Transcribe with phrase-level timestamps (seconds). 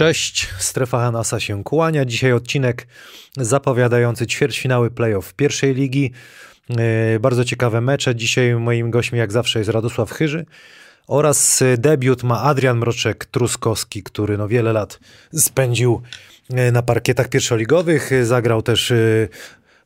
[0.00, 2.04] Cześć, strefa Hanasa się kłania.
[2.04, 2.86] Dzisiaj odcinek
[3.36, 6.12] zapowiadający ćwierćfinały playoff pierwszej ligi.
[6.70, 8.14] E, bardzo ciekawe mecze.
[8.14, 10.46] Dzisiaj moim gościem jak zawsze jest Radosław Chyży
[11.06, 14.98] oraz debiut ma Adrian Mroczek-Truskowski, który no wiele lat
[15.34, 16.02] spędził
[16.50, 18.10] e, na parkietach pierwszoligowych.
[18.22, 19.28] Zagrał też e,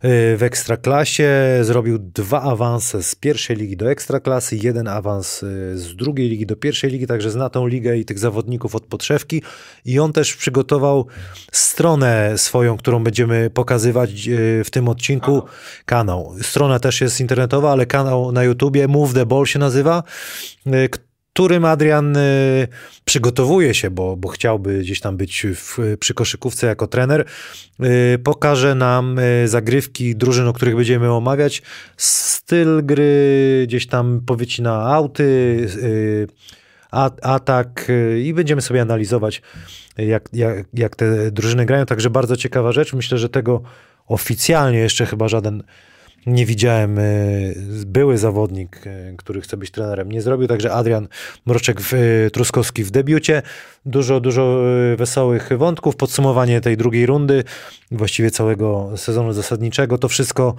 [0.07, 1.31] w Ekstraklasie.
[1.63, 6.57] Zrobił dwa awanse z pierwszej ligi do Ekstraklasy, jeden awans y, z drugiej ligi do
[6.57, 9.43] pierwszej ligi, także zna tą ligę i tych zawodników od podszewki.
[9.85, 11.07] I on też przygotował
[11.53, 15.43] stronę swoją, którą będziemy pokazywać y, w tym odcinku.
[15.85, 16.35] Kanał.
[16.43, 20.03] Strona też jest internetowa, ale kanał na YouTubie Move the Ball się nazywa
[20.67, 20.89] y,
[21.35, 22.69] którym Adrian y,
[23.05, 27.25] przygotowuje się, bo, bo chciałby gdzieś tam być w, przy koszykówce jako trener,
[28.15, 31.63] y, pokaże nam y, zagrywki drużyn, o których będziemy omawiać,
[31.97, 35.69] styl gry, gdzieś tam powycina auty,
[37.23, 37.89] atak
[38.23, 39.43] i będziemy sobie analizować,
[39.99, 41.87] jak, jak, jak te drużyny grają.
[41.87, 42.93] Także bardzo ciekawa rzecz.
[42.93, 43.63] Myślę, że tego
[44.07, 45.63] oficjalnie jeszcze chyba żaden
[46.27, 47.03] nie widziałem, e,
[47.87, 51.09] były zawodnik, e, który chce być trenerem, nie zrobił, także Adrian
[51.47, 53.43] Mroczek w, e, Truskowski w debiucie.
[53.87, 54.63] Dużo, dużo
[54.97, 57.45] wesołych wątków, podsumowanie tej drugiej rundy,
[57.91, 59.99] właściwie całego sezonu zasadniczego.
[59.99, 60.55] To wszystko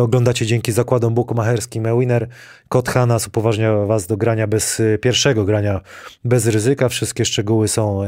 [0.00, 2.28] oglądacie dzięki zakładom bukmacherskim Ewiner.
[2.68, 5.80] Kod Hanas upoważnia was do grania bez pierwszego grania
[6.24, 6.88] bez ryzyka.
[6.88, 8.02] Wszystkie szczegóły są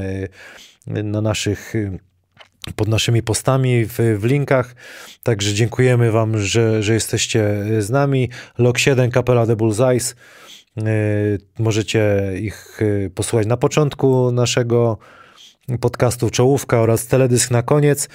[0.86, 1.74] na naszych
[2.76, 4.74] pod naszymi postami w, w, linkach.
[5.22, 8.28] Także dziękujemy Wam, że, że jesteście z nami.
[8.58, 10.16] Log 7 Kapela The Bullseyes.
[11.58, 14.98] Możecie ich e, posłuchać na początku naszego
[15.80, 18.08] podcastu Czołówka oraz teledysk na koniec.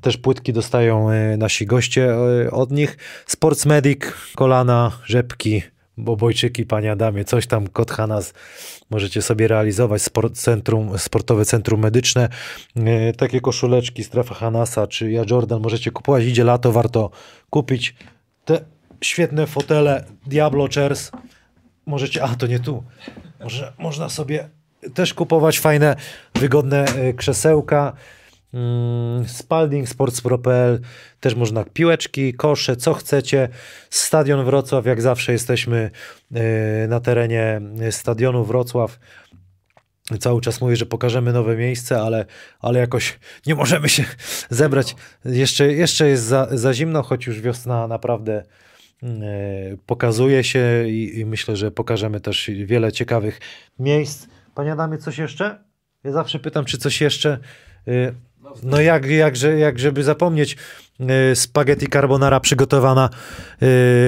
[0.00, 2.96] Też płytki dostają e, nasi goście e, od nich.
[3.26, 4.00] Sports Medic,
[4.34, 5.62] kolana, rzepki,
[6.06, 8.34] obojczyki, panie Adamie, coś tam, kot Hanas
[8.90, 12.28] możecie sobie realizować, sport, centrum, sportowe centrum medyczne,
[12.76, 17.10] e, takie koszuleczki, strefa Hanasa czy ja Jordan możecie kupować, idzie lato, warto
[17.50, 17.94] kupić.
[18.44, 18.60] Te
[19.00, 21.10] świetne fotele Diablo Chairs,
[21.86, 22.84] możecie, a to nie tu,
[23.40, 24.48] Może, można sobie
[24.94, 25.96] też kupować fajne,
[26.34, 27.92] wygodne e, krzesełka,
[29.26, 30.80] Spalding, Sports.pl,
[31.20, 33.48] też można piłeczki, kosze, co chcecie.
[33.90, 35.90] Stadion Wrocław, jak zawsze jesteśmy
[36.34, 37.60] e, na terenie
[37.90, 38.98] stadionu Wrocław.
[40.20, 42.26] Cały czas mówię, że pokażemy nowe miejsce, ale,
[42.60, 44.04] ale jakoś nie możemy się
[44.50, 44.96] zebrać.
[45.24, 48.44] Jeszcze, jeszcze jest za, za zimno, choć już wiosna naprawdę
[49.02, 49.26] mm, e,
[49.86, 53.40] pokazuje się i, i myślę, że pokażemy też wiele ciekawych
[53.78, 54.26] miejsc.
[54.54, 55.64] Panie Adamie, coś jeszcze?
[56.04, 57.38] Ja zawsze pytam, czy coś jeszcze.
[58.54, 60.56] E, no jak, jak, jak żeby zapomnieć,
[61.32, 63.10] y, spaghetti carbonara przygotowana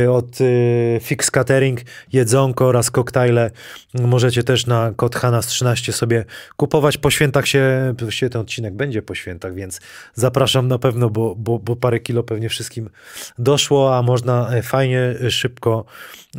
[0.04, 1.80] y, od y, Fix Catering,
[2.12, 3.50] jedzonko oraz koktajle.
[3.94, 6.24] Możecie też na kod Hanas 13 sobie
[6.56, 6.98] kupować.
[6.98, 9.80] Po świętach się, właściwie ten odcinek będzie po świętach, więc
[10.14, 12.90] zapraszam na pewno, bo, bo, bo parę kilo pewnie wszystkim
[13.38, 15.84] doszło, a można e, fajnie, szybko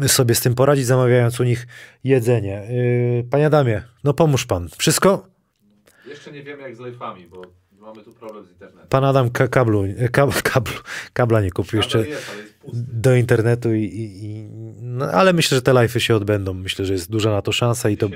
[0.07, 1.67] sobie z tym poradzić, zamawiając u nich
[2.03, 2.67] jedzenie.
[3.31, 4.69] Panie Adamie, no pomóż pan.
[4.77, 5.27] Wszystko?
[6.07, 7.41] Jeszcze nie wiemy jak z live'ami, bo
[7.87, 8.87] Mamy tu problem z internetem.
[8.89, 10.73] Pan Adam kablu, kablu, kablu,
[11.13, 12.31] kabla nie kupił jeszcze jest,
[12.73, 14.43] do internetu, i, i, i
[14.81, 16.53] no, ale myślę, że te live'y się odbędą.
[16.53, 18.09] Myślę, że jest duża na to szansa i to,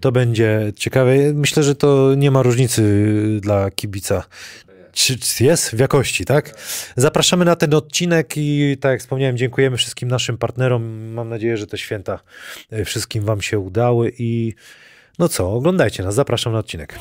[0.00, 1.12] to będzie ciekawe.
[1.34, 2.82] Myślę, że to nie ma różnicy
[3.40, 4.24] dla kibica.
[4.92, 6.54] Czy jest w jakości, tak?
[6.96, 11.12] Zapraszamy na ten odcinek i tak jak wspomniałem, dziękujemy wszystkim naszym partnerom.
[11.12, 12.20] Mam nadzieję, że te święta
[12.70, 14.54] e, wszystkim Wam się udały i
[15.18, 16.14] no co, oglądajcie nas.
[16.14, 16.98] Zapraszam na odcinek.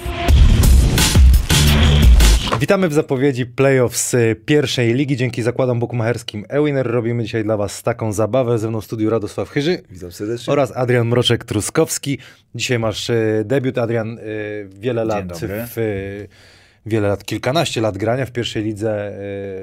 [2.64, 4.16] Witamy w zapowiedzi playoffs
[4.46, 5.18] pierwszej ligi.
[5.18, 8.60] Dzięki zakładom bukmacherskim Ewiner robimy dzisiaj dla Was taką zabawę.
[8.60, 9.82] Ze mną w studiu Radosław Chyży.
[9.90, 10.54] Witam serdecznie.
[10.54, 12.18] Oraz Adrian Mroczek-Truskowski.
[12.56, 14.22] Dzisiaj masz e, debiut, Adrian, e,
[14.66, 15.26] wiele lat
[15.76, 16.28] w
[16.86, 19.18] wiele lat, kilkanaście lat grania w pierwszej lidze.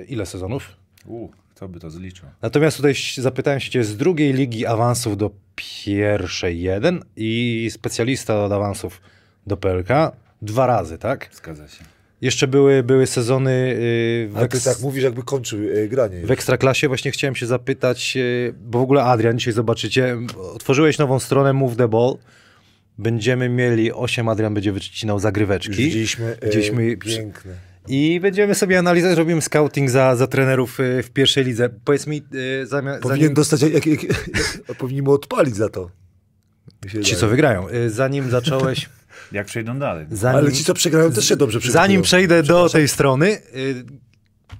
[0.08, 0.76] Ile sezonów?
[1.06, 2.28] U, kto by to zliczył?
[2.42, 8.52] Natomiast tutaj zapytałem się cię z drugiej ligi awansów do pierwszej jeden i specjalista od
[8.52, 9.00] awansów
[9.46, 9.88] do PLK
[10.42, 11.30] dwa razy, tak?
[11.32, 11.84] Zgadza się.
[12.20, 13.76] Jeszcze były, były sezony.
[14.30, 16.26] Yy, Ale ty tak mówisz, jakby kończył yy, granie.
[16.26, 20.16] W ekstraklasie właśnie chciałem się zapytać, yy, bo w ogóle Adrian, dzisiaj zobaczycie,
[20.54, 22.16] otworzyłeś nową stronę Move the Ball.
[22.98, 25.70] Będziemy mieli, 8 Adrian będzie wycinał zagryweczki.
[25.70, 27.52] Już widzieliśmy, widzieliśmy piękne.
[27.88, 31.68] I będziemy sobie analizować, robimy scouting za, za trenerów w pierwszej lidze.
[31.84, 32.22] Powiedz mi,
[32.64, 33.02] zamiast.
[33.02, 33.34] Powinien zanim...
[33.34, 34.00] dostać, jak, jak,
[34.78, 35.90] powinien mu odpalić za to.
[37.02, 37.66] Ci, co wygrają.
[37.88, 38.88] Zanim zacząłeś.
[39.32, 40.06] Jak przejdą dalej.
[40.10, 41.86] Zanim, Ale ci, co przegrają, też się dobrze przygotowują.
[41.86, 43.84] Zanim przejdę do tej strony, y,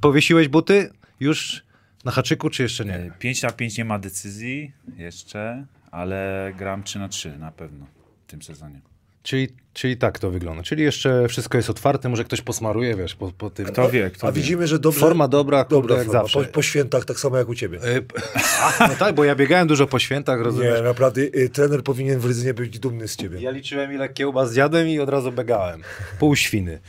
[0.01, 0.91] powiesiłeś buty
[1.21, 1.63] już
[2.05, 3.13] na haczyku, czy jeszcze nie?
[3.19, 7.87] 5 na 5 nie ma decyzji jeszcze, ale gram 3 na 3 na pewno
[8.27, 8.81] w tym sezonie.
[9.23, 10.63] Czyli, czyli tak to wygląda.
[10.63, 13.67] Czyli jeszcze wszystko jest otwarte, może ktoś posmaruje, wiesz, po, po tym.
[13.67, 14.41] Kto wie, kto A wie.
[14.41, 15.01] widzimy, że dobrze...
[15.01, 16.21] Forma dobra, kurde, dobra jak forma.
[16.21, 16.45] zawsze.
[16.45, 17.79] Po, po świętach tak samo jak u ciebie.
[17.79, 18.05] Y,
[18.79, 20.77] A, no tak, bo ja biegałem dużo po świętach, rozumiesz?
[20.77, 23.41] Nie, naprawdę y, trener powinien w Rydzynie być dumny z ciebie.
[23.41, 25.83] Ja liczyłem ile kiełbas zjadłem i od razu biegałem.
[26.19, 26.81] Pół świny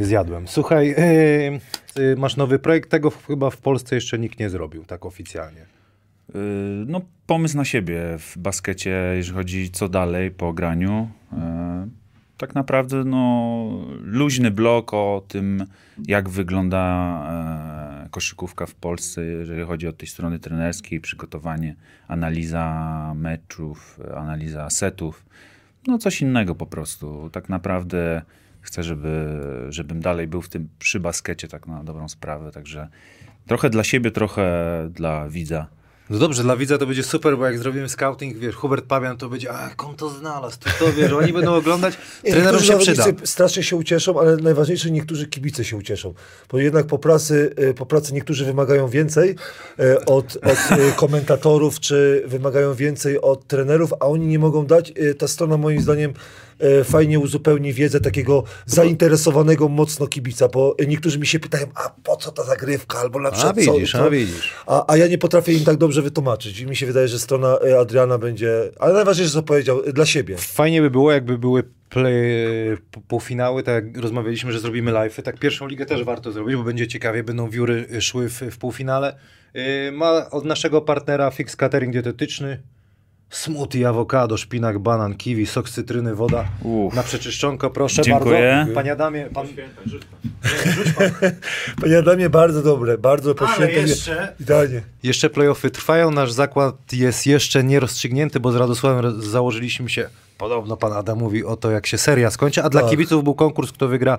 [0.00, 0.48] zjadłem.
[0.48, 5.06] Słuchaj, y, y, masz nowy projekt, tego chyba w Polsce jeszcze nikt nie zrobił, tak
[5.06, 5.60] oficjalnie.
[5.62, 6.34] Y,
[6.86, 11.08] No, pomysł na siebie w baskecie, jeżeli chodzi co dalej po graniu.
[12.38, 13.68] Tak naprawdę, no,
[14.02, 15.66] luźny blok o tym,
[16.06, 16.82] jak wygląda
[18.04, 21.74] e, koszykówka w Polsce, jeżeli chodzi o tej strony trenerskiej, przygotowanie,
[22.08, 25.24] analiza meczów, analiza setów.
[25.86, 27.30] No, coś innego po prostu.
[27.32, 28.22] Tak naprawdę
[28.60, 32.52] chcę, żeby, żebym dalej był w tym przy baskecie, tak na dobrą sprawę.
[32.52, 32.88] Także
[33.46, 34.44] trochę dla siebie, trochę
[34.92, 35.66] dla widza.
[36.10, 39.28] No dobrze, dla widza to będzie super, bo jak zrobimy scouting, wiesz, Hubert Pabian to
[39.28, 41.98] będzie, a on to znalazł, to, to wiesz, oni będą oglądać,
[42.30, 43.04] trenerom się przyda.
[43.24, 46.14] strasznie się ucieszą, ale najważniejsze niektórzy kibice się ucieszą.
[46.50, 49.36] Bo jednak po pracy, y, po pracy niektórzy wymagają więcej
[49.80, 54.92] y, od, od y, komentatorów, czy wymagają więcej od trenerów, a oni nie mogą dać.
[55.18, 56.14] Ta strona moim zdaniem
[56.84, 62.32] fajnie uzupełni wiedzę takiego zainteresowanego mocno kibica, bo niektórzy mi się pytają, a po co
[62.32, 64.04] ta zagrywka, albo na A przykład widzisz, co, co?
[64.04, 64.54] a widzisz.
[64.66, 67.58] A, a ja nie potrafię im tak dobrze wytłumaczyć i mi się wydaje, że strona
[67.66, 70.36] y, Adriana będzie, ale najważniejsze co powiedział, y, dla siebie.
[70.36, 72.16] Fajnie by było, jakby były play,
[73.08, 76.88] półfinały, tak jak rozmawialiśmy, że zrobimy live'y, tak pierwszą ligę też warto zrobić, bo będzie
[76.88, 79.16] ciekawie, będą wióry szły w, w półfinale.
[79.54, 82.62] Yy, ma od naszego partnera Fix Catering Dietetyczny,
[83.30, 86.96] smoothie, awokado, szpinak, banan, kiwi, sok z cytryny, woda Uff.
[86.96, 88.54] na przeczyszczonko, proszę Dziękuję.
[88.56, 88.74] bardzo.
[88.74, 89.46] Panie Adamie, pan...
[91.82, 93.80] Panie Adamie, bardzo dobre, bardzo poświętne.
[93.80, 94.82] jeszcze- Idealnie.
[95.02, 100.08] Jeszcze playoffy trwają, nasz zakład jest jeszcze nierozstrzygnięty, bo z Radosławem założyliśmy się,
[100.38, 102.90] podobno pan Adam mówi o to, jak się seria skończy, a dla Tak.
[102.90, 104.18] kibiców był konkurs, kto wygra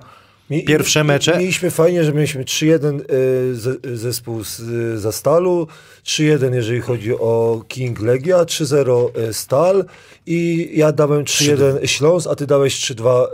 [0.66, 1.38] pierwsze mecze.
[1.38, 5.66] Mieliśmy fajnie, że mieliśmy 3-1 y, ze- zespół z y, Zastalu,
[6.04, 9.84] 3-1 jeżeli chodzi o King Legia, 3-0 y, Stal
[10.26, 13.26] i ja dałem 3-1 Śląsk, a ty dałeś 3-2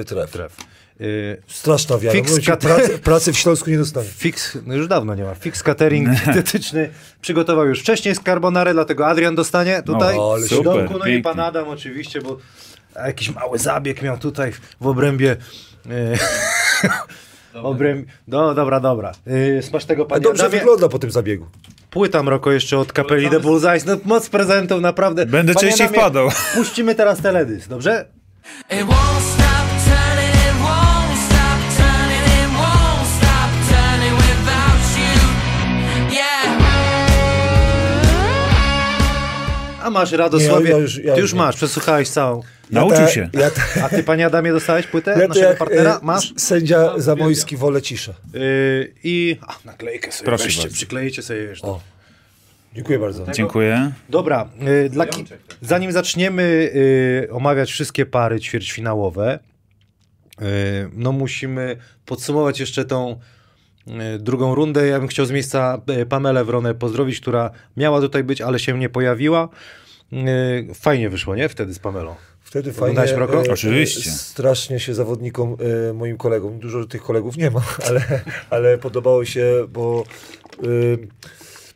[0.00, 0.30] y, Tref.
[0.30, 0.56] Tref.
[1.00, 2.16] Y, Straszna wiara.
[2.18, 4.08] Fix Mówię ci, kat- pracy, pracy w Śląsku nie dostanie.
[4.08, 5.34] Fix, no już dawno nie ma.
[5.34, 10.48] Fix catering dietetyczny przygotował już wcześniej z carbonary, dlatego Adrian dostanie tutaj No, ale w
[10.48, 12.38] super, domku, no i pan Adam oczywiście, bo
[12.96, 15.36] jakiś mały zabieg miał tutaj w obrębie.
[15.90, 16.18] E,
[17.62, 18.08] obręb...
[18.28, 19.12] No dobra, dobra.
[19.58, 20.58] E, smasz tego panie dobrze Adamie.
[20.58, 21.46] wygląda po tym zabiegu.
[21.90, 23.84] Płyta Mroko jeszcze od kapeli The Bullseyes.
[23.86, 25.26] No moc prezentów, naprawdę.
[25.26, 26.28] Będę Panie częściej Adamie, wpadał.
[26.54, 28.04] Puścimy teraz teledysk, dobrze?
[39.88, 40.64] A masz Radosławie.
[40.64, 41.38] Nie, ja już- ja Ty już nie.
[41.38, 42.40] masz, przesłuchałeś całą.
[42.70, 43.30] Nauczył Ja te- się.
[43.32, 45.96] Ja, te, A ty, panie Adamie, dostałeś płytę ja to naszego jak partnera?
[46.02, 46.34] e, Masz?
[46.36, 48.14] sędzia Zamojski wolę ciszę.
[48.34, 50.74] Yy, I a, naklejkę sobie Proszę weźcie, bardzo.
[50.74, 51.46] przyklejcie sobie.
[51.46, 51.80] Wiesz, O.
[52.74, 53.26] Dziękuję bardzo.
[53.32, 53.92] Dziękuję.
[54.08, 55.24] Dobra, yy, dla ki-
[55.62, 56.70] zanim zaczniemy
[57.24, 59.38] yy, omawiać wszystkie pary ćwierćfinałowe,
[60.40, 60.46] yy,
[60.92, 61.76] no musimy
[62.06, 63.20] podsumować jeszcze tą
[64.18, 64.86] drugą rundę.
[64.86, 68.78] Ja bym chciał z miejsca yy, Pamelę Wronę pozdrowić, która miała tutaj być, ale się
[68.78, 69.48] nie pojawiła.
[70.12, 71.48] Yy, fajnie wyszło, nie?
[71.48, 72.14] Wtedy z Pamelą.
[72.48, 73.00] Wtedy fajnie.
[73.00, 74.10] E, Oczywiście.
[74.10, 75.56] e, Strasznie się zawodnikom,
[75.88, 78.02] e, moim kolegom, dużo tych kolegów nie ma, ale,
[78.50, 80.04] ale podobało się, bo
[80.58, 80.66] e,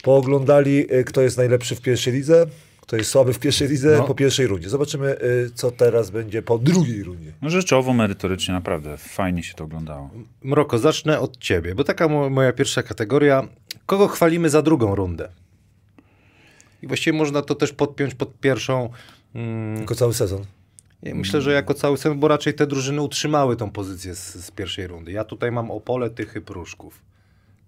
[0.02, 2.46] pooglądali, e, kto jest najlepszy w pierwszej lidze,
[2.82, 4.04] kto jest słaby w pierwszej lidze No.
[4.04, 4.68] po pierwszej rundzie.
[4.68, 5.18] Zobaczymy, e,
[5.54, 7.32] co teraz będzie po drugiej rundzie.
[7.42, 10.10] No rzeczowo, merytorycznie, naprawdę fajnie się to oglądało.
[10.42, 13.48] Mroko, zacznę od ciebie, bo taka mo- moja pierwsza kategoria.
[13.86, 15.28] Kogo chwalimy za drugą rundę?
[16.82, 18.90] I właściwie można to też podpiąć pod pierwszą.
[19.34, 20.44] Mm, Tylko cały sezon.
[21.02, 24.86] myślę, że jako cały sezon, bo raczej te drużyny utrzymały tą pozycję z, z pierwszej
[24.86, 25.12] rundy.
[25.12, 27.00] Ja tutaj mam Opole, Tychy, Pruszków.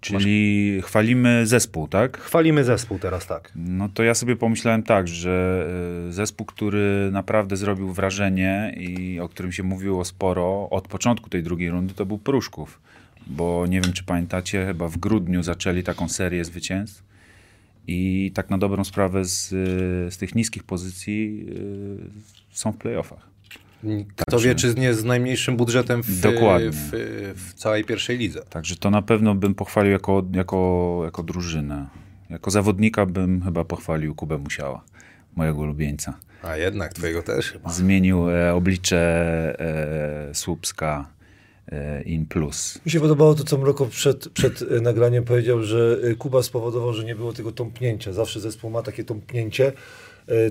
[0.05, 2.19] Czyli chwalimy zespół, tak?
[2.19, 3.53] Chwalimy zespół teraz, tak.
[3.57, 5.67] No to ja sobie pomyślałem tak, że
[6.09, 11.43] y, zespół, który naprawdę zrobił wrażenie i o którym się mówiło sporo od początku tej
[11.43, 12.81] drugiej rundy, to był Pruszków.
[13.27, 17.03] Bo nie wiem, czy pamiętacie, chyba w grudniu zaczęli taką serię zwycięstw
[17.87, 23.34] i tak na dobrą sprawę z, y, z tych niskich pozycji y, są w playoffach.
[24.17, 26.71] Kto Także- wie, czy nie z najmniejszym budżetem w, Dokładnie.
[26.71, 26.91] w,
[27.37, 28.43] w całej pierwszej lidze.
[28.51, 31.87] Także to na pewno bym pochwalił jako, jako, jako drużynę.
[32.31, 34.85] Jako zawodnika bym chyba pochwalił Kubę Musiała,
[35.37, 36.19] mojego ulubieńca.
[36.43, 37.71] A jednak twojego też chyba.
[37.71, 39.01] Zmienił e, oblicze
[40.31, 41.09] e, Słupska
[41.73, 42.81] e, in plus.
[42.87, 46.93] Mi się podobało to, co Mroko przed, przed e, nagraniem powiedział, że e, Kuba spowodował,
[46.93, 48.13] że nie było tego tąpnięcia.
[48.13, 49.73] Zawsze zespół ma takie tąpnięcie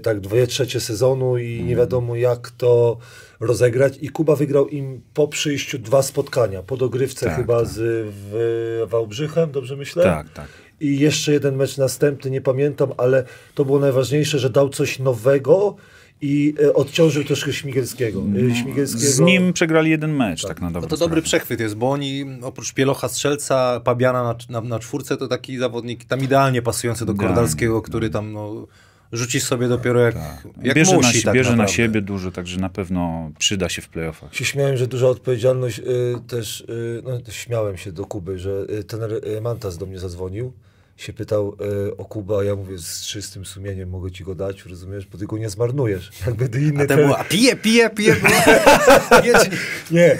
[0.04, 2.98] tak dwie trzecie sezonu i nie wiadomo jak to
[3.40, 3.98] rozegrać.
[4.02, 6.64] I Kuba wygrał im po przyjściu dwa spotkania.
[6.64, 7.68] Po dogrywce Tak, chyba tak.
[7.68, 7.80] z
[8.14, 10.04] w Wałbrzychem, dobrze myślę?
[10.04, 10.48] Tak, tak.
[10.82, 13.24] I jeszcze jeden mecz następny, nie pamiętam, ale
[13.56, 15.76] to było najważniejsze, że dał coś nowego
[16.22, 18.24] i e, odciążył troszkę Śmigielskiego.
[18.52, 21.22] E, Śmigielskiego Z nim przegrali jeden mecz, tak, na No dobrą to dobry sprawę.
[21.22, 26.06] przechwyt jest, bo oni oprócz Pielocha Strzelca, Pabiana na, na, na czwórce, to taki zawodnik
[26.06, 27.36] tam idealnie pasujący do Idealnie.
[27.36, 28.68] Kordalskiego, który tam no,
[29.14, 30.16] rzucisz sobie dopiero jak,
[30.64, 31.08] jak bierze musi.
[31.08, 31.74] na, si- tak bierze na naprawdę.
[31.76, 34.36] siebie dużo, także na pewno przyda się w playoffach.
[34.36, 35.84] się śmiałem, że duża odpowiedzialność y,
[36.28, 40.54] też, y, no śmiałem się do Kuby, że y, ten y, Mantas do mnie zadzwonił,
[40.98, 41.56] się pytał
[41.90, 45.18] y, o Kuba, a ja mówię z czystym sumieniem mogę ci go dać, rozumiesz, bo
[45.18, 46.12] ty go nie zmarnujesz.
[46.26, 48.16] Jak będę inny A ten trener- było, a pije, pije, pije.
[49.92, 50.18] nie?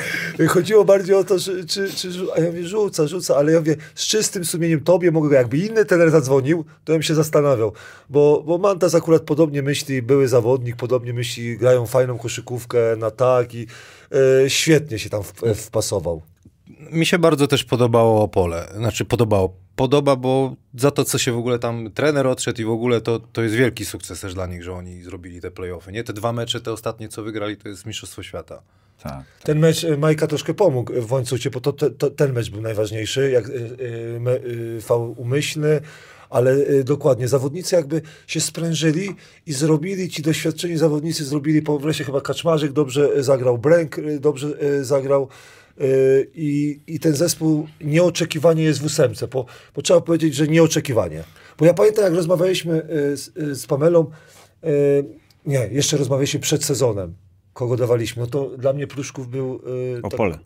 [0.48, 3.76] Chodziło bardziej o to, że, czy, czy, a ja mówię, rzuca, rzuca, ale ja mówię,
[3.96, 7.74] z czystym sumieniem tobie mogę, go- jakby inny trener zadzwonił, to bym się zastanawiał,
[8.10, 13.56] bo, bo Mantas akurat podobnie myśli, były zawodnik, podobnie myśli, grają fajną koszykówkę na tak
[13.56, 13.68] i
[14.46, 16.22] e, świetnie się tam w, wpasował.
[16.92, 18.68] Mi się bardzo też podobało Opole.
[18.76, 19.54] Znaczy podobało.
[19.76, 23.20] Podoba, bo za to, co się w ogóle tam trener odszedł i w ogóle to,
[23.20, 25.92] to jest wielki sukces też dla nich, że oni zrobili te playoffy.
[25.92, 26.04] Nie?
[26.04, 28.62] Te dwa mecze, te ostatnie, co wygrali, to jest Mistrzostwo Świata.
[29.04, 29.24] Tak.
[29.44, 32.62] Ten mecz e, Majka troszkę pomógł w łańcucie, bo to, to, to, ten mecz był
[32.62, 35.82] najważniejszy, jak y, y, me- y, umyślny,
[36.30, 39.10] ale y, dokładnie, zawodnicy jakby się sprężyli
[39.46, 44.86] i zrobili, ci doświadczeni zawodnicy zrobili, po wreszcie chyba Kaczmarzyk dobrze zagrał, Bręk dobrze y,
[44.86, 45.63] zagrał y,
[46.36, 51.24] i, i ten zespół nieoczekiwanie jest w ósemce, bo, bo trzeba powiedzieć, że nieoczekiwanie.
[51.58, 54.12] Bo ja pamiętam, jak rozmawialiśmy y, z, y, z Pamelą,
[55.46, 57.14] nie, jeszcze rozmawialiśmy przed sezonem,
[57.54, 59.62] kogo dawaliśmy, no to dla mnie Pruszków był...
[59.98, 60.40] y, tak- Opole.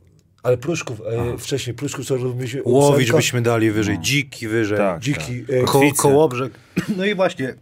[0.43, 2.61] ale Pruszków, e, wcześniej Pruszków, co robiliśmy...
[2.65, 4.77] Łowicz ósemka, byśmy dali wyżej, dziki wyżej.
[4.77, 5.01] Tak.
[5.01, 5.45] Dziki.
[5.49, 6.53] E, Ko kołobrzeg.
[6.97, 7.55] No i właśnie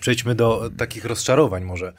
[0.00, 1.92] przejdźmy do takich rozczarowań może.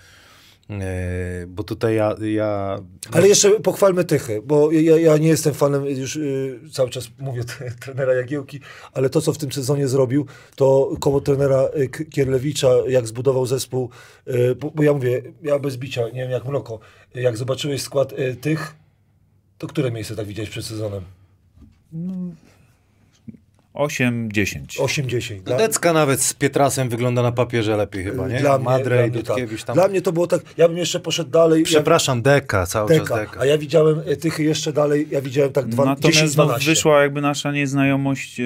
[0.72, 2.80] E, bo tutaj ja, ja
[3.12, 7.44] ale jeszcze pochwalmy Tychy, bo ja, ja nie jestem fanem, już y, cały czas mówię
[7.86, 8.60] trenera Jagiełki,
[8.94, 10.26] ale to, co w tym sezonie zrobił,
[10.56, 13.90] to koło trenera y, Kierlewicza, jak zbudował zespół,
[14.28, 16.80] y, bo, bo ja mówię, ja bez bicia, nie wiem jak mloko,
[17.16, 18.76] jak zobaczyłeś skład y, tych,
[19.58, 21.04] to które miejsce tak widziałeś przed sezonem?
[23.74, 24.78] 8-10.
[24.78, 25.42] 8-10.
[25.44, 28.40] Dla- Decka nawet z Pietrasem wygląda na papierze lepiej chyba, nie?
[28.40, 29.36] Dla mnie, Madrej, dla, mnie tak.
[29.38, 29.74] Dudkiewicz tam.
[29.76, 31.64] dla mnie to było tak, ja bym jeszcze poszedł dalej.
[31.64, 33.40] Przepraszam, Deka, cały ja, czas deka, Deka.
[33.40, 36.66] a ja widziałem e, Tychy jeszcze dalej, ja widziałem tak dwa, Natomiast no, 10-12.
[36.66, 38.44] wyszła jakby nasza nieznajomość e,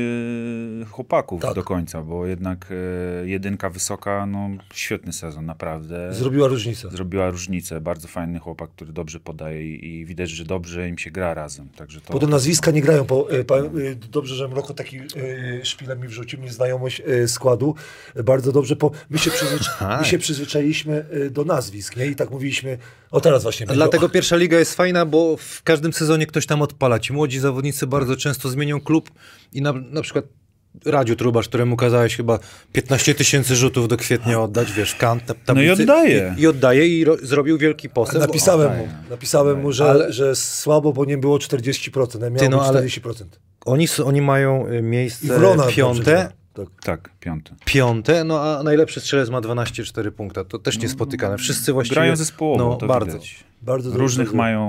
[0.91, 1.55] chłopaków Tak.
[1.55, 2.67] do końca, bo jednak
[3.23, 6.13] e, jedynka wysoka, no świetny sezon, naprawdę.
[6.13, 6.89] Zrobiła różnicę.
[6.91, 7.81] Zrobiła różnicę.
[7.81, 11.69] Bardzo fajny chłopak, który dobrze podaje i, i widać, że dobrze im się gra razem.
[11.75, 13.55] Także to, Bo do nazwiska nie grają, bo e, pa,
[14.11, 14.99] dobrze, że Mroko taki
[15.63, 17.75] szpilem mi wrzucił, nieznajomość e, składu.
[18.15, 22.05] E, bardzo dobrze, bo my się, przyzwycza- my się przyzwyczailiśmy e, do nazwisk, nie?
[22.07, 22.77] I tak mówiliśmy,
[23.11, 23.77] o teraz właśnie będzie.
[23.77, 26.99] Dlatego pierwsza liga jest fajna, bo w każdym sezonie ktoś tam odpala.
[26.99, 29.11] Ci młodzi zawodnicy bardzo często zmienią klub
[29.53, 30.25] i na, na przykład
[30.85, 32.39] Radziu Trubasz, któremu kazałeś chyba
[32.73, 35.83] 15 tysięcy rzutów do kwietnia oddać, wiesz, kant, tab- No i tablicy.
[35.83, 36.35] oddaje.
[36.37, 38.21] I, i oddaje i ro, zrobił wielki postęp.
[38.21, 42.49] Napisałem mu, napisałem mu, że, Ale- że słabo, bo nie było 40%, ja miał Ty,
[42.49, 43.13] no, ale- 40%.
[43.65, 46.15] Oni, oni mają y, miejsce Wrona dobrze piąte.
[46.15, 46.35] Tak.
[46.83, 47.55] Tak, piąty.
[47.65, 50.43] piąte, no a najlepszy strzelec ma 12,4 punkta.
[50.43, 51.37] To też niespotykane.
[51.37, 51.95] Wszyscy właściwie...
[51.95, 53.11] Grają zespołowo, no, to bardzo.
[53.13, 53.43] widać.
[53.61, 54.37] Bardzo dobrze Różnych gra.
[54.37, 54.61] mają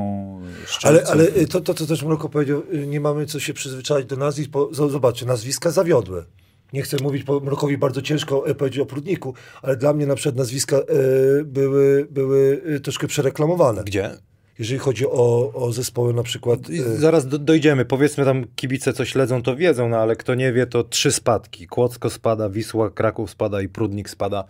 [0.43, 1.11] Ale, szczelców.
[1.11, 4.17] ale y, to, to, co też Mroko powiedział, y, nie mamy co się przyzwyczaić do
[4.17, 6.25] nazwisk, bo zobaczcie, nazwiska zawiodłe.
[6.73, 10.37] Nie chcę mówić, bo Mrokowi bardzo ciężko powiedzieć o Prudniku, ale dla mnie na przykład
[10.37, 13.85] nazwiska y, były, były troszkę przereklamowane.
[13.85, 14.11] Gdzie?
[14.59, 16.71] Jeżeli chodzi o, o zespoły na przykład...
[16.71, 17.85] I Y, Zaraz do, dojdziemy.
[17.85, 21.67] Powiedzmy tam kibice co śledzą, to wiedzą, no ale kto nie wie, to trzy spadki.
[21.67, 24.45] Kłodzko spada, Wisła, Kraków spada i Prudnik spada.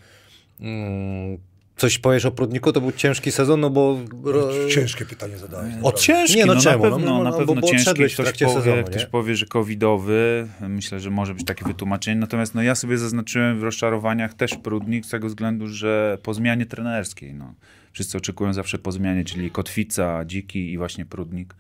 [0.61, 1.39] Mm,
[1.77, 2.73] coś powiesz o Prudniku?
[2.73, 3.99] To był ciężki sezon, no bo...
[4.71, 5.75] ciężkie pytanie zadałeś.
[5.75, 6.01] Naprawdę.
[6.01, 6.85] Ciężki, Nie, no no, czemu?
[6.85, 7.77] na No, pewno, no, na no, pewno bo- bo ciężki.
[7.83, 9.09] odszedłeś w Ktoś trakcie powie, sezonu, ktoś nie?
[9.09, 10.49] powie, że covidowy.
[10.61, 12.21] Myślę, że może być takie wytłumaczenie.
[12.21, 16.67] Natomiast no, ja sobie zaznaczyłem w rozczarowaniach też Prudnik z tego względu, że po zmianie
[16.67, 17.55] trenerskiej, no,
[17.97, 21.55] wszyscy oczekują zawsze po zmianie, czyli Kotwica, Dziki i właśnie Prudnik,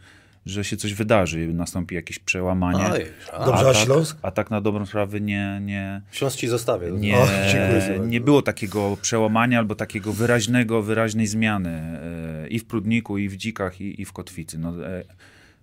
[0.46, 3.04] że się coś wydarzy, nastąpi jakieś przełamanie.
[3.32, 4.18] A, Dobrze, a tak, Śląsk?
[4.22, 6.90] a tak na dobrą sprawę nie, nie, Śląsk ci zostawię.
[6.90, 7.98] nie, sobie.
[8.06, 13.36] nie było takiego przełamania albo takiego wyraźnego, wyraźnej zmiany e, i w Prudniku, i w
[13.36, 14.58] Dzikach, i, i w Kotwicy.
[14.58, 15.04] No, e,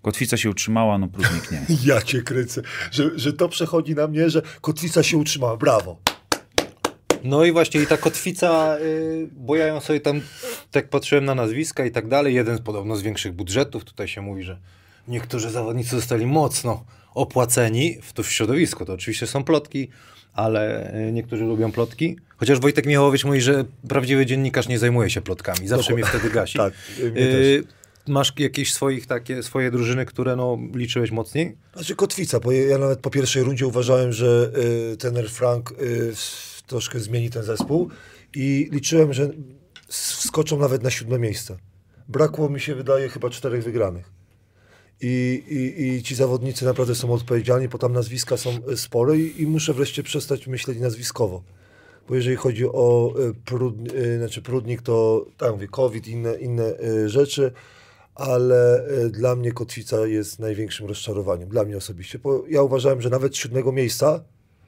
[0.01, 1.62] Kotwica się utrzymała, no Prudnik nie.
[1.94, 2.62] Ja cię kręcę,
[2.92, 5.58] że, że to przechodzi na mnie, że kotwica się utrzymała.
[5.58, 5.98] Brawo.
[7.24, 10.22] No i właśnie i ta kotwica, y, bo ja ją sobie tam,
[10.74, 14.22] tak patrzyłem na nazwiska i tak dalej, jeden z podobno z większych budżetów, tutaj się
[14.22, 14.60] mówi, że
[15.08, 18.86] niektórzy zawodnicy zostali mocno opłaceni w, tu w środowisku.
[18.86, 19.89] To oczywiście są plotki,
[20.34, 22.18] ale y, niektórzy lubią plotki.
[22.38, 25.68] Chociaż Wojtek Michałowicz mówi, że prawdziwy dziennikarz nie zajmuje się plotkami.
[25.68, 26.58] Zawsze mnie wtedy gasi.
[26.63, 27.63] Tak, y, mnie Y,
[28.08, 31.58] Masz jakieś swoich takie, swoje drużyny, które no, liczyłeś mocniej?
[31.74, 34.51] Znaczy kotwica, bo ja nawet po pierwszej rundzie uważałem, że
[34.94, 36.13] y, trener Frank y,
[36.68, 37.89] troszkę zmieni ten zespół
[38.36, 39.30] i liczyłem, że
[39.96, 41.58] skoczą nawet na siódme miejsce.
[42.08, 44.12] Brakło mi się, wydaje, chyba czterech wygranych.
[45.02, 49.42] I, i, I ci zawodnicy naprawdę są odpowiedzialni, bo tam nazwiska są y, spore i,
[49.42, 51.44] i muszę wreszcie przestać myśleć nazwiskowo.
[52.10, 56.74] Bo jeżeli chodzi o y, prud, y, znaczy prudnik, to tak mówię, COVID, inne, inne
[57.06, 57.52] rzeczy,
[58.16, 62.20] ale dla mnie Kotwica jest największym rozczarowaniem, dla mnie osobiście.
[62.20, 64.24] Bo ja uważałem, że nawet siódmego miejsca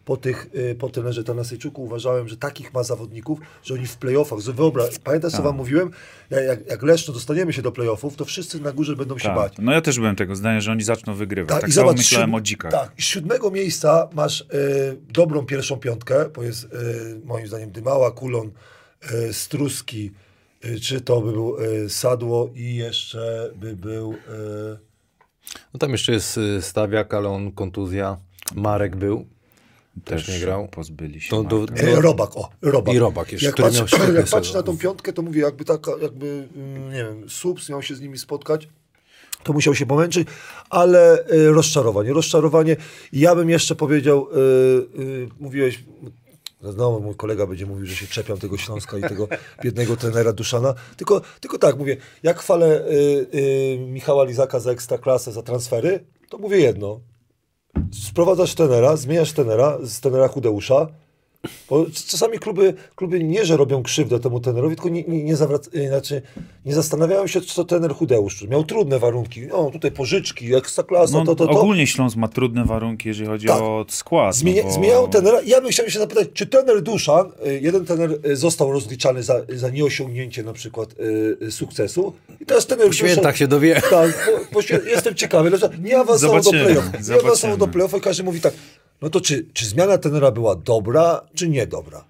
[0.05, 4.39] po, tych, y, po trenerze Tanasejczuku uważałem, że takich ma zawodników, że oni w playoffach,
[4.39, 5.91] że wyobraź, pamiętasz co wam mówiłem?
[6.29, 9.35] Jak, jak, Leszno dostaniemy się do playoffów, to wszyscy na górze będą się Tak.
[9.35, 9.53] bać.
[9.59, 11.61] No ja też byłem tego zdania, że oni zaczną wygrywać.
[11.61, 12.71] Tak, i samo zobacz, myślałem siódm- o dzikach.
[12.71, 14.45] Tak, i z siódmego miejsca masz y,
[15.13, 16.67] dobrą pierwszą piątkę, bo jest y,
[17.23, 18.51] moim zdaniem Dymała, Kulon,
[19.29, 20.11] y, Struski,
[20.65, 24.11] y, czy to by był y, Sadło i jeszcze by był...
[24.13, 24.17] Y,
[25.73, 28.17] No tam jeszcze jest Stawiak, ale on kontuzja.
[28.55, 29.25] Marek był.
[30.03, 30.67] Też nie grał.
[30.67, 31.29] Pozbyli się.
[31.29, 32.95] To do- do- E, Robak, o, Robak.
[32.95, 35.91] I Robak jeszcze, jak który patrzę, jak patrzę na tą piątkę, to mówię, jakby taka,
[36.01, 38.67] jakby, mm, nie wiem, Subs miał się z nimi spotkać,
[39.43, 40.27] to musiał się pomęczyć,
[40.69, 42.75] ale y, rozczarowanie, rozczarowanie.
[43.11, 45.83] I ja bym jeszcze powiedział, y, y, mówiłeś,
[46.63, 49.27] znowu mój kolega będzie mówił, że się czepiam tego Śląska i tego
[49.63, 52.85] biednego trenera Duszana, tylko, tylko tak, mówię, jak chwalę
[53.87, 56.99] Michała Lizaka za ekstraklasę, za transfery, to mówię jedno,
[57.91, 60.87] sprowadzasz trenera, zmieniasz trenera z trenera Chudeusza,
[61.69, 65.75] bo czasami kluby, kluby nie, że robią krzywdę temu trenerowi, tylko nie, nie, nie, zawrac-
[65.77, 66.21] y, znaczy,
[66.65, 68.47] nie zastanawiają się, co trener Chudeusz.
[68.47, 69.41] Miał trudne warunki.
[69.41, 71.51] No, tutaj pożyczki, ekstraklasa, No, to, to, to.
[71.59, 73.61] ogólnie Śląsk ma trudne warunki, jeżeli chodzi Tak.
[73.61, 74.35] o skład.
[74.35, 74.73] Zmienia, no bo...
[74.73, 75.41] Zmieniają trenera.
[75.45, 79.41] Ja bym chciał się zapytać, czy trener Duszan, y, jeden trener y, został rozliczany za,
[79.55, 80.89] za nieosiągnięcie na przykład
[81.41, 83.81] y, sukcesu i teraz trener Po świętach się dowie.
[83.89, 85.51] Tak, po, po, świe- jestem ciekawy,
[85.83, 86.85] nie awansował do playoff.
[87.09, 88.53] Nie awansował do playoff i każdy mówi tak,
[89.01, 92.05] no to czy, czy zmiana trenera była dobra, czy niedobra?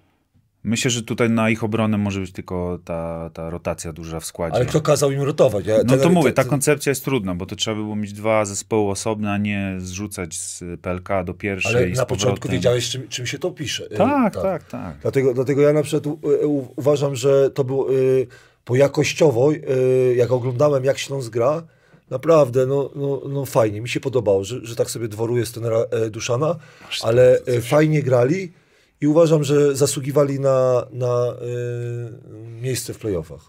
[0.66, 4.56] Myślę, że tutaj na ich obronę może być tylko ta, ta rotacja duża w składzie.
[4.56, 5.66] Ale kto kazał im rotować?
[5.66, 8.44] Ja, No to mówię, ta koncepcja jest trudna, bo to trzeba by było mieć dwa
[8.44, 13.26] zespoły osobne, a nie zrzucać z PLK do pierwszej Ale na początku wiedziałeś, czym, czym
[13.26, 13.86] się to pisze.
[13.92, 14.96] Y, Tak, tak, tak.
[15.02, 18.26] Dlatego, dlatego ja na przykład u, uważam, że to było y,
[18.64, 21.62] po jakościowo, y, jak oglądałem jak Śląsk gra,
[22.10, 25.84] naprawdę no, no, no fajnie, mi się podobało, że, że tak sobie dworuje z trenera
[25.90, 26.56] e, Duszana,
[27.02, 28.52] ale e, fajnie grali
[29.00, 33.40] i uważam, że zasługiwali na, na y, miejsce w playoffach.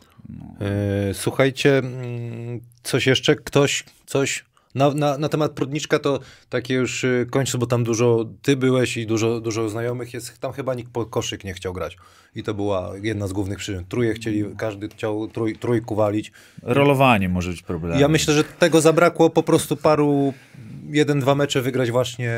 [0.62, 3.36] E, Słuchajcie, mm, coś jeszcze?
[3.36, 4.46] Ktoś, coś?
[4.76, 8.98] Na, na, na temat Prudniczka to takie już y, kończę, bo tam dużo ty byłeś
[8.98, 10.40] i dużo, dużo znajomych jest.
[10.40, 11.98] Tam chyba nikt po koszyk nie chciał grać.
[12.36, 13.86] I to była jedna z głównych przyczyn.
[13.86, 16.32] Truje chcieli, każdy chciał trój, trójku walić.
[16.64, 18.00] Rolowanie może być problemem.
[18.00, 20.34] Ja myślę, że tego zabrakło po prostu paru,
[20.90, 22.34] jeden, dwa mecze wygrać właśnie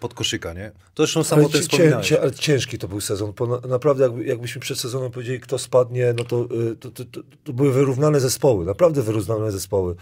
[0.00, 0.70] pod koszyka, nie?
[0.94, 2.08] To zresztą samo Ale ty cię- wspominałeś.
[2.08, 3.32] cię- ale ciężki to był sezon.
[3.38, 7.04] Bo na, naprawdę, jakby, jakbyśmy przed sezonem powiedzieli, kto spadnie, no to, y, to, to,
[7.04, 8.64] to, to były wyrównane zespoły.
[8.64, 9.94] Naprawdę wyrównane zespoły.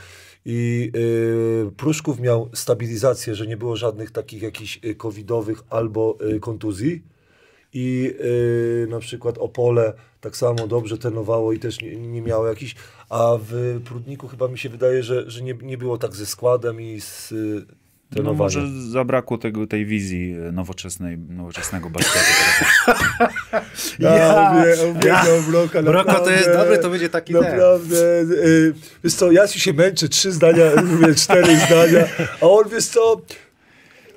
[0.49, 0.93] I
[1.69, 7.03] y, Pruszków miał stabilizację, że nie było żadnych takich jakichś y, covidowych albo y, kontuzji.
[7.73, 12.75] I y, na przykład Opole tak samo dobrze trenowało i też nie, nie miało jakichś.
[13.09, 16.81] A w Prudniku chyba mi się wydaje, że, że nie, nie było tak ze składem
[16.81, 17.67] i z y,
[18.11, 22.27] No może zabrakło tego, tej wizji e, nowoczesnej, nowoczesnego basketu.
[23.99, 27.43] Ja, ja uwielbiam Broka, Broko to jest dobry, to będzie taki ten.
[27.43, 30.65] Naprawdę, y, wiesz co, ja się męczę, trzy zdania,
[31.01, 32.07] mówię, cztery zdania,
[32.41, 33.21] a on, wiesz co,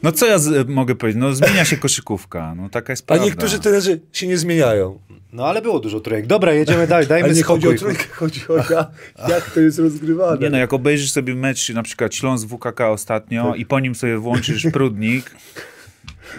[0.04, 1.22] No co ja z, mogę powiedzieć?
[1.22, 3.26] No zmienia się koszykówka, no taka jest a prawda.
[3.26, 5.00] niektórzy trenerzy się nie zmieniają.
[5.34, 6.28] No ale było dużo trójek.
[6.28, 7.96] Dobra, jedziemy dalej, Ale dajmy nie chodzi o spokój.
[7.96, 8.70] trójkę, chodzi o jak,
[9.30, 10.38] jak to jest rozgrywane.
[10.42, 14.18] Nie no, jak obejrzysz sobie mecz, na przykład Śląsk WKK ostatnio i po nim sobie
[14.18, 15.32] włączysz Prudnik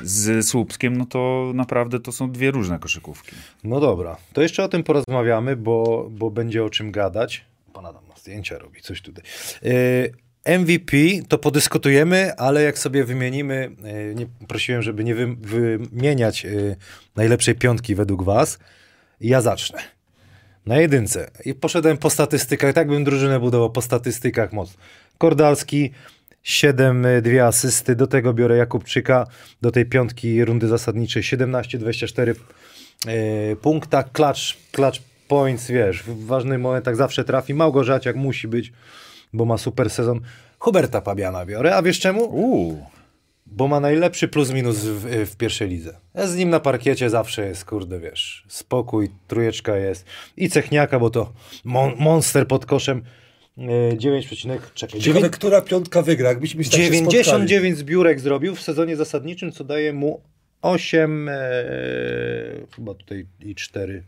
[0.02, 3.32] z Słupskiem, no to naprawdę to są dwie różne koszykówki.
[3.64, 7.44] No dobra, to jeszcze o tym porozmawiamy, bo, bo będzie o czym gadać.
[7.72, 9.24] Pan Adam ma zdjęcia, robi coś tutaj.
[9.62, 10.12] Yy,
[10.44, 10.96] MVP
[11.28, 16.76] to podyskutujemy, ale jak sobie wymienimy, yy, nie, prosiłem, żeby nie wy, wymieniać yy,
[17.16, 18.58] najlepszej piątki według was.
[19.20, 19.78] Ja zacznę.
[20.66, 21.30] Na jedynce.
[21.44, 24.82] I poszedłem po statystykach, tak bym drużynę budował po statystykach mocno.
[25.18, 25.90] Kordalski,
[26.42, 29.26] 7, y, dwie asysty, do tego biorę Jakubczyka,
[29.62, 32.34] do tej piątki rundy zasadniczej 17-24
[33.06, 37.54] yy, punkta, klacz, klacz points, wiesz, w ważnych momentach zawsze trafi.
[37.54, 38.72] Małgorzaciak musi być,
[39.32, 40.20] bo ma super sezon.
[40.58, 42.24] Huberta Pabiana biorę, a wiesz czemu?
[42.24, 42.86] Uuu,
[43.46, 45.96] bo ma najlepszy plus minus w, w pierwszej lidze.
[46.14, 50.06] Ja z nim na parkiecie zawsze jest, kurde, wiesz, spokój, trójeczka jest.
[50.36, 51.32] I Cechniaka, bo to
[51.64, 53.02] mon, monster pod koszem.
[53.92, 57.10] e, 9, przecinek- czekaj, Ciekawe, która piątka wygra, jakbyśmy się tak się spotkali.
[57.10, 60.20] 99 zbiórek zrobił w sezonie zasadniczym, co daje mu
[60.62, 61.34] 8, e,
[62.76, 64.02] chyba tutaj i 4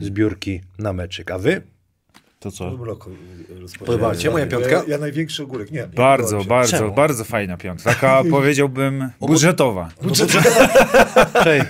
[0.00, 1.30] zbiórki na meczyk.
[1.30, 1.62] A wy?
[2.40, 2.68] To co?
[2.68, 4.70] E, Podobała moja piątka?
[4.70, 5.80] Ja, ja największy ogórek, nie.
[5.80, 6.48] nie Bardzo, się.
[6.48, 6.94] bardzo, Czemu?
[6.94, 7.90] bardzo fajna piątka.
[7.90, 9.88] Taka powiedziałbym budżetowa.
[11.44, 11.62] Hej.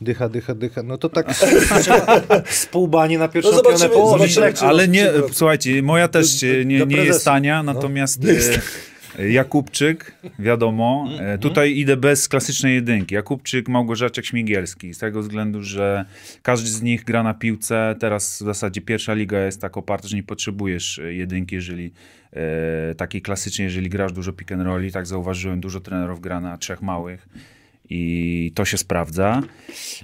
[0.00, 0.82] Dycha, dycha, dycha.
[0.82, 1.26] No to tak
[2.60, 7.24] z pół bani na pierwszą No pionę Ale nie, słuchajcie, moja też nie, nie jest
[7.24, 8.60] tania, natomiast e,
[9.18, 13.14] Jakubczyk, wiadomo, e, tutaj idę bez klasycznej jedynki.
[13.14, 16.04] Jakubczyk, Małgorzaczek, Śmigielski, z tego względu, że
[16.42, 17.96] każdy z nich gra na piłce.
[17.98, 21.92] Teraz w zasadzie pierwsza liga jest tak oparta, że nie potrzebujesz e, jedynki, jeżeli
[22.32, 26.58] e, takiej klasycznej, jeżeli grasz dużo pick and rolli, tak zauważyłem, dużo trenerów gra na
[26.58, 27.28] trzech małych
[27.90, 29.42] i to się sprawdza.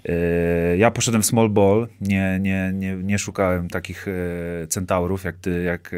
[0.09, 5.37] E, Ja poszedłem w small ball, nie, nie, nie, nie szukałem takich e, centaurów jak
[5.37, 5.91] ty, jak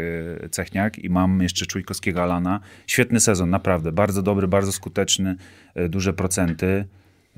[0.44, 2.60] e, Cechniak i mam jeszcze Czujkowskiego Alana.
[2.86, 5.36] Świetny sezon, naprawdę, bardzo dobry, bardzo skuteczny,
[5.88, 6.84] duże procenty.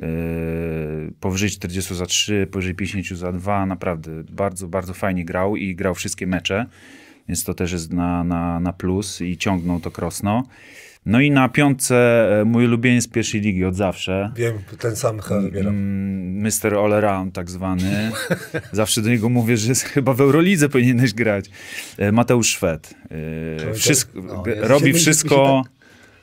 [0.02, 0.06] e,
[1.20, 5.94] Powyżej 40 za 3, powyżej 50 za 2, naprawdę bardzo, bardzo fajnie grał i grał
[5.94, 6.66] wszystkie mecze,
[7.28, 10.42] więc to też jest na, na, na plus i ciągnął to krosno.
[11.06, 11.96] No i na piątce
[12.40, 14.32] e, mój ulubieniec pierwszej ligi od zawsze.
[14.36, 15.74] Wiem, ten sam chyba wybieram.
[15.74, 16.74] Mm, Mr.
[16.74, 18.10] All Around tak zwany.
[18.72, 21.50] Zawsze do niego mówię, że chyba w Eurolidze powinieneś grać.
[21.98, 22.94] E, Mateusz Szwed.
[23.70, 25.62] E, Wszystko, No, robi wszystko.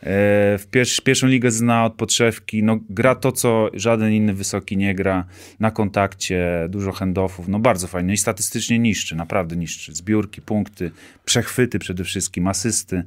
[0.04, 2.64] e, W pierwsz, pierwszą ligę zna od podszewki.
[2.64, 5.26] No, gra to, co żaden inny wysoki nie gra.
[5.60, 7.48] Na kontakcie, dużo handoffów.
[7.48, 8.14] No bardzo fajnie.
[8.14, 9.94] I statystycznie niszczy, naprawdę niszczy.
[9.94, 10.92] Zbiórki, punkty,
[11.26, 13.04] przechwyty przede wszystkim, asysty.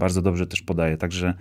[0.00, 0.96] Bardzo dobrze też podaje.
[0.96, 1.34] Także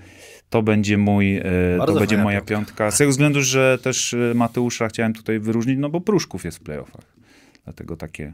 [0.49, 2.55] to będzie mój, e, to Bardzo będzie fajna moja piątka.
[2.55, 2.91] piątka.
[2.91, 6.61] Z tego względu, że też e, Mateusza chciałem tutaj wyróżnić, no bo Pruszków jest w
[6.61, 7.05] playoffach.
[7.63, 8.33] Dlatego takie.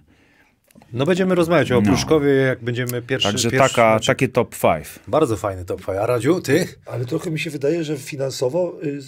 [0.94, 1.82] No będziemy rozmawiać o No.
[1.82, 3.28] Pruszkowie, jak będziemy pierwszy...
[3.28, 4.86] Także pierwszy taka, takie top 5.
[5.08, 5.98] Bardzo fajny top 5.
[6.02, 6.68] A Radziu, ty?
[6.86, 9.00] Ale trochę mi się wydaje, że finansowo y,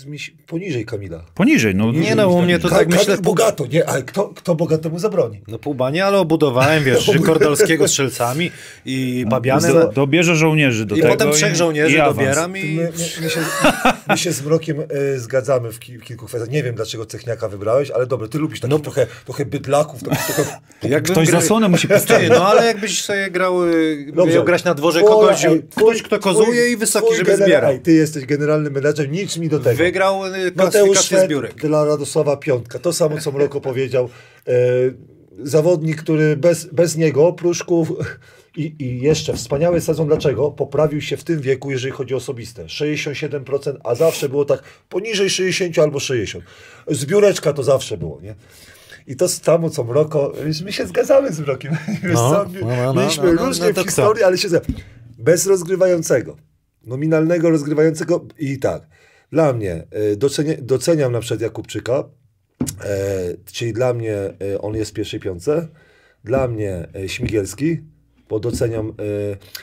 [0.47, 1.23] poniżej Kamila.
[1.35, 1.91] Poniżej, no.
[1.91, 3.17] Nie no, u mnie to tak myślę...
[3.17, 5.41] Bogato, nie, ale kto, kto bogatemu zabroni?
[5.47, 8.51] No pół bani, ale obudowałem, wiesz, Żykordalskiego strzelcami
[8.85, 9.73] i Babianem.
[9.73, 11.13] Do, dobierze żołnierzy do I tego.
[11.13, 12.75] potem trzech żołnierzy i dobieram My, i...
[12.75, 13.39] my, my, się,
[14.09, 14.77] my się z Mrokiem
[15.15, 16.49] e, zgadzamy w, ki, w kilku kwestiach.
[16.49, 18.79] Nie wiem, dlaczego Cechniaka wybrałeś, ale dobra, ty lubisz takich No.
[18.83, 20.03] trochę, trochę bydlaków.
[20.03, 20.59] Trochę, trochę...
[20.83, 22.29] Jakbym Ktoś gra- zasłonę musi postawić.
[22.29, 24.35] no ale jakbyś sobie grał, y, Dobrze.
[24.35, 27.71] miał grać na dworze kogoś, ej, ktoś, kto kozuje twój- i wysoki, żeby genera- zbierał.
[27.71, 29.77] Ej, ty jesteś generalnym menedżerem, nic mi do tego.
[29.77, 31.55] Wygrał y, klasyfikację zbiórek.
[31.55, 32.79] dla Radosława Piątka.
[32.79, 34.09] To samo, co Mroko powiedział.
[34.47, 34.51] E,
[35.43, 37.91] zawodnik, który bez, bez niego, Pruszków
[38.57, 40.07] i, i jeszcze wspaniały sezon.
[40.07, 40.51] Dlaczego?
[40.51, 42.63] Poprawił się w tym wieku, jeżeli chodzi o osobiste.
[42.65, 46.43] 67%, a zawsze było tak poniżej 60 albo 60.
[46.87, 48.35] Zbióreczka to zawsze było, nie?
[49.07, 50.33] I to samo, co Mroko,
[50.65, 51.77] my się zgadzamy z Mrokiem.
[52.13, 53.51] No, no, no, no, mieliśmy no,
[53.83, 54.79] w historii, ale się zgadzamy.
[55.17, 56.37] Bez rozgrywającego.
[56.83, 58.87] Nominalnego rozgrywającego i tak.
[59.31, 62.03] Dla mnie y, docenia, doceniam na przykład Jakubczyka,
[62.83, 65.67] e, czyli dla mnie e, on jest w pierwszej piątce.
[66.23, 67.81] Dla mnie e, Śmigielski,
[68.29, 68.93] bo doceniam, e,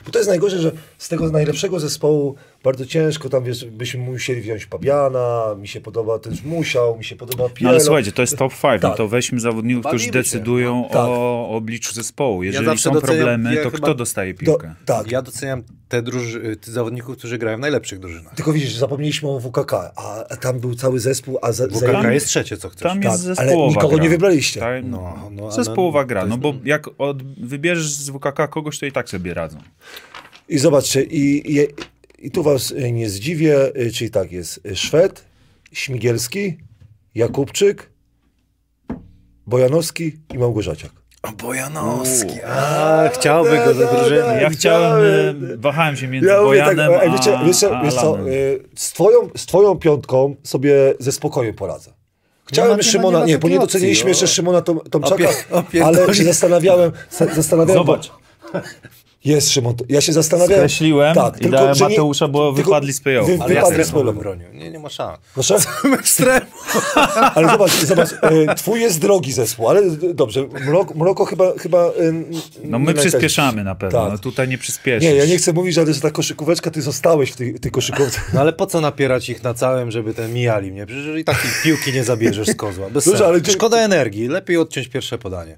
[0.04, 4.40] bo to jest najgorsze, że z tego najlepszego zespołu bardzo ciężko, tam wiesz, byśmy musieli
[4.40, 7.70] wziąć Pabiana, mi się podoba też Musiał, mi się podoba No Pielo.
[7.70, 8.96] ale słuchajcie, to jest top 5, no Tak.
[8.96, 10.30] to weźmy zawodników, którzy Bawimy się.
[10.38, 10.96] decydują Tak.
[11.00, 12.42] o obliczu zespołu.
[12.42, 14.74] Jeżeli zawsze są doceniam- problemy, ja to chyba- kto dostaje Do, piłkę?
[14.84, 18.34] tak, Ja doceniam te druży- tych zawodników, którzy grają w najlepszych drużynach.
[18.34, 22.26] tylko widzisz, zapomnieliśmy o WKK, a, a tam był cały zespół, a za, WKK jest
[22.26, 22.82] trzecie, co chcesz.
[22.82, 24.02] Tam tak, jest ale zespołowa nikogo gra.
[24.04, 24.60] nie wybraliście.
[24.60, 24.84] Tak?
[24.84, 28.48] No, no, a Zespołowa no, gra, to no jest- bo jak od, wybierzesz z WKK
[28.48, 29.58] kogoś, to i tak sobie radzą.
[30.48, 31.66] I zobaczcie, i, i,
[32.24, 35.24] i tu was y, nie zdziwię, y, czyli tak jest Szwed,
[35.72, 36.58] Śmigielski,
[37.14, 37.90] Jakubczyk,
[39.46, 40.90] Bojanowski i Małgorzaciak.
[41.22, 44.40] O, Bojanowski, a chciałby go do drużyny.
[44.42, 45.04] Ja chciałem,
[45.52, 47.54] e, wahałem się między Ja tak, Bojanem wiecie, a, wiecie,
[47.90, 48.18] co,
[48.76, 51.92] z, twoją, z twoją piątką sobie ze spokojem poradzę.
[52.46, 54.26] Chciałem nie Szymona, nie nie, bo nie doceniliśmy jeszcze.
[54.26, 58.08] Szymona Tom, Tomczaka, Opie- ale się zastanawiałem, za- zastanawiałem, Zobacz.
[58.52, 58.60] Bo,
[59.24, 60.68] jest Szymon, ja się zastanawiałem.
[60.68, 63.26] Skreśliłem i dałem że nie- Mateusza, bo tylko- wypadli z playoff.
[63.28, 64.18] wy- Ale ja z playoff.
[64.18, 64.48] bronił.
[64.54, 65.18] Nie, nie ma szans.
[65.34, 65.56] Proszę?
[65.98, 66.40] Ekstrem.
[67.34, 69.82] Ale zobacz, zobacz, e, twój jest drogi zespół, ale
[70.14, 71.52] dobrze, Mroko, Mroko chyba...
[71.58, 71.90] chyba e,
[72.64, 74.12] No my przyspieszamy na pewno, Tak.
[74.12, 75.02] no tutaj nie przyspieszysz.
[75.10, 78.20] Nie, ja nie chcę mówić, że ta koszykóweczka, ty zostałeś w tej, tej koszykówce.
[78.34, 80.86] No ale po co napierać ich na całym, żeby ten mijali mnie?
[80.86, 82.90] Przecież i tak ich piłki nie zabierzesz z kozła.
[82.90, 83.24] Bez Dobrze, sensu.
[83.24, 84.28] ale Szkoda energii.
[84.28, 85.56] Lepiej odciąć pierwsze podanie.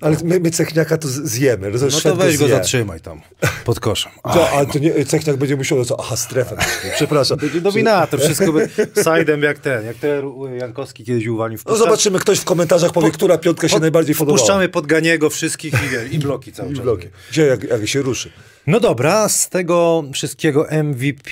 [0.00, 1.70] Ale my, my Cechniaka to zjemy.
[1.70, 2.56] No to weź go zje.
[2.56, 3.20] zatrzymaj tam,
[3.64, 4.12] pod koszem.
[4.34, 6.00] Co, a to nie, Cechniak będzie musiał, co?
[6.00, 6.56] Aha, strefę.
[6.94, 7.38] Przepraszam.
[7.38, 10.24] Będzie dominator, wszystko by side'em jak ten, jak ten
[10.60, 11.58] Jankowski kiedyś uwalił.
[11.66, 14.38] No zobaczymy, ktoś w komentarzach powie, która piątka się najbardziej podobała.
[14.38, 15.74] Wpuszczamy pod Ganiego wszystkich
[16.10, 16.82] i, i bloki cały I czas.
[16.84, 17.08] bloki.
[17.30, 18.30] Gdzie, jak, jak się ruszy.
[18.66, 21.30] No dobra, z tego wszystkiego MVP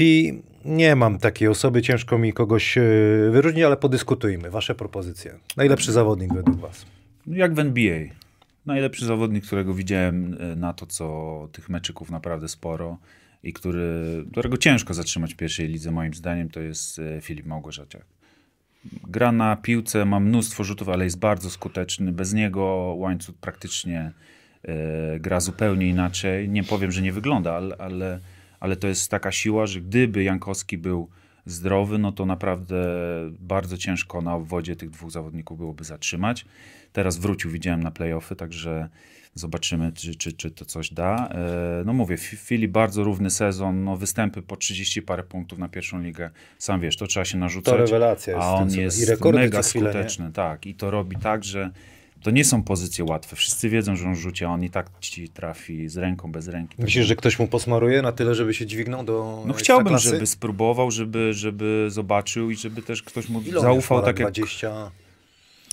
[0.64, 2.80] nie mam takiej osoby, ciężko mi kogoś e,
[3.30, 4.50] wyróżnić, ale podyskutujmy.
[4.50, 5.34] Wasze propozycje.
[5.56, 6.84] Najlepszy zawodnik według was?
[7.26, 8.00] Jak w NBA.
[8.66, 12.98] Najlepszy zawodnik, którego widziałem e, na to, co tych meczyków naprawdę sporo
[13.42, 18.04] i który, którego ciężko zatrzymać w pierwszej lidze, moim zdaniem, to jest e, Filip Małgorzaciak.
[19.08, 22.12] Gra na piłce, ma mnóstwo rzutów, ale jest bardzo skuteczny.
[22.12, 24.12] Bez niego łańcuch praktycznie
[24.62, 26.48] e, gra zupełnie inaczej.
[26.48, 28.20] Nie powiem, że nie wygląda, ale, ale,
[28.60, 31.08] ale to jest taka siła, że gdyby Jankowski był
[31.46, 32.76] zdrowy, no to naprawdę
[33.40, 36.44] bardzo ciężko na obwodzie tych dwóch zawodników byłoby zatrzymać.
[36.92, 38.88] Teraz wrócił, widziałem na playoffy, także
[39.34, 41.28] zobaczymy, czy, czy, czy to coś da.
[41.28, 45.68] E, No mówię, Fi- Filip bardzo równy sezon, no występy po 30 parę punktów na
[45.68, 46.30] pierwszą ligę.
[46.58, 47.74] Sam wiesz, to trzeba się narzucać.
[47.74, 49.62] To rewelacja jest A w on jest I mega nie?
[49.62, 50.66] skuteczny, tak.
[50.66, 51.70] I to robi tak, że
[52.26, 53.36] to nie są pozycje łatwe.
[53.36, 56.76] Wszyscy wiedzą, że on rzuci, a on i tak ci trafi z ręką, bez ręki.
[56.78, 60.16] Myślisz, że ktoś mu posmaruje na tyle, żeby się dźwignął do No chciałbym, Ekstraklasy?
[60.16, 64.32] żeby spróbował, żeby, żeby zobaczył i żeby też ktoś mu Ile zaufał tak jak...
[64.32, 64.90] 20,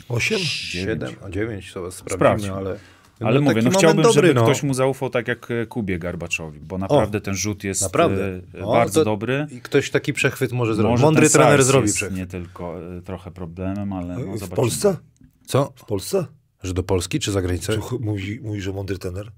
[0.09, 0.39] Osiem?
[0.39, 2.45] 7, a 9, to sprawdzimy, Sprawdź.
[2.67, 2.79] ale...
[3.19, 4.43] Ale no, mówię, no chciałbym, dobry, żeby no.
[4.43, 8.41] ktoś mu zaufał tak jak Kubie Garbaczowi, bo naprawdę ten rzut jest Naprawdę.
[8.59, 9.47] e, O, bardzo to- dobry.
[9.51, 10.91] I ktoś taki przechwyt może zrobić.
[10.91, 12.17] Może Mądry ten trener zrobi przechwyt.
[12.17, 14.55] nie tylko e, trochę problemem, ale no, w zobaczymy.
[14.55, 14.97] Polsce?
[15.45, 15.73] Co?
[15.75, 16.25] W Polsce?
[16.63, 17.77] Że do Polski czy za granicę?
[17.77, 19.31] Ch- mówi, mówi, że mądry trener?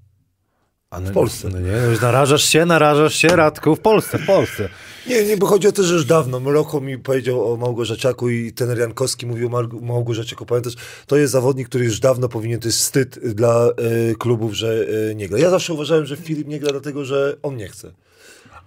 [0.90, 1.48] A no, w Polsce.
[1.48, 4.68] No nie, no już narażasz się, narażasz się, Radku, w Polsce, w Polsce.
[5.06, 6.40] Nie, nie, bo chodzi o to, że już dawno.
[6.40, 10.46] Mroko mi powiedział o Małgorzaciaku i trener Jankowski mówił o Mar-.
[10.46, 10.74] Pamiętasz,
[11.06, 15.14] to jest zawodnik, który już dawno powinien, to jest wstyd dla e, klubów, że e,
[15.14, 15.38] nie gra.
[15.38, 17.92] Ja zawsze uważałem, że Filip nie gra dlatego, że on nie chce.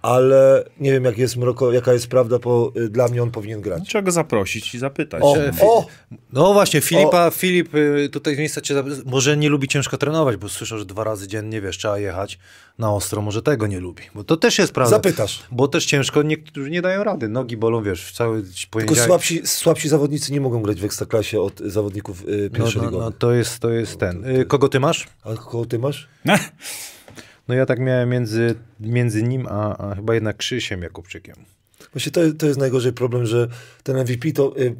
[0.02, 3.60] Ale nie wiem, jak jest Mroko, jaka jest prawda, bo e, dla mnie on powinien
[3.60, 3.82] grać.
[3.88, 5.22] Trzeba go zaprosić i zapytać.
[5.22, 5.86] O, o,
[6.32, 10.36] No właśnie, Filipa, Filip y, tutaj z miejsca cię, zap- może nie lubi ciężko trenować,
[10.36, 12.38] bo słyszał, że dwa razy dziennie, wiesz, trzeba jechać
[12.78, 14.90] na ostro, może tego nie lubi, bo to też jest prawda.
[14.96, 15.42] Zapytasz.
[15.50, 19.06] Bo też ciężko, niektórzy nie dają rady, nogi bolą, wiesz, w cały tylko poniedziałek.
[19.06, 23.00] słabsi, słabsi zawodnicy nie mogą grać w Ekstraklasie od zawodników e, no, no, pierwszoligowych.
[23.00, 24.24] no, to jest, to jest ten.
[24.40, 25.08] Y, Kogo ty masz?
[25.24, 26.08] A kogo ty masz?
[27.50, 31.34] No ja tak miałem między, między nim, a, a chyba jednak Krzysiem Jakubczykiem.
[31.92, 33.48] Właśnie to, to jest najgorzej problem, że
[33.82, 34.74] ten MVP to y,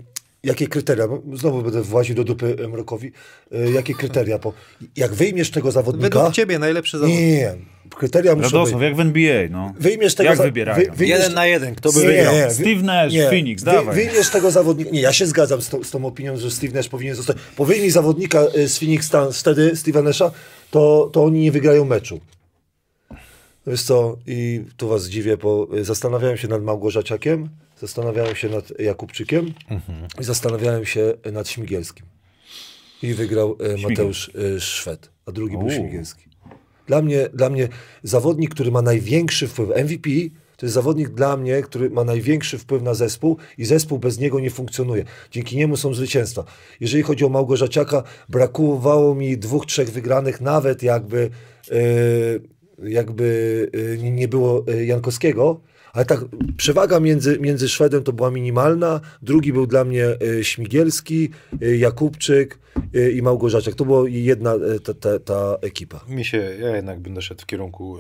[0.45, 3.13] jakie kryteria, no, znowu będę właził do dupy y, Mrokowi,
[3.53, 4.53] y, jakie kryteria, bo
[4.97, 6.19] jak wyjmiesz tego zawodnika...
[6.19, 7.21] Według ciebie najlepszy nie, zawodnik.
[7.21, 7.55] nie, nie,
[7.97, 8.89] kryteria muszą Radosław, być.
[8.89, 9.75] jak w NBA, no.
[9.81, 10.93] Wyjmiesz tego Jak za- wybierają?
[10.93, 12.35] wyjmiesz- Jeden na jeden, kto by Nie, wygrał?
[12.35, 13.95] nie, wy- Steve Nash, Phoenix, dawaj.
[13.95, 14.91] wyjmiesz tego zawodnika.
[14.91, 17.37] Nie, ja się zgadzam z, tą- z tą opinią, że Steve Nash powinien zostać.
[17.59, 20.31] Bo wyjmij zawodnika y, z Phoenix Suns wtedy, Steve'a Nasha,
[20.71, 22.21] to, to oni nie wygrają meczu.
[23.71, 28.81] Wiesz co, i tu was zdziwię, bo y, zastanawiałem się nad Małgorzaciakiem, zastanawiałem się nad
[28.81, 29.53] Jakubczykiem
[30.21, 32.07] i zastanawiałem się nad Śmigielskim.
[33.03, 35.71] I wygrał y, Mateusz y, Szwed, a drugi był.
[35.71, 36.25] Śmigielski.
[36.87, 37.69] Dla mnie, dla mnie
[38.03, 40.11] zawodnik, który ma największy wpływ, MVP,
[40.57, 44.41] to jest zawodnik dla mnie, który ma największy wpływ na zespół i zespół bez niego
[44.41, 45.05] nie funkcjonuje.
[45.31, 46.45] Dzięki niemu są zwycięstwa.
[46.81, 51.31] Jeżeli chodzi o Małgorzaciaka, brakowało mi dwóch, trzech wygranych, nawet jakby,
[51.71, 51.75] e,
[52.85, 55.61] jakby e, nie- było e, Jankowskiego,
[55.93, 56.21] ale tak
[56.57, 59.01] przewaga między, między Szwedem to była minimalna.
[59.23, 61.31] Drugi był dla mnie e, Śmigielski,
[61.79, 62.59] Jakubczyk
[63.15, 63.75] i Małgorzaciak.
[63.75, 66.01] To była jedna ta, ta, ta ekipa.
[66.09, 67.99] Mi się, ja jednak będę szedł w kierunku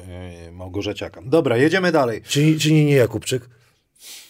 [0.52, 1.22] Małgorzaciaka.
[1.24, 2.22] Dobra, jedziemy dalej.
[2.22, 3.48] Czy, czy nie, nie Jakubczyk?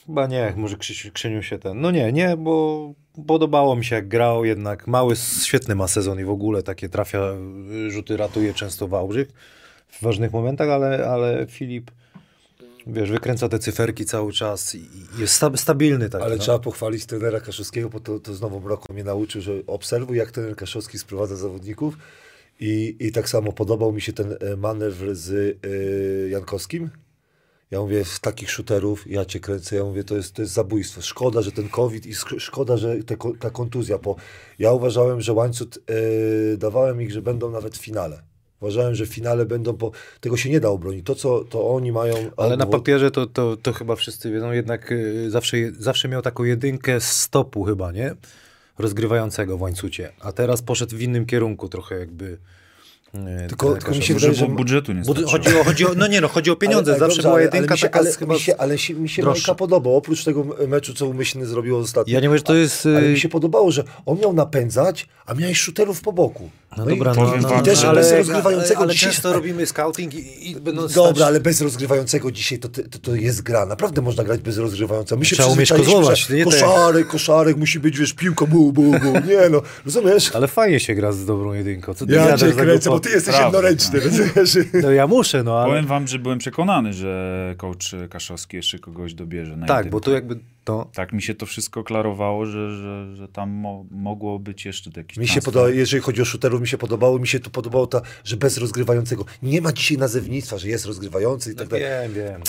[0.07, 1.81] Chyba nie, może Krzysiu, się ten.
[1.81, 2.95] No nie, nie, bo
[3.27, 7.33] podobało mi się jak grał, jednak mały, świetny ma sezon i w ogóle takie trafia,
[7.87, 9.29] y, rzuty ratuje często Wałbrzych
[9.93, 11.91] w ważnych momentach, ale, ale Filip,
[12.87, 16.25] wiesz, wykręca te cyferki cały czas i jest sta, stabilny taki.
[16.25, 16.43] Ale no.
[16.43, 20.57] trzeba pochwalić trenera Kaszowskiego, bo to, to znowu Mroko mnie nauczył, że obserwuj, jak trener
[20.57, 21.99] Kaszowski sprowadza zawodników.
[22.61, 26.91] I, I tak samo podobał mi się ten e, manewr z e, Jankowskim.
[27.71, 31.03] Ja mówię, w takich shooterów ja cię kręcę, ja mówię, to jest, to jest zabójstwo.
[31.03, 34.17] Szkoda, że ten COVID i szkoda, że te, ta kontuzja, bo
[34.59, 38.23] ja uważałem, że łańcuch, e, dawałem ich, że będą nawet w finale.
[38.61, 41.07] Uważałem, że w finale będą, bo tego się nie da obronić.
[41.07, 42.15] To, co to oni mają...
[42.37, 46.45] Ale na papierze to, to, to chyba wszyscy wiedzą, jednak y, zawsze, zawsze miał taką
[46.45, 48.15] jedynkę z stopu chyba, nie?
[48.79, 50.13] Rozgrywającego w łańcucie.
[50.21, 52.39] A teraz poszedł w innym kierunku trochę jakby.
[53.15, 53.19] y,
[53.49, 55.31] Tylko- tylko mi się wydaje, że budżetu nie Bud- starczyło.
[55.31, 56.91] chodzi o, chodzi o, no nie no, chodzi o pieniądze.
[56.91, 58.35] Ale- ale Zawsze dobrze, była ale- jedynka ale mi się, taka ale, z chyba...
[58.35, 59.23] mi się, ale się, mi się.
[59.23, 62.15] Majka podobał, oprócz tego meczu, co umyślny zrobił ostatnio.
[62.15, 62.87] Ja nie mówię, że to jest...
[62.87, 66.51] Ale y, mi się podobało, że on miał napędzać, a miałeś shooterów po boku.
[66.77, 69.33] No No i dobra, no, wam, no, że no, ale, bez rozgrywającego ale dzisiaj- często
[69.33, 73.43] robimy scouting i, i będą Dobra, stać- ale bez rozgrywającego dzisiaj to, to, to jest
[73.43, 73.67] gra.
[73.67, 75.19] Naprawdę można grać bez rozgrywającego.
[75.19, 79.13] My się Trzeba umieć kozłować, Koszarek, koszarek, musi być, wiesz, piłka, bu, bu, bu.
[79.29, 80.31] Nie no, rozumiesz?
[80.35, 81.95] Ale fajnie się gra z dobrą jedynką.
[81.95, 84.59] Co ty Ja cię kręcę, bo ty jesteś Prawda, jednoręczny, rozumiesz?
[84.83, 85.69] No ja muszę, no ale...
[85.71, 89.91] Powiem wam, że byłem przekonany, że coach Kaszowski jeszcze kogoś dobierze na Tak, jedynkę.
[89.93, 90.39] bo tu jakby...
[90.69, 94.91] No, Tak mi się to wszystko klarowało, że, że, że tam mo mogło być jeszcze
[94.97, 97.87] jakiś Mi się podoba, jeżeli chodzi o shooterów, mi się podobało, mi się tu podobało
[97.87, 99.25] ta, że bez rozgrywającego.
[99.43, 101.85] Nie ma dzisiaj nazewnictwa, że jest rozgrywający i tak dalej.
[101.85, 102.43] wiem, wiem.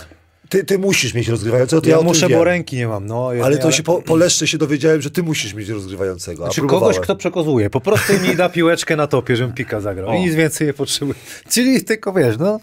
[0.49, 3.05] Ty, ty musisz mieć rozgrywającego, to ja, Ja muszę, bo ręki nie mam.
[3.05, 6.43] No, Ale to się po, po leszcze się dowiedziałem, że ty musisz mieć rozgrywającego.
[6.43, 7.69] A Znaczy kogoś, kto przekozuje.
[7.69, 10.09] Po prostu mi da piłeczkę na topie, żebym pika zagrał.
[10.09, 10.13] O.
[10.13, 11.19] I nic więcej nie potrzebuję.
[11.49, 12.59] Czyli tylko wiesz, no...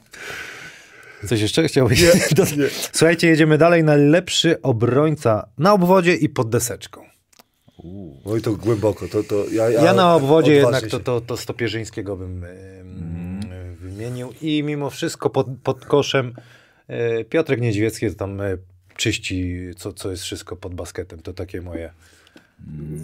[1.26, 2.02] Coś jeszcze chciałbyś?
[2.02, 2.68] Nie, Do- nie.
[2.92, 3.84] Słuchajcie, jedziemy dalej.
[3.84, 7.02] Najlepszy obrońca na obwodzie i pod deseczką.
[8.24, 9.08] Oj, to głęboko.
[9.08, 11.04] To, to ja, ja, Ja na obwodzie odważę jednak to, się.
[11.04, 12.44] to, to Stopierzyńskiego bym
[13.80, 14.32] wymienił.
[14.42, 16.34] I mimo wszystko pod, pod koszem
[16.88, 18.56] e, Piotrek Niedźwiecki to tam e,
[18.96, 21.22] czyści, co, co jest wszystko pod basketem.
[21.22, 21.92] To takie moje...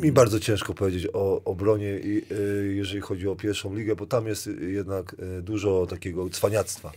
[0.00, 4.50] Mi bardzo ciężko powiedzieć o obronie, y, jeżeli chodzi o pierwszą ligę, bo tam jest
[4.68, 6.92] jednak dużo takiego cwaniactwa.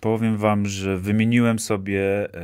[0.00, 2.40] Powiem wam, że wymieniłem sobie e,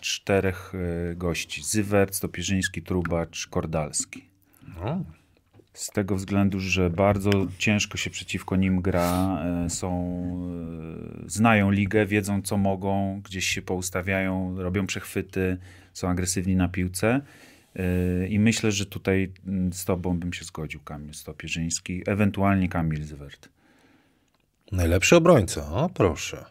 [0.00, 1.62] czterech e, gości.
[1.62, 4.28] Zywert, Stopierzyński, Trubacz, Kordalski.
[4.80, 5.04] No.
[5.72, 10.16] Z tego względu, że bardzo ciężko się przeciwko nim gra, e, są,
[11.26, 15.58] znają ligę, wiedzą co mogą, gdzieś się poustawiają, robią przechwyty,
[15.92, 17.20] są agresywni na piłce.
[18.28, 23.48] I myślę, że tutaj mm, z tobą bym się zgodził, Kamil Stopierzyński, ewentualnie Kamil Zywert.
[24.72, 26.44] Najlepszy obrońca, o proszę.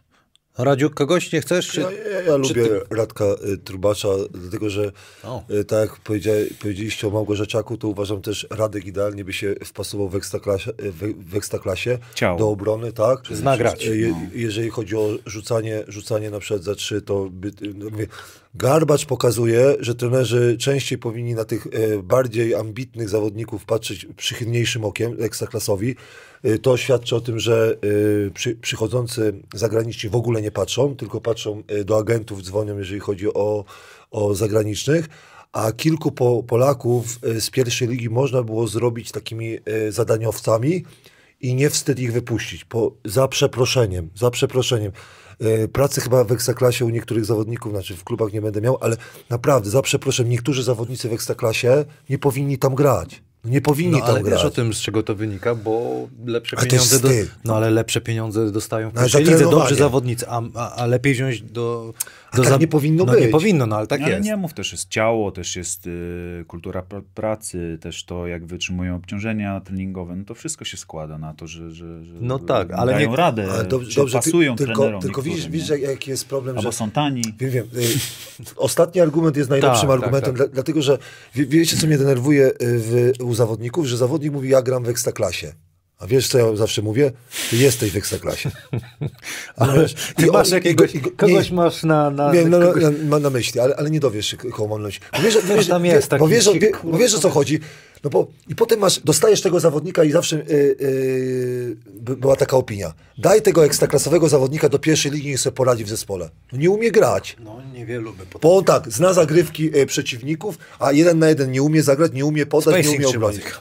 [0.57, 1.67] Radziu, kogoś nie chcesz?
[1.67, 1.81] Czy...
[1.81, 4.91] Ja, ja, ja lubię ty- Radka y, Trubacza, dlatego że
[5.23, 5.43] O.
[5.49, 5.99] y, tak jak
[6.59, 11.29] powiedzieliście o Małgorzaciaku, to uważam też Radek idealnie by się wpasował w ekstraklasie, y, w,
[11.31, 12.39] w ekstraklasie Ciało.
[12.39, 13.19] do obrony, tak?
[13.31, 13.87] Zna grać.
[13.87, 14.17] Y, Je, No.
[14.33, 18.07] Jeżeli chodzi o rzucanie, rzucanie na przykład za trzy, to by, no mówię,
[18.57, 25.17] Garbacz pokazuje, że trenerzy częściej powinni na tych e, bardziej ambitnych zawodników patrzeć przychylniejszym okiem,
[25.23, 25.95] ekstraklasowi.
[26.43, 27.75] E, To świadczy o tym, że
[28.27, 33.33] e, przy, przychodzący zagraniczni w ogóle nie patrzą, tylko patrzą do agentów, dzwonią, jeżeli chodzi
[33.33, 33.65] o,
[34.11, 35.07] o zagranicznych.
[35.51, 39.57] A kilku po, Polaków z pierwszej ligi można było zrobić takimi
[39.89, 40.83] zadaniowcami
[41.41, 42.65] i nie wstyd ich wypuścić.
[42.65, 44.91] Po, za przeproszeniem, za przeproszeniem.
[45.39, 48.97] E, Pracy chyba w Ekstraklasie u niektórych zawodników, znaczy w klubach nie będę miał, ale
[49.29, 53.23] naprawdę, za przeproszeniem, niektórzy zawodnicy w Ekstraklasie nie powinni tam grać.
[53.45, 54.33] Nie powinni No, ale grać.
[54.39, 56.99] wiesz o tym, z czego to wynika, bo lepsze pieniądze...
[56.99, 57.09] Do...
[57.45, 61.13] No ale lepsze pieniądze dostają w No, ale lidze dobrzy zawodnicy, a, a, a lepiej
[61.13, 61.93] wziąć do...
[62.31, 63.31] A do tak nie powinno no, nie być.
[63.31, 64.25] powinno, no ale tak ale jest.
[64.25, 68.95] nie mów, też jest ciało, też jest y, kultura pr- pracy, też to, jak wytrzymują
[68.95, 70.15] obciążenia treningowe.
[70.15, 73.15] No to wszystko się składa na to, że, że, że No tak, ale dają nie-
[73.15, 75.77] radę, Ale dobrze, czy dobrze ty, pasują tylko, trenerom tylko widzisz, widzisz nie?
[75.77, 77.21] jak- jaki jest problem, że Albo są tani.
[77.39, 77.65] Wiem, wiem.
[77.75, 80.47] Y, Ostatni argument jest najlepszym Tak, argumentem, tak, tak.
[80.47, 80.97] Dla, dlatego że
[81.35, 83.85] wie, wiecie, co mnie denerwuje y, w, zawodników?
[83.85, 85.53] Że zawodnik mówi, ja gram w ekstraklasie.
[85.99, 87.11] A wiesz, co ja zawsze mówię?
[87.49, 88.51] Ty jesteś w ekstraklasie.
[89.57, 91.55] Ale ty masz on- jakiegoś, i go- i kogoś nie.
[91.55, 92.09] masz na...
[92.09, 92.83] na Wiem, no, no, kogoś...
[93.09, 94.37] mam na myśli, ale, ale nie dowiesz się,
[94.79, 95.01] na myśli.
[95.13, 97.59] Bo wiesz, wiesz, tam jest bo taki wiesz, o- wie, bo wiesz o co chodzi.
[98.03, 100.41] No bo, I potem masz, dostajesz tego zawodnika i zawsze y,
[100.81, 102.93] y, by- była taka opinia.
[103.17, 106.29] Daj tego ekstraklasowego zawodnika do pierwszej ligi i sobie poradzi w zespole.
[106.51, 107.35] No nie umie grać.
[107.39, 108.39] No niewielu by potem...
[108.41, 112.25] Bo on tak, zna zagrywki y, przeciwników, a jeden na jeden nie umie zagrać, nie
[112.25, 113.45] umie podać, nie Spacing umie trzeba obronić.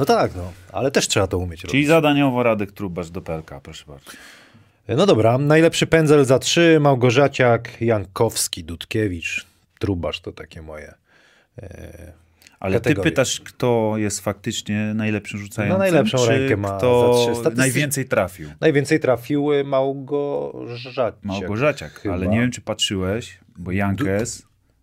[0.00, 1.70] No tak, no, ale też trzeba to umieć robić.
[1.70, 4.10] Czyli zadaniowo Radek Trubacz do PLK, proszę bardzo.
[4.88, 9.46] No dobra, najlepszy pędzel za trzy, Małgorzaciak, Jankowski, Dudkiewicz,
[9.78, 10.94] Trubasz, to takie moje.
[11.62, 12.12] E,
[12.60, 13.04] Ale Kategorie.
[13.04, 17.56] ty pytasz, kto jest faktycznie najlepszym rzucającym, No, najlepszą czy rękę ma kto za trzy.
[17.56, 18.50] Najwięcej trafił?
[18.60, 21.14] najwięcej trafiły Małgorzaciak.
[21.22, 22.14] Małgorzaciak, chyba.
[22.14, 24.42] ale nie wiem, czy patrzyłeś, bo Jankes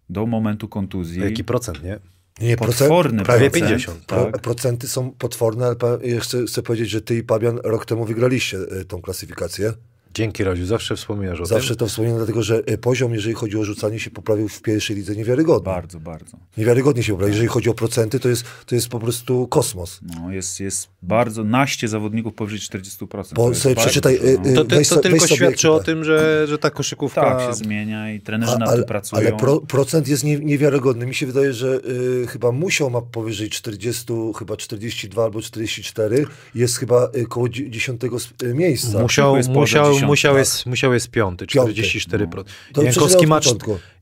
[0.10, 2.00] do momentu kontuzji Jaki procent, nie?
[2.42, 4.42] Nie, potworny prawie procent, 50, Pro, tak.
[4.42, 5.76] Procenty są potworne, ale
[6.20, 9.74] chcę, chcę powiedzieć, że ty i Pabian rok temu wygraliście y, tą klasyfikację.
[10.18, 11.78] Dzięki Radziu, zawsze wspominasz o Zawsze tym.
[11.78, 15.16] to wspominam, dlatego że y, poziom, jeżeli chodzi o rzucanie, się poprawił w pierwszej lidze
[15.16, 15.66] niewiarygodnie.
[15.66, 16.38] Bardzo, bardzo.
[16.58, 17.32] Niewiarygodnie się poprawił.
[17.34, 20.00] Jeżeli chodzi o procenty, to jest, to jest po prostu kosmos.
[20.16, 23.34] No, jest, jest bardzo, naście zawodników powyżej 40%.
[23.34, 24.50] Bo sobie bardzo przeczytaj, dużo, no.
[24.50, 27.22] y, y, To, ty, weź to tylko świadczy o tym, że, że ta koszykówka...
[27.22, 29.22] Tak, się zmienia i trenerzy A, ale, tym pracują.
[29.28, 31.06] ale pro, procent jest nie, niewiarygodny.
[31.06, 31.80] Mi się wydaje, że
[32.24, 34.06] y, chyba musiał ma powyżej 40,
[34.40, 36.26] chyba 42 albo 44.
[36.56, 39.00] Jest chyba y, koło dzi- 10 s- y, miejsca.
[39.02, 40.40] Musiał, musiał, musiał, tak.
[40.40, 41.74] jest, musiał jest piąty, Piąty.
[41.74, 42.44] 44%.
[42.74, 43.40] To Jankowski, przeczytałem ma,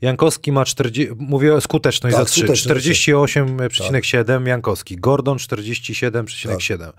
[0.01, 2.88] Jankowski ma 40, mówię o skuteczność Tak, za 3, skuteczność.
[2.88, 6.95] 48,7 Jankowski, Gordon 47,7, Tak.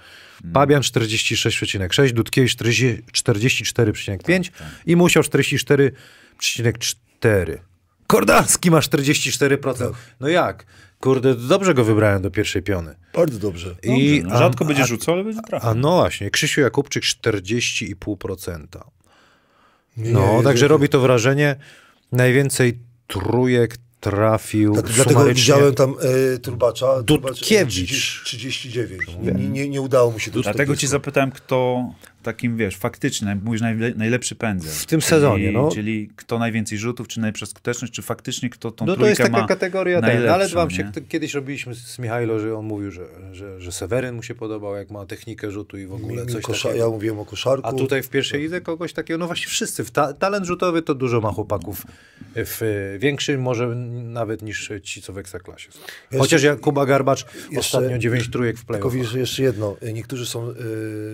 [0.53, 7.59] Pabian 46,6, Dudkiewicz 40 44,5 Tak, i Musiał 44,4.
[8.07, 9.79] Kordalski ma 44%.
[9.79, 9.93] Tak.
[10.21, 10.67] No jak?
[11.01, 12.95] Kurde, dobrze go wybrałem do pierwszej piony.
[13.15, 13.75] Bardzo dobrze.
[13.83, 15.71] I, no, rzadko a- będzie rzucał, ale będzie trafiał.
[15.71, 18.67] A no właśnie, Krzysiu Jakubczyk 40,5%.
[19.97, 21.57] Nie, No, nie, także robi to wrażenie.
[22.13, 25.95] Najwięcej trójek trafił Tak, dlatego widziałem tam
[26.35, 27.03] e, Turbacza.
[27.03, 27.89] Dudkiewicz.
[27.89, 29.03] Turbacz, 39.
[29.23, 30.87] Nie, nie, nie udało mu się do Dlatego cię 40.
[30.87, 31.85] zapytałem, kto
[32.27, 34.73] takim, wiesz, faktycznie, mówisz najle, najlepszy pędzel.
[34.73, 35.71] W tym czyli, sezonie, no.
[35.75, 39.47] Czyli kto najwięcej rzutów, czy najlepsza skuteczność, czy faktycznie kto tą No to jest taka
[39.47, 43.61] kategoria, ten, najlepszą, ale wam się, kiedyś robiliśmy z Michajlo, że on mówił, że, że,
[43.61, 46.43] że Seweryn mu się podobał, jak ma technikę rzutu i w ogóle Mi- mi coś
[46.43, 46.85] kosza, takiego.
[46.85, 47.69] Ja mówiłem o koszarku.
[47.69, 49.85] A tutaj w pierwszej lidze kogoś takiego, no właśnie wszyscy.
[49.85, 51.87] W ta, talent rzutowy to dużo ma chłopaków
[52.37, 55.79] w większym może nawet niż ci, co w Ekstraklasie są.
[56.19, 59.13] Chociaż Jakuba Garbacz jeszcze- ostatnio 9 trójek w Tylko playoffach.
[59.13, 59.77] wiesz, jeszcze jedno.
[59.93, 60.55] Niektórzy są y,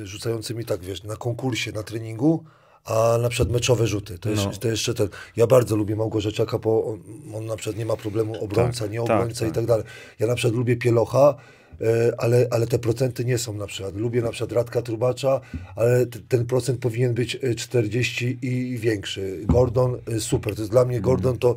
[0.07, 2.45] rzucającymi tak, wiesz, na konkursie, na treningu,
[2.85, 4.19] a na przykład meczowe rzuty.
[4.19, 4.43] To, No.
[4.49, 5.09] jest, to jeszcze ten.
[5.37, 7.01] Ja bardzo lubię Małgorzeczaka, bo on,
[7.35, 9.55] on na przykład nie ma problemu obrońca, Tak, nie tak, obrońca i tak.
[9.55, 9.85] tak dalej.
[10.19, 11.35] Ja na przykład lubię Pielocha,
[11.81, 11.85] y,
[12.19, 13.97] ale, ale te procenty nie są na przykład.
[13.97, 15.41] Lubię na przykład Radka Trubacza,
[15.77, 19.41] ale ten procent powinien być y, 40 i większy.
[19.45, 20.55] Gordon, y, super.
[20.55, 21.01] To jest dla mnie.
[21.01, 21.55] Gordon to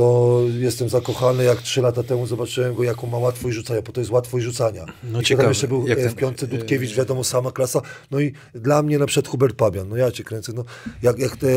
[0.00, 4.00] to jestem zakochany, jak trzy lata temu zobaczyłem go, jaką ma łatwość rzucania, bo to
[4.00, 4.86] jest łatwość rzucania.
[5.04, 7.80] No I ciekawe, tam jeszcze był jak e, w piątce Dudkiewicz, wiadomo, sama klasa.
[8.10, 10.64] No i dla mnie na przykład Hubert Pabian, no ja cię kręcę, no
[11.02, 11.48] jak, jak te...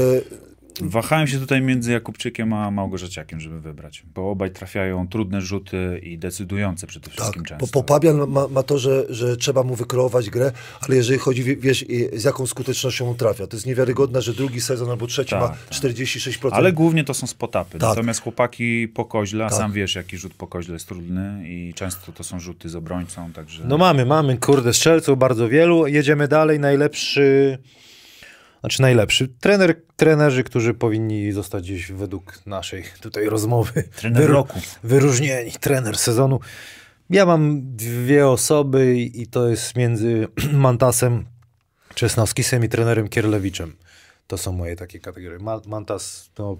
[0.81, 6.17] Wahałem się tutaj między Jakubczykiem a Małgorzaciakiem, żeby wybrać, bo obaj trafiają trudne rzuty i
[6.17, 7.67] decydujące przede Tak, wszystkim po, często.
[7.67, 10.51] po Pabian ma, ma to, że, że trzeba mu wykreować grę,
[10.81, 14.61] ale jeżeli chodzi, wie- wiesz, z jaką skutecznością on trafia, to jest niewiarygodne, że drugi
[14.61, 15.57] sezon albo trzeci Tak, ma tak.
[15.69, 16.49] 46%.
[16.53, 17.71] Ale głównie to są spotapy.
[17.79, 17.89] Tak.
[17.89, 19.57] Natomiast chłopaki po koźle, a Tak.
[19.57, 23.31] sam wiesz, jaki rzut po koźle jest trudny i często to są rzuty z obrońcą,
[23.31, 23.63] także...
[23.67, 25.87] No mamy, mamy, kurde, strzelców bardzo wielu.
[25.87, 26.59] Jedziemy dalej.
[26.59, 27.57] Najlepszy,
[28.63, 33.83] znaczy najlepszy, trener, trenerzy, którzy powinni zostać gdzieś według naszej tutaj rozmowy.
[34.01, 34.61] Trener roku.
[34.83, 36.39] Wyróżnieni, trener sezonu.
[37.09, 41.25] Ja mam dwie osoby i to jest między Mantasem
[41.95, 43.75] Czesnowskisem i trenerem Kierlewiczem.
[44.27, 45.39] To są moje takie kategorie.
[45.39, 46.57] Ma- Mantas, no,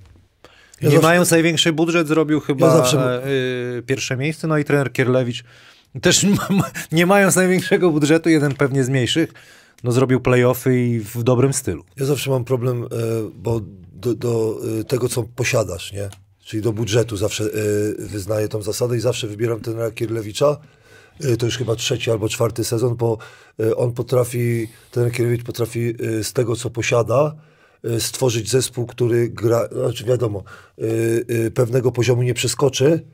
[0.82, 3.24] Ja nie zawsze- mając największy budżet, zrobił chyba Ja zawsze-
[3.78, 4.48] e, pierwsze miejsce.
[4.48, 5.44] No i trener Kierlewicz
[6.02, 9.34] też ma- nie mając największego budżetu, jeden pewnie z mniejszych,
[9.84, 11.84] no zrobił playoffy i w dobrym stylu.
[11.98, 12.88] Ja zawsze mam problem, e,
[13.36, 13.62] bo
[13.94, 16.10] do, do e, tego, co posiadasz, nie?
[16.40, 17.48] Czyli do budżetu zawsze e,
[18.08, 20.58] wyznaję tą zasadę i zawsze wybieram trenera Kierlewicza.
[21.24, 23.18] E, To już chyba trzeci albo czwarty sezon, bo
[23.76, 27.36] on potrafi, ten Kierlewicz potrafi z tego, co posiada,
[28.00, 30.44] stworzyć zespół, który gra, znaczy wiadomo,
[31.54, 33.06] pewnego poziomu nie przeskoczy,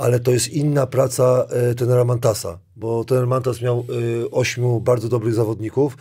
[0.00, 5.08] ale to jest inna praca e, tenera Mantasa, bo tener Mantas miał e, ośmiu bardzo
[5.08, 5.96] dobrych zawodników,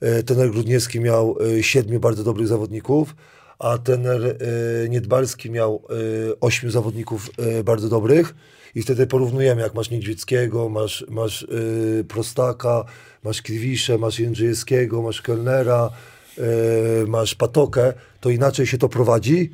[0.00, 3.16] e, tener Grudniewski miał e, siedmiu bardzo dobrych zawodników,
[3.58, 5.82] a tener e, Niedbalski miał
[6.30, 8.34] e, ośmiu zawodników e, bardzo dobrych.
[8.74, 12.84] I wtedy porównujemy, jak masz Niedźwieckiego, masz, masz e, Prostaka,
[13.24, 15.90] masz Kliwisze, masz Jędrzejewskiego, masz Kelnera,
[16.38, 19.50] e, masz Patokę, to inaczej się to prowadzi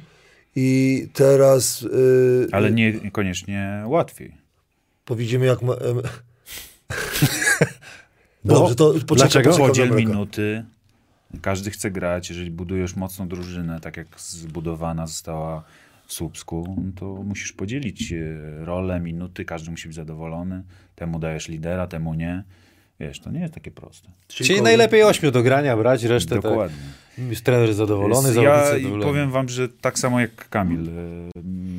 [0.56, 1.86] i teraz...
[2.50, 4.34] e, Ale nie- niekoniecznie łatwiej.
[5.04, 5.72] Powiedziemy jak ma...
[5.74, 6.00] em,
[8.44, 9.50] No, Dobrze, to poczekaj, dlaczego?
[9.50, 10.64] poczekam Podziel minuty.
[11.42, 12.28] Każdy chce grać.
[12.30, 15.64] Jeżeli budujesz mocną drużynę, tak jak zbudowana została
[16.06, 18.16] w Słupsku, no to musisz podzielić e,
[18.64, 19.44] rolę, minuty.
[19.44, 20.62] Każdy musi być zadowolony.
[20.96, 22.44] Temu dajesz lidera, temu nie.
[23.00, 24.08] Wiesz, to nie jest takie proste.
[24.28, 26.76] Czyli, najlepiej ośmiu do grania brać, resztę Dokładnie.
[26.76, 27.01] tak.
[27.18, 29.02] Jest trener zadowolony, ja zadowoleni.
[29.02, 30.92] powiem wam, że tak samo jak Kamil, e,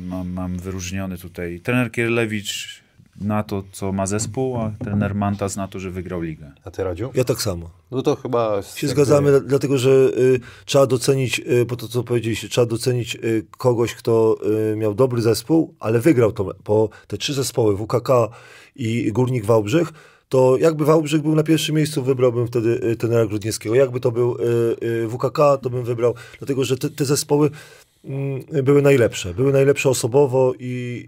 [0.08, 2.84] mam, mam wyróżniony tutaj trener Kierlewicz
[3.20, 6.52] na to, co ma zespół, a trener Mantas na to, że wygrał ligę.
[6.64, 7.10] A ty Radziu?
[7.14, 7.70] Ja tak samo.
[7.90, 8.62] No to chyba...
[8.62, 13.14] Się zgadzamy, dla- dlatego że y, trzeba docenić, y, po to co powiedzieliście, trzeba docenić
[13.14, 14.36] y, kogoś, kto
[14.72, 18.08] y, miał dobry zespół, ale wygrał to, bo te trzy zespoły, WKK
[18.76, 19.92] i Górnik Wałbrzych,
[20.34, 23.74] to jakby Wałbrzych był na pierwszym miejscu, wybrałbym wtedy y, tenera Grudniewskiego.
[23.74, 27.50] Jakby to był y, y, WKK, to bym wybrał, dlatego że te, te zespoły
[28.04, 29.34] mm, były najlepsze.
[29.34, 31.04] Były najlepsze osobowo i,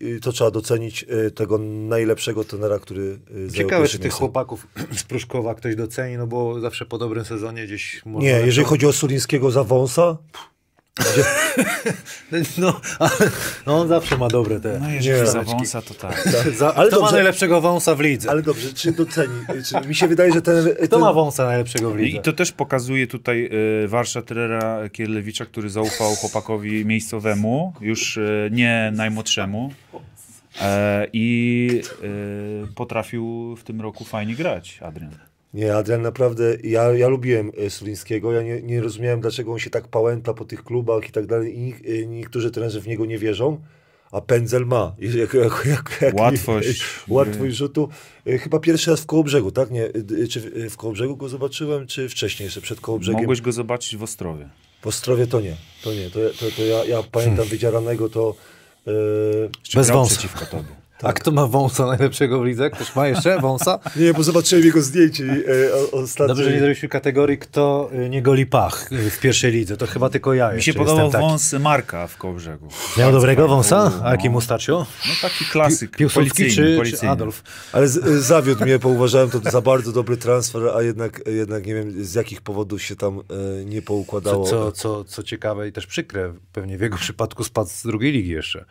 [0.00, 3.18] i, to trzeba docenić tego najlepszego tenera, który
[3.54, 8.02] Ciekawe, czy tych chłopaków z Pruszkowa ktoś doceni, no bo zawsze po dobrym sezonie gdzieś
[8.06, 8.30] można...
[8.30, 10.16] Nie, jeżeli chodzi o Sulińskiego za wąsa,
[12.58, 13.10] No, ale,
[13.66, 14.78] no on zawsze ma dobre te.
[14.80, 15.26] No jeżeli Nie.
[15.26, 16.28] za wąsa, to tak.
[16.58, 17.16] Za, Ale kto ma dobrze.
[17.16, 18.30] najlepszego wąsa w lidze?
[18.30, 19.34] Ale dobrze, czy doceni?
[19.64, 20.74] Czy mi się wydaje, że ten...
[20.74, 22.22] Kto ten ma wąsa najlepszego w I lidze?
[22.22, 23.50] to też pokazuje tutaj
[23.84, 29.72] y, warsztat trenera Kierlewicza, który zaufał chłopakowi miejscowemu, już y, nie najmłodszemu.
[30.60, 31.80] E, I
[32.64, 35.10] y, potrafił w tym roku fajnie grać, Adrian.
[35.54, 39.70] Nie, Adrian, naprawdę, ja, ja lubiłem e, Sulińskiego, ja nie, nie rozumiałem, dlaczego on się
[39.70, 41.58] tak pałęta po tych klubach i tak dalej.
[41.58, 43.60] I nikt- e, niektórzy trenerzy w niego nie wierzą,
[44.12, 44.94] a Pędzel ma.
[44.98, 46.82] Jak, jak, jak, jak, Łatwość.
[47.08, 47.88] Łatwość rzutu.
[48.26, 49.70] E, Chyba pierwszy raz w Kołobrzegu, tak?
[49.70, 49.88] Nie,
[50.30, 53.20] czy w- w Kołobrzegu go zobaczyłem, czy wcześniej, jeszcze przed Kołobrzegiem?
[53.20, 54.48] Mogłeś go zobaczyć w Ostrowie.
[54.82, 56.10] Po Strowie to nie, to nie.
[56.10, 58.34] To, to, to ja, ja pamiętam wydzieranego, to...
[58.86, 58.90] E,
[59.60, 60.14] Jeszcze Bez wąsa.
[60.14, 60.68] przeciwko tobie.
[61.02, 62.70] A kto ma wąsa najlepszego w lidze?
[62.70, 63.78] Ktoś ma jeszcze wąsa?
[63.96, 66.28] nie, bo zobaczyłem jego zdjęcie e, ostatnio.
[66.28, 69.76] Dobrze, że nie zrobiliśmy kategorii, kto y, nie goli pach y, w pierwszej lidze.
[69.76, 72.68] To chyba tylko ja Mi się podobał wąs Marka w Kołbrzegu.
[72.98, 73.92] Miał dobrego wąsa?
[73.98, 74.06] No.
[74.06, 74.86] A jaki Mustarcio?
[75.08, 77.10] No taki klasyk, Piłsudski policyjny, czy, czy policyjny.
[77.10, 77.42] Adolf?
[77.72, 81.66] Ale z, y, zawiódł mnie, bo uważałem to za bardzo dobry transfer, a jednak, jednak
[81.66, 84.46] nie wiem z jakich powodów się tam e, nie Co, poukładało.
[84.46, 88.30] co, co, co ciekawe i też przykre, pewnie w jego przypadku spadł z drugiej ligi
[88.30, 88.64] jeszcze.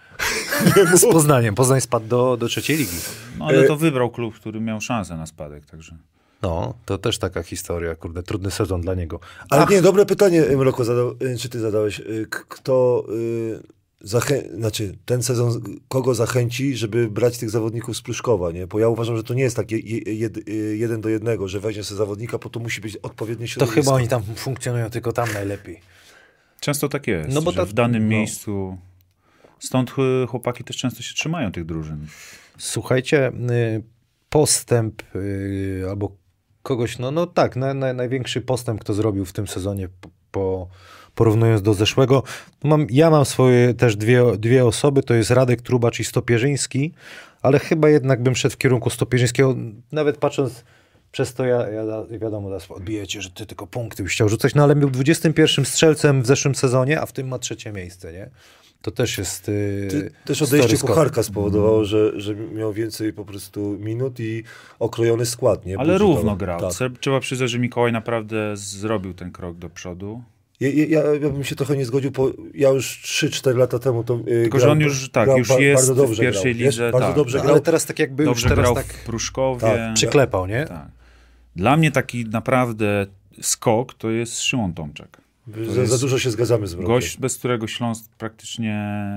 [0.95, 1.55] z Poznaniem.
[1.55, 2.97] Poznań spadł do, do trzeciej ligi.
[3.37, 5.95] No ale to wybrał klub, który miał szansę na spadek, także...
[6.41, 9.19] No, to też taka historia, kurde, trudny sezon dla niego.
[9.49, 12.01] Ale Ach, nie, dobre pytanie, Mroko, zadał, y, czy ty zadałeś.
[12.29, 13.05] K- Kto,
[14.03, 18.67] y, zachę- znaczy ten sezon, kogo zachęci, żeby brać tych zawodników z Pruszkowa, nie?
[18.67, 21.83] Bo ja uważam, że to nie jest takie je- jed, jeden do jednego, że weźmie
[21.83, 23.81] sobie zawodnika, bo to musi być odpowiednie to środowisko.
[23.81, 25.79] chyba oni tam funkcjonują tylko tam najlepiej.
[26.59, 28.09] Często tak jest, No bo że ta- w danym no.
[28.09, 28.77] miejscu...
[29.65, 32.07] Stąd ch- chłopaki też często się trzymają tych drużyn.
[32.57, 33.83] Słuchajcie, y,
[34.29, 36.17] postęp y, albo
[36.63, 40.67] kogoś, no, no tak, na, na, największy postęp, kto zrobił w tym sezonie po, po,
[41.15, 42.23] porównując do zeszłego.
[42.63, 46.93] Mam, ja mam swoje też dwie, dwie osoby, to jest Radek Trubacz i Stopierzyński,
[47.41, 49.55] ale chyba jednak bym szedł w kierunku Stopierzyńskiego,
[49.91, 50.63] nawet patrząc
[51.11, 51.83] przez to ja, ja
[52.19, 56.21] wiadomo, zaraz odbijecie, że ty tylko punkty byś chciał rzucać, no ale był 21 strzelcem
[56.21, 58.29] w zeszłym sezonie, a w tym ma trzecie miejsce, nie?
[58.81, 59.49] To też jest...
[59.49, 60.77] y, Ty, też odejście.
[60.77, 64.43] Kucharka spowodowało, że, że miał więcej po prostu minut i
[64.79, 65.79] okrojony skład, nie?
[65.79, 66.59] Ale równo grał.
[66.59, 66.69] Tak.
[66.71, 70.23] Trze- Trzeba przyznać, że Mikołaj naprawdę zrobił ten krok do przodu.
[70.59, 74.15] Ja, ja, ja, bym się trochę nie zgodził, bo ja już 3-4 lata temu to.
[74.15, 77.15] Yy, Tylko, że on już, tak, już jest w pierwszej Jest, lidze, bardzo tak.
[77.15, 77.53] dobrze No, grał.
[77.55, 79.59] ale teraz tak jakby już Dobrze teraz grał tak w Pruszkowie.
[79.61, 80.65] Tak, przyklepał, nie?
[80.65, 80.87] Tak.
[81.55, 83.05] Dla mnie taki naprawdę
[83.41, 85.21] skok to jest Szymon Tomczak.
[85.75, 86.87] Za, za dużo się zgadzamy z Mrokiem.
[86.95, 88.73] Gość, bez którego Śląsk praktycznie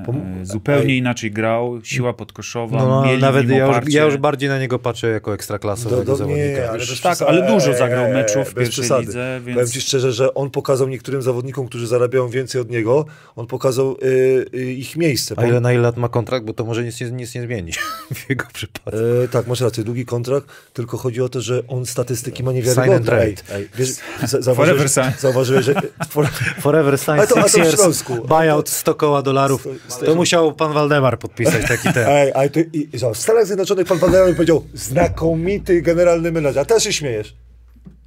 [0.07, 0.97] Pom- e, zupełnie Ej.
[0.99, 1.81] inaczej grał.
[1.85, 5.97] Siła podkoszowa, No, mieli nawet ja już, ja już bardziej na niego patrzę jako ekstraklasowego
[5.97, 6.43] Do- do- zawodnika.
[6.59, 9.07] nie, ale Już tak, ale dużo Ej, zagrał meczów w pierwszej przesady.
[9.07, 9.57] lidze, więc...
[9.59, 13.05] Powiem ci szczerze, że on pokazał niektórym zawodnikom, którzy zarabiają więcej od niego,
[13.37, 15.35] on pokazał y, y, ich miejsce.
[15.39, 16.47] A ile, na ile lat ma kontrakt?
[16.47, 17.73] Bo to może nic, nie- nic nie zmieni
[18.15, 18.91] w jego przypadku.
[19.25, 22.59] E, tak, masz rację, długi kontrakt, tylko chodzi o to, że on statystyki ma Sign
[22.67, 23.07] and niewiarygodne.
[23.07, 23.43] trade.
[23.53, 23.89] Ej, wiesz,
[24.41, 25.75] zauważyłeś, zauważyłeś, że...
[26.19, 26.29] For,
[26.61, 29.69] Forever Science, to- a to six w years, buyout 100 koła dolarów.
[30.07, 32.09] To musiał pan Waldemar podpisać taki ten.
[32.17, 36.83] ej, ej, to, i, w Stanach Zjednoczonych pan Dalen powiedział znakomity generalny menadżer, a teraz
[36.83, 37.35] się śmiejesz.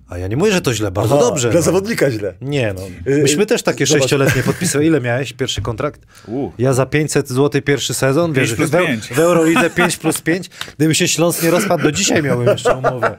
[0.09, 1.49] A ja nie mówię, że to źle, bardzo Aha, dobrze.
[1.49, 1.64] Dla no.
[1.66, 2.34] zawodnika źle.
[2.41, 2.82] Nie no,
[3.12, 4.01] Y, myśmy też takie zobacz.
[4.01, 4.86] sześcioletnie podpisy.
[4.86, 6.01] Ile miałeś pierwszy kontrakt?
[6.28, 6.51] U.
[6.57, 9.07] Ja za 500 zł pierwszy sezon, Pięć wiesz, plus w, eu- pięć.
[9.07, 10.49] w Eurolidze 5 plus 5.
[10.78, 13.18] Gdyby się Śląsk nie rozpadł, do dzisiaj miałbym jeszcze umowę.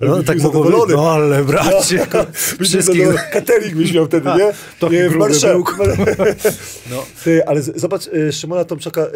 [0.00, 2.06] No tak mogło no ale bracie,
[2.58, 2.82] Byś wszystkich...
[2.82, 3.18] zadowolony.
[3.32, 4.52] Catering byś miał wtedy, nie?
[4.80, 5.16] taki nie w.
[6.90, 7.04] No.
[7.24, 9.06] Ty, ale zobacz y, Szymona Tomczaka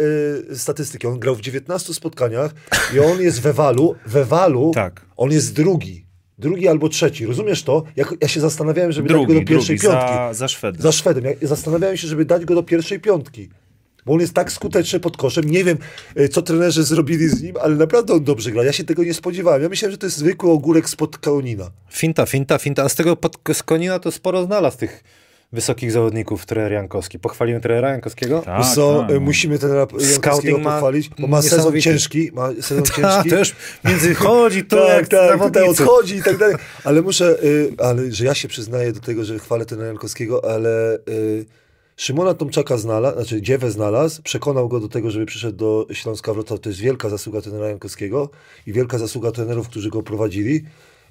[0.50, 1.06] y, statystyki.
[1.06, 2.54] On grał w 19 spotkaniach
[2.94, 5.00] i on jest we walu, we walu Tak.
[5.16, 6.06] on jest drugi.
[6.38, 7.26] Drugi albo trzeci.
[7.26, 7.82] Rozumiesz to?
[7.96, 10.14] Ja, ja się zastanawiałem, żeby dać go Drugi, do pierwszej drugi, piątki.
[10.14, 10.82] za, za Szwedem.
[10.82, 11.24] Za Szwedem.
[11.24, 13.48] Ja zastanawiałem się, żeby dać go do pierwszej piątki.
[14.06, 15.44] Bo on jest tak skuteczny pod koszem.
[15.44, 15.78] Nie wiem,
[16.20, 18.64] y, co trenerzy zrobili z nim, ale naprawdę on dobrze gra.
[18.64, 19.62] Ja się tego nie spodziewałem.
[19.62, 21.70] Ja myślałem, że to jest zwykły ogórek spod Kaonina.
[21.90, 22.82] Finta, finta, finta.
[22.82, 25.04] A z tego pod, z Konina to sporo znalazł tych
[25.52, 27.18] wysokich zawodników trener Jankowski.
[27.18, 28.42] Pochwaliłem trenera Jankowskiego?
[28.42, 29.20] Tak, co, tak, y, no.
[29.20, 32.30] musimy Scouting Jankowskiego ma pochwalić, bo ma sezon ciężki.
[32.34, 33.30] Ma sezon Ta, ciężki.
[33.30, 33.54] też
[33.84, 36.56] między chodzi to tak, jak tak, tutaj odchodzi i tak dalej.
[36.84, 40.98] Ale muszę, y, ale że ja się przyznaję do tego, że chwalę ten Jankowskiego, ale
[41.08, 41.46] y,
[41.96, 46.60] Szymona Tomczaka znalazł, znaczy Dziewę znalazł, przekonał go do tego, żeby przyszedł do Śląska Wrocław.
[46.60, 48.30] To jest wielka zasługa trenera Jankowskiego
[48.66, 50.64] i wielka zasługa trenerów, którzy go prowadzili.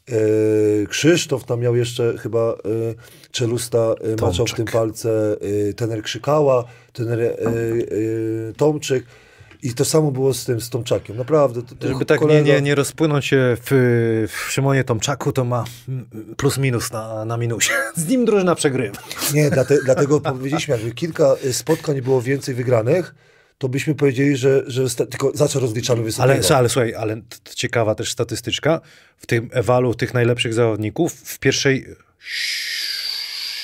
[0.10, 2.96] Y, Krzysztof tam miał jeszcze chyba y,
[3.32, 5.38] czelusta y, maczał w tym palce,
[5.70, 7.32] y, tener Krzykała, tener y,
[7.92, 9.06] y, Tomczyk.
[9.66, 11.18] I to samo było z tym, z Tomczakiem.
[11.18, 11.62] Naprawdę.
[11.64, 15.46] To, to Żeby tak nie, kolega- nie, nie rozpłynąć się w, w Szymonie Tomczaku, to
[15.46, 15.64] ma
[16.38, 17.72] plus minus na, na minusie.
[17.96, 18.98] Z nim drużyna przegrywa.
[19.34, 23.16] Nie, dlate, dlatego powiedzieliśmy, jakby kilka spotkań było więcej wygranych,
[23.58, 26.34] to byśmy powiedzieli, że, że tylko za co rozliczamy wysokiego.
[26.48, 27.22] Ale, ale słuchaj, ale
[27.56, 28.82] ciekawa też statystyczka.
[29.18, 31.96] W tym ewalu tych najlepszych zawodników w pierwszej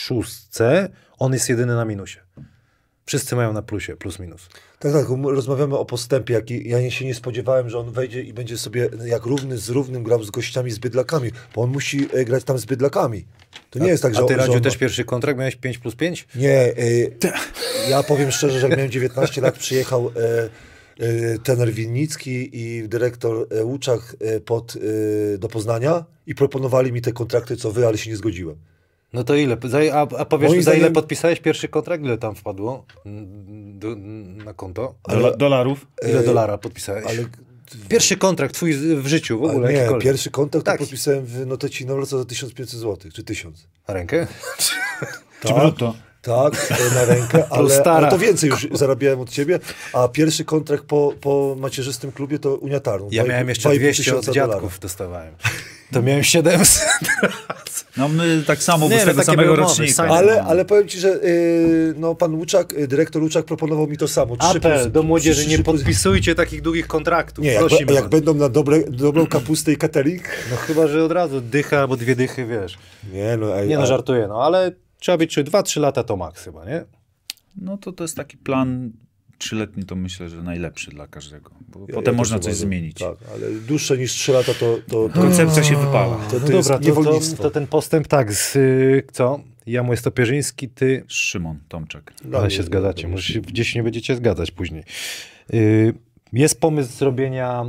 [0.06, 0.90] szóstce
[1.20, 2.20] on jest jedyny na minusie.
[3.06, 4.50] Wszyscy mają na plusie, plus minus.
[4.80, 6.34] Tak, tak, rozmawiamy o postępie.
[6.34, 9.70] Jaki, ja nie- się nie spodziewałem, że on wejdzie i będzie sobie jak równy z
[9.70, 13.26] równym grał z gościami z bydlakami, bo on musi e, grać tam z bydlakami.
[13.70, 15.96] To nie jest tak, że A ty, Radziu, ma- też pierwszy kontrakt miałeś 5 plus
[15.96, 16.28] 5?
[16.36, 17.18] Nie, y,
[17.90, 20.50] ja powiem szczerze, że jak miałem 19 lat, przyjechał e,
[21.06, 24.78] e, trener Winnicki i dyrektor Łuczak pod,
[25.40, 28.56] do Poznania i proponowali mi te kontrakty, co wy, ale się nie zgodziłem.
[29.14, 29.58] No to ile?
[29.64, 32.04] Za, a, a powiesz, Moim za ile zdaniem- podpisałeś pierwszy kontrakt?
[32.04, 32.86] Ile tam wpadło
[33.74, 33.88] do,
[34.46, 34.96] na konto?
[35.10, 35.88] Dola, dolarów?
[36.10, 37.06] Ile E, dolara podpisałeś?
[37.06, 37.26] Ale
[37.90, 39.60] Pierwszy kontrakt twój w życiu w ogóle?
[39.60, 40.04] ale nie, jakikolwiek.
[40.04, 40.80] pierwszy kontakt to Tak.
[40.80, 43.68] podpisałem w Noteci Nowroca za 1500 zł, czy 1000.
[43.88, 44.28] Na rękę?
[45.46, 45.94] Czy brutto?
[46.22, 49.60] Tak, e, na rękę, ale, ale to więcej już zarabiałem od ciebie,
[49.94, 53.14] a pierwszy kontrakt po, po macierzystym klubie to Unia Tarnów.
[53.14, 54.80] Ja miałem jeszcze dwa i pół 200 od dziadków dolarów.
[54.80, 55.34] dostawałem.
[55.92, 56.88] To miałem 700.
[57.98, 59.94] No my tak samo, bo Nie, z no tego samego umowy, rocznika.
[59.94, 60.10] same.
[60.10, 64.08] Ale, ale powiem ci, że y, no, pan Łuczak, y, dyrektor Łuczak proponował mi to
[64.08, 64.38] samo.
[64.38, 67.46] Trzy Apel plus- do młodzieży, trzy- nie trzy plus- podpisujcie takich długich kontraktów.
[67.46, 70.24] Nie, jak, jak będą na dobre, dobrą kapustę i catering.
[70.52, 72.78] No chyba, że od razu dycha albo dwie dychy, wiesz.
[73.14, 76.44] Nie no, ej, Nie no, żartuję, no ale trzeba być czy 2-3 lata to maks
[76.44, 76.86] chyba, nie?
[77.56, 78.92] No to to jest taki plan
[79.42, 81.52] trzyletni, to myślę, że najlepszy dla każdego.
[81.68, 82.68] Bo ja- potem ja można coś uważam.
[82.68, 82.98] zmienić.
[82.98, 86.16] Tak, ale dłuższe niż 3 lata to, to, to, Koncepcja się wypala.
[86.32, 86.94] to, to No jest dobra,
[87.38, 89.40] to, to, ten postęp tak, z y, co?
[89.66, 91.04] Ja mu jest Topierzyński, ty...
[91.08, 92.14] Szymon Tomczak.
[92.24, 94.84] Dla Ale się zgadzacie, może się gdzieś nie będziecie zgadzać później.
[95.54, 95.94] Y,
[96.34, 97.66] Jest pomysł zrobienia,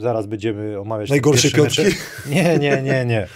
[0.00, 1.10] zaraz będziemy omawiać...
[1.10, 1.82] Najgorszej piątki?
[1.82, 1.96] mecze.
[2.26, 3.26] Nie, nie, nie, nie.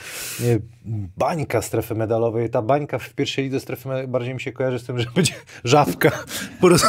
[1.18, 2.50] Bańka strefy medalowej.
[2.50, 5.32] Ta bańka w pierwszej lidze strefy medalowej bardziej mi się kojarzy z tym, że będzie
[5.64, 6.10] żabka.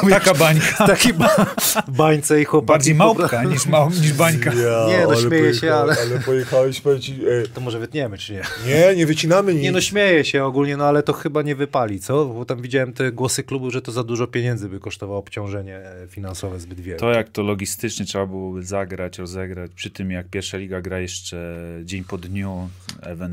[0.10, 0.88] Taka bańka.
[0.88, 1.46] Taki ba
[1.88, 2.68] bańce i chłopaki.
[2.68, 4.54] Bardziej małpka niż, mał, niż bańka.
[4.54, 8.42] Ja, Nie, no śmieję się, ale- Ale pojechałeś, ci, e, To może wytniemy, czy nie?
[8.68, 9.64] nie, nie wycinamy nic.
[9.64, 12.26] Nie no, śmieję się ogólnie, no ale to chyba nie wypali, co?
[12.26, 16.08] Bo tam widziałem te głosy klubu, że to za dużo pieniędzy by kosztowało obciążenie e,
[16.10, 17.00] finansowe zbyt wielkie.
[17.00, 21.56] To jak to logistycznie trzeba byłoby zagrać, rozegrać, przy tym jak pierwsza liga gra jeszcze
[21.84, 22.70] dzień po dniu,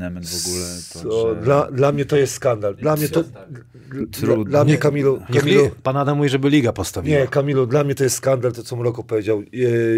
[0.07, 0.65] ewenement w ogóle.
[0.93, 1.41] To, Co, że...
[1.41, 2.75] dla, dla mnie to jest skandal.
[2.75, 3.23] Dla mnie to...
[3.23, 3.41] Dla,
[4.11, 4.43] Trudno.
[4.45, 7.19] dla mnie, Kamilu, Kamilu, pan Adam mówi, żeby liga postawiła.
[7.19, 9.39] Nie, Kamilu, dla mnie to jest skandal, to co Mroko powiedział.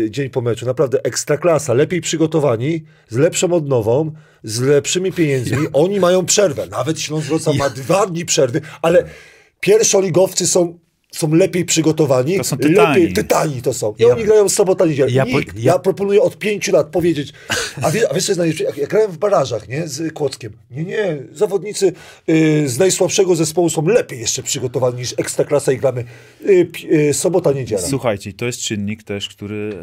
[0.05, 0.65] E, dzień po meczu.
[0.65, 4.11] Naprawdę ekstraklasa, lepiej przygotowani, z lepszą odnową,
[4.43, 5.67] z lepszymi pieniędzmi.
[5.73, 6.67] Oni mają przerwę.
[6.67, 9.03] Nawet Śląsk Wrocław ma dwa dni przerwy, ale
[9.59, 10.79] pierwszoligowcy są,
[11.11, 12.37] są lepiej przygotowani.
[12.37, 12.99] To są tytani.
[13.01, 13.95] Lepiej, tytani to są.
[13.99, 15.11] I Ja- oni grają w sobotę, niedzielę.
[15.11, 17.33] ja Ja, po- ja, ja- proponuję od pięciu lat powiedzieć,
[17.81, 18.63] a, wie, a wiesz co jest najlepsze?
[18.63, 20.53] Jak, jak grałem w barażach, nie, z Kłodzkiem.
[20.71, 21.93] Nie, nie, zawodnicy
[22.29, 26.03] y, z najsłabszego zespołu są lepiej jeszcze przygotowani niż ekstraklasa i gramy
[26.49, 27.81] y, y, sobota, niedziela.
[27.81, 29.73] Słuchajcie, to jest czynnik też, który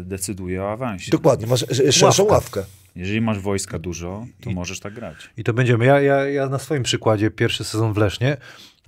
[0.00, 1.10] e, decyduje o awansie.
[1.10, 2.34] Dokładnie, masz sz- szerszą Ławka.
[2.34, 2.64] ławkę.
[2.96, 5.16] Jeżeli masz wojska dużo, to możesz tak grać.
[5.36, 5.84] I to będziemy.
[5.84, 8.36] Ja, ja, ja na swoim przykładzie, pierwszy sezon w Lesznie,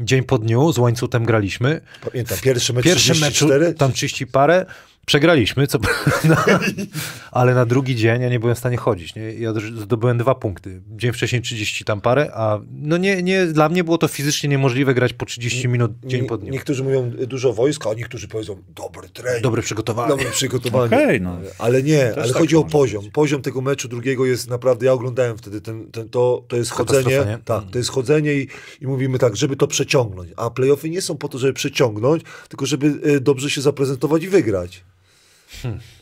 [0.01, 1.81] dzień po dniu z łańcutem graliśmy.
[2.11, 4.67] Pamiętam, pierwszy mecz Pierwszy meczu, 34, tam 30 parę,
[5.09, 6.59] przegraliśmy, co prawda,
[7.41, 9.15] ale na drugi dzień ja nie byłem w stanie chodzić.
[9.15, 9.33] Nie?
[9.33, 9.53] Ja
[9.83, 10.81] zdobyłem dwa punkty.
[10.89, 14.95] Dzień wcześniej 30 tam parę, a no nie, nie, dla mnie było to fizycznie niemożliwe
[14.95, 16.53] grać po 30 minut dzień po dniu.
[16.53, 19.43] Niektórzy mówią y, dużo wojska, a niektórzy powiedzą dobry trening.
[19.43, 20.09] Dobre przygotowanie.
[20.09, 20.97] Dobre przygotowanie.
[20.97, 21.39] Okej, no.
[21.59, 23.05] Ale nie, ale tak chodzi o poziom.
[23.05, 23.13] być.
[23.13, 27.25] Poziom tego meczu drugiego jest naprawdę, ja oglądałem wtedy, ten, ten, to, to jest chodzenie,
[27.27, 27.39] nie?
[27.45, 28.49] tak, to jest chodzenie i,
[28.81, 30.31] i mówimy tak, żeby to przeciągnąć.
[30.37, 34.29] A playoffy nie są po to, żeby przeciągnąć, tylko żeby y, dobrze się zaprezentować i
[34.29, 34.85] wygrać.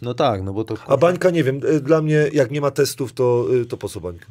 [0.02, 0.74] No tak, no bo to...
[0.86, 3.88] A bańka, nie wiem, y, dla mnie jak nie ma testów, to, y, to po
[3.88, 4.26] co bańka?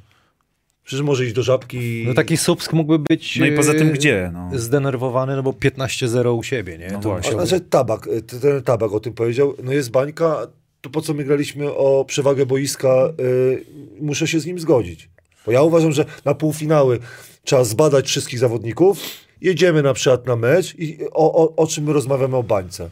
[0.83, 2.03] Przecież może iść do żabki.
[2.07, 4.31] No taki Subsk mógłby być No i poza tym e, gdzie?
[4.33, 4.49] No.
[4.53, 6.87] zdenerwowany, no bo 15-0 u siebie, nie?
[6.91, 7.31] No To właśnie.
[7.31, 10.47] A, musiał- znaczy tabak, y, ten tabak o tym powiedział, no jest bańka,
[10.81, 13.65] to po co my graliśmy o przewagę boiska, y,
[14.01, 15.09] muszę się z nim zgodzić.
[15.45, 16.99] Bo ja uważam, że na półfinały
[17.43, 18.99] trzeba zbadać wszystkich zawodników,
[19.41, 22.89] jedziemy na przykład na mecz i o, o, o czym my rozmawiamy o bańce.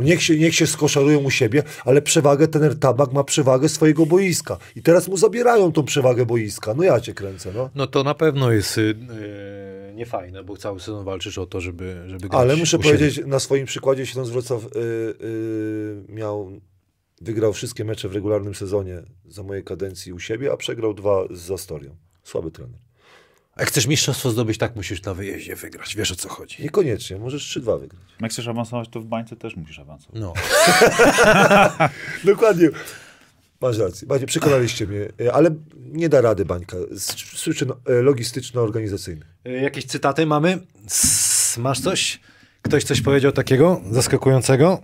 [0.00, 4.06] No Niech się, niech się skoszarują u siebie, ale przewagę ten tabak ma przewagę swojego
[4.06, 4.58] boiska.
[4.76, 6.74] I teraz mu zabierają tą przewagę boiska.
[6.74, 7.70] No ja cię kręcę, no.
[7.74, 12.02] No to na pewno jest y, y, niefajne, bo cały sezon walczysz o to, żeby,
[12.06, 16.50] żeby grać Ale muszę powiedzieć, na swoim przykładzie Śląsk Wrocław y, y, miał,
[17.20, 21.40] wygrał wszystkie mecze w regularnym sezonie za mojej kadencji u siebie, a przegrał dwa z
[21.40, 21.96] Zastorią.
[22.22, 22.79] Słaby trener.
[23.60, 25.96] A jak chcesz mistrzostwo zdobyć, tak musisz na wyjeździe wygrać.
[25.96, 26.62] Wiesz o co chodzi.
[26.62, 28.00] Niekoniecznie, możesz 3-2 wygrać.
[28.20, 30.20] Jak chcesz awansować, to w bańce też musisz awansować.
[30.20, 30.32] No.
[32.32, 32.68] Dokładnie.
[33.60, 34.08] Masz rację.
[34.08, 39.26] Bańcie, przekonaliście mnie, e, ale nie da rady bańka z przyczyn e, logistyczno-organizacyjnych.
[39.46, 40.58] Y, Jakieś cytaty mamy?
[41.58, 42.20] Masz coś?
[42.62, 44.82] Ktoś coś powiedział takiego zaskakującego?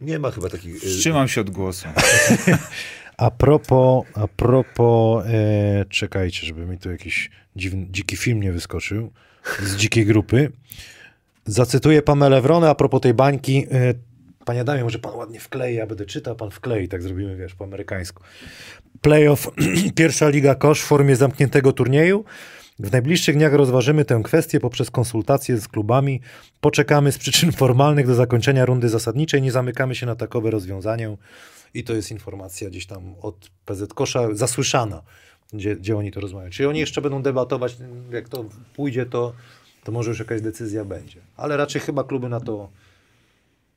[0.00, 0.76] Nie ma chyba takich...
[0.84, 1.88] e, Wstrzymam się od głosu.
[3.16, 9.10] A propos, a propos, e, czekajcie, żeby mi tu jakiś dziwny, dziki film nie wyskoczył
[9.62, 10.52] z dzikiej grupy.
[11.46, 13.66] Zacytuję Pamelę Wronę a propos tej bańki.
[13.70, 13.94] E,
[14.44, 17.64] Panie Adamie, może pan ładnie wklei, ja będę czytał, pan wklei, tak zrobimy, wiesz, po
[17.64, 18.22] amerykańsku.
[19.00, 19.50] Playoff,
[19.94, 22.24] pierwsza liga kosz w formie zamkniętego turnieju.
[22.78, 26.20] W najbliższych dniach rozważymy tę kwestię poprzez konsultacje z klubami.
[26.60, 29.42] Poczekamy z przyczyn formalnych do zakończenia rundy zasadniczej.
[29.42, 31.16] Nie zamykamy się na takowe rozwiązanie.
[31.74, 35.02] I to jest informacja gdzieś tam od PZ Kosza zasłyszana,
[35.52, 36.50] gdzie, gdzie oni to rozmawiają.
[36.50, 37.76] Czyli oni jeszcze będą debatować,
[38.10, 38.44] jak to
[38.76, 39.32] pójdzie, to,
[39.84, 41.20] to może już jakaś decyzja będzie.
[41.36, 42.68] Ale raczej chyba kluby na to,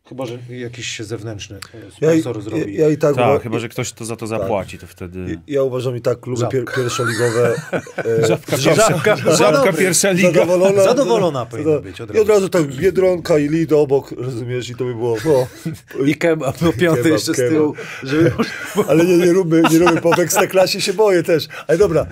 [0.10, 1.58] chyba że jakiś zewnętrzny
[2.02, 2.74] e, Ja, sponsor zrobi.
[2.76, 5.40] ja, ja i tak, Tak, uwa- chyba, że ktoś to za to zapłaci, to wtedy...
[5.48, 6.76] ja uważam i tak kluby pier, Żabka.
[6.82, 7.54] pierwszoligowe...
[7.98, 9.74] e, Żabka, żabka, żabka dobry.
[9.74, 10.32] pierwsza liga.
[10.32, 12.32] Zadowolona, Zadowolona powinna być od I od razu.
[12.32, 15.18] razu tak Biedronka i Lido obok, rozumiesz, i to by było...
[15.26, 15.48] No,
[16.06, 17.52] I kebab, no piąty Kebab, jeszcze z kebab.
[17.54, 18.32] tyłu, żeby...
[18.90, 21.48] ale nie, nie róbmy, nie róbmy, bo w Ekstraklasie się boję też.
[21.68, 22.06] Ale dobra,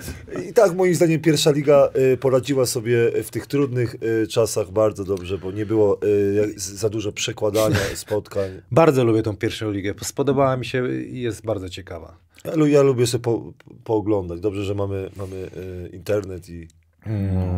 [0.48, 5.04] i tak moim zdaniem pierwsza liga y, poradziła sobie w tych trudnych y, czasach bardzo
[5.04, 6.00] dobrze, bo nie było
[6.36, 8.50] jak- za dużo przekładania spotkań.
[8.70, 9.94] Bardzo lubię tą pierwszą ligę.
[10.02, 12.16] Spodobała mi się i jest bardzo ciekawa.
[12.44, 13.52] Ja, ja lubię sobie po,
[13.84, 14.40] pooglądać.
[14.40, 16.68] Dobrze, że mamy, mamy y, internet i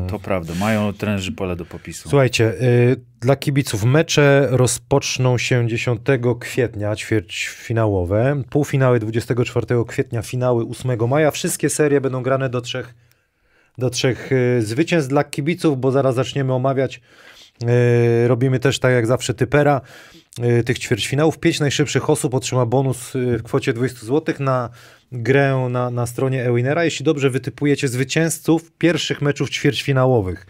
[0.09, 2.09] To prawda, mają trenerzy pole do popisu.
[2.09, 6.01] Słuchajcie, y, dla kibiców mecze rozpoczną się 10
[6.41, 11.31] kwietnia, ćwierćfinałowe, półfinały 24 kwietnia, finały 8 maja.
[11.31, 12.95] Wszystkie serie będą grane do trzech,
[13.79, 17.01] do trzech y, zwycięstw dla kibiców, bo zaraz zaczniemy omawiać.
[17.63, 19.81] Y, Robimy też tak jak zawsze typera
[20.61, 21.39] y, tych ćwierćfinałów.
[21.39, 24.71] Pięć najszybszych osób otrzyma bonus y, w kwocie 20 zł na
[25.13, 26.85] grę na, na stronie Ewinera.
[26.85, 30.47] Jeśli dobrze wytypujecie zwycięzców pierwszych meczów ćwierćfinałowych.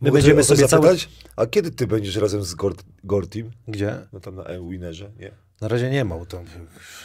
[0.00, 0.82] My Mogę będziemy sobie cały...
[0.82, 1.08] zapytać?
[1.36, 3.50] A kiedy ty będziesz razem z Gort, Gortim?
[3.68, 3.94] Gdzie?
[4.12, 5.30] No tam na E-Winerze, nie?
[5.60, 6.42] Na razie nie ma, to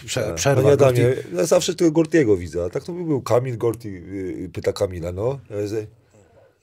[0.05, 0.35] prze, Tak.
[0.35, 0.69] przerwa.
[0.69, 4.49] Gorti- Adamie, ja zawsze tego Gortiego widzę, a tak to by był Kamil Gorti, y,
[4.53, 5.39] pyta Kamila, no.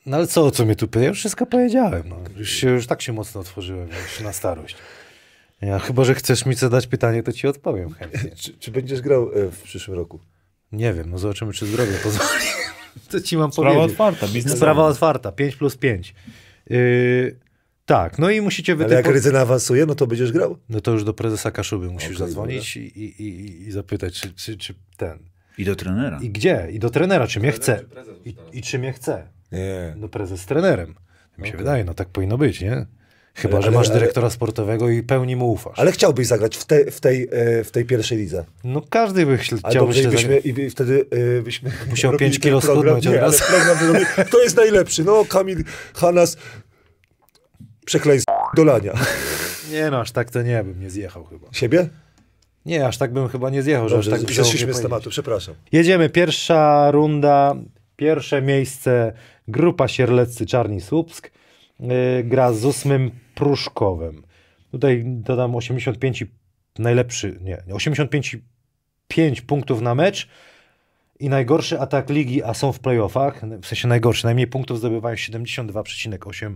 [0.09, 1.03] No ale co, co mnie tu pyta?
[1.03, 2.03] Ja już wszystko powiedziałem.
[2.09, 2.17] No.
[2.37, 4.77] Już, się, już tak się mocno otworzyłem, już na starość.
[5.61, 8.31] Ja, chyba, że chcesz mi zadać pytanie, to ci odpowiem chętnie.
[8.37, 10.21] Czy, czy będziesz grał e, w przyszłym roku?
[10.73, 12.45] Nie wiem, no zobaczymy, czy zdrowie pozwoli.
[13.09, 13.93] Co ci mam Sprawa powiedzieć?
[13.93, 14.57] otwarta, biznesowa.
[14.57, 16.15] Sprawa otwarta, 5 plus 5.
[16.71, 17.37] Yy,
[17.87, 19.15] tak, no i musicie Ale jak wytypować...
[19.15, 20.59] Rydzyna awansuje, no to będziesz grał?
[20.69, 24.33] No to już do prezesa Kaszuby musisz Okej, zadzwonić i, i, i, i zapytać, czy,
[24.35, 25.19] czy, czy ten...
[25.59, 26.19] I do trenera.
[26.23, 26.69] I gdzie?
[26.73, 27.85] I do trenera, czy mnie chce.
[28.25, 28.35] I?
[28.53, 29.38] I czy mnie chce.
[29.53, 29.95] Nie.
[29.97, 30.95] No prezes z trenerem.
[31.39, 32.87] Mi się wydaje, no tak powinno być, nie?
[33.35, 35.79] Chyba, Ale- że masz ale- dyrektora sportowego i pełni mu ufasz.
[35.79, 38.45] Ale chciałbyś zagrać w, te, w, tej, e, w tej pierwszej lidze.
[38.65, 41.07] No każdy by chci- Ale chciał dobrze, i myślę, byśmy, i wtedy
[41.39, 41.71] e, byśmy...
[41.91, 43.01] Musiał robili pięć ten kilo program.
[43.01, 44.07] schudnąć od ale razu.
[44.29, 45.05] Kto jest najlepszy?
[45.05, 46.37] No Kamil Hanas
[47.87, 48.93] przekleństwo dolania.
[49.73, 51.49] Nie no, aż tak to nie bym nie zjechał chyba.
[51.53, 51.89] Siebie?
[52.67, 55.55] Nie, aż tak bym chyba nie zjechał, że Dobrze, aż tak z tematu, przepraszam.
[55.73, 57.55] Jedziemy, pierwsza runda,
[57.97, 59.13] pierwsze miejsce,
[59.49, 61.31] grupa Sierleccy Czarni Słupsk,
[61.81, 61.89] yy,
[62.25, 64.23] gra z ósmym Pruszkowem.
[64.71, 66.27] Tutaj dodam 85 i
[66.79, 68.43] najlepszy, nie, 85 i
[69.09, 70.29] 5 punktów na mecz
[71.21, 76.55] i najgorszy atak ligi, a są w playoffach, w sensie najgorszy, najmniej punktów zdobywają 72,8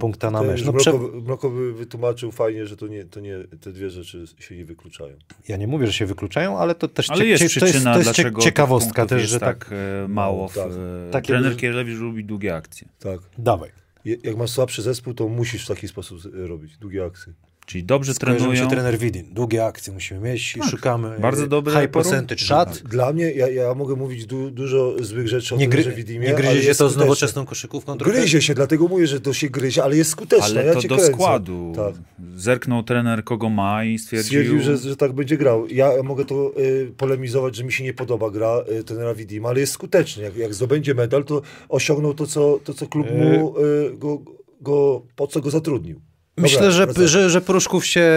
[0.00, 0.64] punkta na mecz.
[0.64, 0.92] No, prze...
[0.92, 4.64] Mroko, Mroko by wytłumaczył fajnie, że to nie, to nie, te dwie rzeczy się nie
[4.64, 5.16] wykluczają.
[5.48, 7.76] Ja nie mówię, że się wykluczają, ale to też Ale cie- jest cie- przyczyna, to
[7.76, 9.70] jest, to jest dlaczego ciekawostka też, jest że tak.
[10.04, 10.50] e, mało.
[10.56, 10.72] No, tak.
[10.72, 12.88] w, Takie- trener Kierlewicz lubi długie akcje.
[12.98, 13.20] Tak.
[13.38, 13.70] Dawaj.
[14.04, 17.32] Jak masz słabszy zespół, to musisz w taki sposób robić, długie akcje.
[17.66, 18.64] Czyli dobrze Kojarzy mi trenują.
[18.64, 19.26] się trener Widin.
[19.34, 22.82] Długie akcje musimy mieć i szukamy bardzo e, dobre high poru- percentage shot.
[22.84, 25.92] Dla mnie, ja, ja mogę mówić du, dużo złych rzeczy o Nie, tym, gry, że
[25.92, 28.18] Widimie, nie gryzie się to z nowoczesną koszykówką trochę?
[28.18, 30.46] Gryzie się, dlatego mówię, że to się gryzie, ale jest skuteczne.
[30.46, 31.12] Ale ja to cię do kręcę.
[31.12, 31.72] składu.
[31.76, 31.94] Tak.
[32.36, 34.26] Zerknął trener, kogo ma i stwierdził...
[34.42, 35.66] Stwierdził, że, że tak będzie grał.
[35.68, 39.60] Ja mogę to y, polemizować, że mi się nie podoba gra y, trenera Widima, ale
[39.60, 40.22] jest skuteczny.
[40.22, 44.22] Jak, jak zdobędzie medal, to osiągnął to, co, to, co klub mu y, go,
[44.60, 46.00] go, po co go zatrudnił.
[46.36, 48.12] Myślę, że, że, że Pruszków się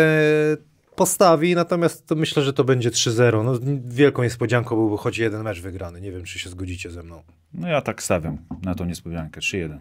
[0.96, 3.46] postawi, natomiast to myślę, że to będzie 3-0.
[3.46, 3.54] No,
[3.86, 6.02] wielką niespodzianką byłby choć jeden mecz wygrany.
[6.02, 7.24] Nie wiem, czy się zgodzicie ze mną.
[7.54, 9.42] No ja tak stawiam na tą niespodziankę.
[9.42, 9.78] 3-1.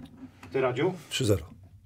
[0.53, 0.93] Ty, Radziu?
[1.11, 1.37] 3-0.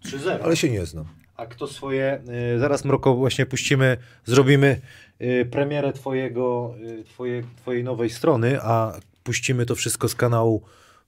[0.04, 0.38] 3-0.
[0.42, 1.04] Ale się nie znam.
[1.36, 2.22] A kto swoje...
[2.54, 4.80] Y, zaraz, Mroko, właśnie puścimy, zrobimy
[5.20, 10.62] y, premierę twojego, y, twoje, twojej nowej strony, a puścimy to wszystko z kanału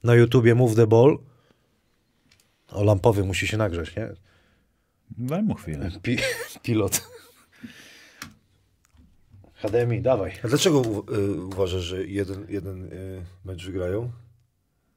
[0.05, 1.19] na YouTubie Move the Ball.
[2.71, 4.09] O, lampowy musi się nagrzeć, nie?
[5.19, 5.91] Daj mu chwilę.
[6.03, 6.17] Pi
[6.63, 7.09] pilot.
[9.55, 10.33] HDMI, dawaj.
[10.45, 14.11] A dlaczego u, y, uważasz, że jeden, jeden y, mecz wygrają?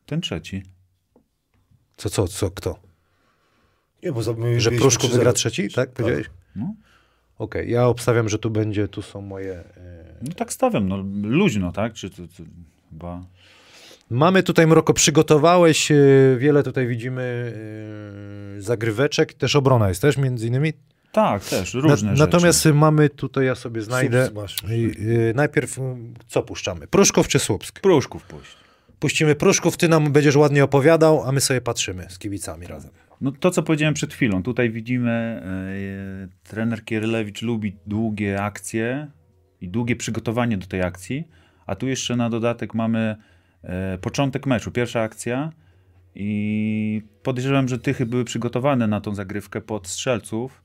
[0.05, 0.63] Ten trzeci.
[1.97, 2.79] Co, co, co, kto?
[4.03, 5.11] Nie, bo my Że Pruszku 3-0.
[5.11, 5.91] wygra trzeci, tak?
[5.91, 6.29] Powiedziałeś?
[6.55, 6.73] No.
[7.37, 9.53] Okej, ja obstawiam, że tu będzie, tu są moje...
[9.53, 11.93] e, No tak stawiam, no luźno, tak?
[11.93, 12.43] Czy to, to
[12.89, 13.25] chyba...
[14.09, 15.95] Mamy tutaj, Mroko, przygotowałeś, e,
[16.37, 17.53] wiele tutaj widzimy
[18.57, 20.73] e, zagryweczek, też obrona jest też między innymi.
[21.11, 22.19] Tak, też, różne Na, rzeczy.
[22.19, 25.79] natomiast mamy tutaj, ja sobie znajdę, Słupsk e, najpierw
[26.27, 26.87] co puszczamy?
[26.87, 27.79] Pruszków czy Słupsk?
[27.79, 28.57] Pruszków puść.
[28.99, 32.91] Puścimy Pruszków, ty nam będziesz ładnie opowiadał, a my sobie patrzymy z kibicami razem.
[33.21, 34.43] No to, co powiedziałem przed chwilą.
[34.43, 39.07] Tutaj widzimy, e, trener Kierylewicz lubi długie akcje
[39.61, 41.27] i długie przygotowanie do tej akcji,
[41.65, 43.15] a tu jeszcze na dodatek mamy
[44.01, 45.51] początek meczu, pierwsza akcja
[46.15, 50.63] i podejrzewam, że tychy były przygotowane na tą zagrywkę pod strzelców,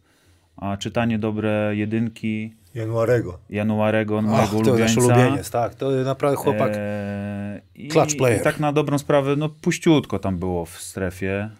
[0.56, 3.38] a czytanie dobre jedynki Januarego.
[3.50, 5.00] Januarego, mojego Ach, to nasz ulubieńca.
[5.00, 6.72] ulubieniec, tak, to naprawdę chłopak.
[6.76, 8.40] Eee, Clutch player.
[8.40, 11.50] I tak na dobrą sprawę, no puściutko tam było w strefie,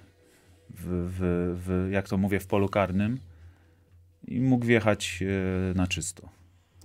[0.71, 1.19] w, w,
[1.67, 3.19] w, jak to mówię, w polu karnym
[4.29, 6.29] i mógł wjechać e, na czysto.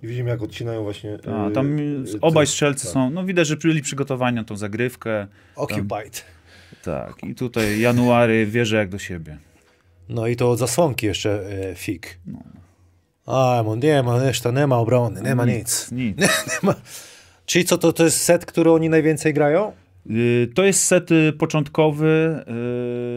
[0.06, 1.18] I widzimy, jak odcinają właśnie...
[1.28, 2.94] A, y, tam y, obaj strzelcy tak.
[2.94, 5.28] są, no widać, że byli przygotowani na tą zagrywkę.
[5.56, 6.26] Occupied.
[6.84, 9.38] Tak, i tutaj January wierzy jak do siebie.
[10.10, 12.20] No i to od zasłonki jeszcze e, fik.
[13.26, 15.92] A, no nie ma, jeszcze nie ma obrony, nie ma nic.
[15.92, 16.18] Nic.
[16.48, 16.76] Nie ma.
[17.46, 19.72] Czyli co, to, to jest set, który oni najwięcej grają?
[20.10, 22.44] Y, To jest set y, początkowy,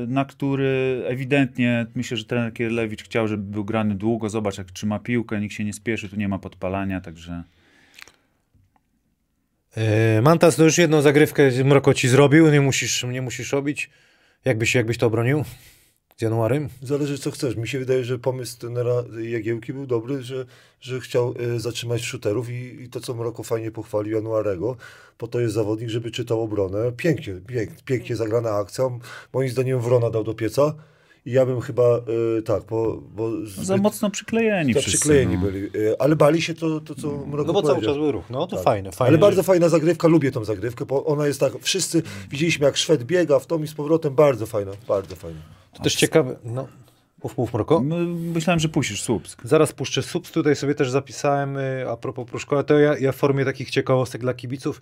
[0.04, 4.28] y, na który ewidentnie myślę, że trener Kierlewicz chciał, żeby był grany długo.
[4.28, 7.42] Zobacz, jak trzyma piłkę, nikt się nie spieszy, tu nie ma podpalania, także
[9.76, 13.90] E, Mantas to już jedną zagrywkę Mroko ci zrobił, nie musisz, nie musisz robić.
[14.44, 15.44] Jakbyś, jakbyś to obronił
[16.18, 16.68] z Januarym?
[16.82, 17.56] Zależy co chcesz.
[17.56, 20.46] Mi się wydaje, że pomysł trenera Jagiełki był dobry, że,
[20.80, 24.76] że chciał y, zatrzymać shooterów i, i to, co Mroko fajnie pochwalił Januarego,
[25.18, 26.92] po to jest zawodnik, żeby czytał obronę.
[26.96, 28.84] Pięknie, pięk, pięknie zagrana akcja.
[29.32, 30.74] Moim zdaniem Wrona dał do pieca
[31.32, 32.00] ja bym chyba,
[32.38, 33.02] y, tak, bo...
[33.16, 34.98] bo no, za zbyt- mocno przyklejeni za wszyscy.
[34.98, 35.40] przyklejeni no.
[35.40, 35.64] byli.
[35.76, 38.24] Y, ale bali się to, to co Mroko No bo cały czas był ruch.
[38.30, 38.64] No to Tak.
[38.64, 39.08] fajne, fajne.
[39.08, 43.04] Ale bardzo fajna zagrywka, lubię tą zagrywkę, bo ona jest tak, wszyscy widzieliśmy jak Szwed
[43.04, 45.40] biega w tom i z powrotem, bardzo fajna, bardzo fajna.
[45.72, 46.36] To też ciekawe.
[46.44, 46.68] No,
[47.24, 47.82] mów, mów Mroko.
[47.84, 47.96] No,
[48.34, 49.40] Myślałem, że puścisz Słupsk.
[49.44, 53.16] Zaraz puszczę subs, tutaj sobie też zapisałem y, a propos Pruszkowa, to ja, ja w
[53.16, 54.80] formie takich ciekawostek dla kibiców,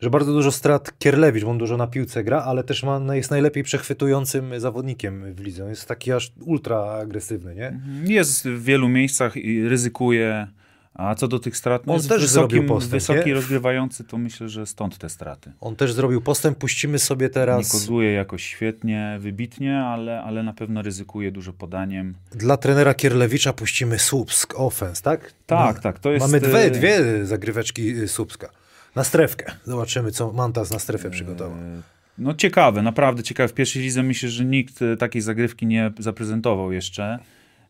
[0.00, 3.14] że bardzo dużo strat Kierlewicz, bo on dużo na piłce gra, ale też ma, no,
[3.14, 5.64] jest najlepiej przechwytującym zawodnikiem w lidze.
[5.64, 7.80] On jest taki aż ultra agresywny, nie?
[8.14, 10.46] Jest w wielu miejscach i ryzykuje.
[10.94, 13.34] A co do tych strat, no On jest też zrobił wysokim, postęp, wysoki nie?
[13.34, 15.52] rozgrywający, to myślę, że stąd te straty.
[15.60, 20.52] On też zrobił postęp, puścimy sobie Nie teraz kozuje jakoś świetnie, wybitnie, ale, ale na
[20.52, 22.14] pewno ryzykuje dużo podaniem.
[22.32, 25.32] dla trenera Kierlewicza puścimy Słupsk Offense, tak?
[25.46, 25.82] Tak, No.
[25.82, 26.26] tak, to jest...
[26.26, 28.48] Mamy dwie, e, dwie zagryweczki y, Słupska.
[28.94, 29.52] Na strefkę.
[29.64, 31.58] Zobaczymy, co Mantas na strefę przygotował.
[31.58, 31.82] E,
[32.18, 33.48] No ciekawe, naprawdę ciekawe.
[33.48, 37.18] W pierwszej lidze myślę, że nikt e, takiej zagrywki nie zaprezentował jeszcze.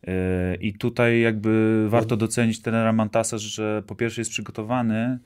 [0.07, 5.19] E, I tutaj jakby warto docenić trenera Mantasa, że po pierwsze jest przygotowany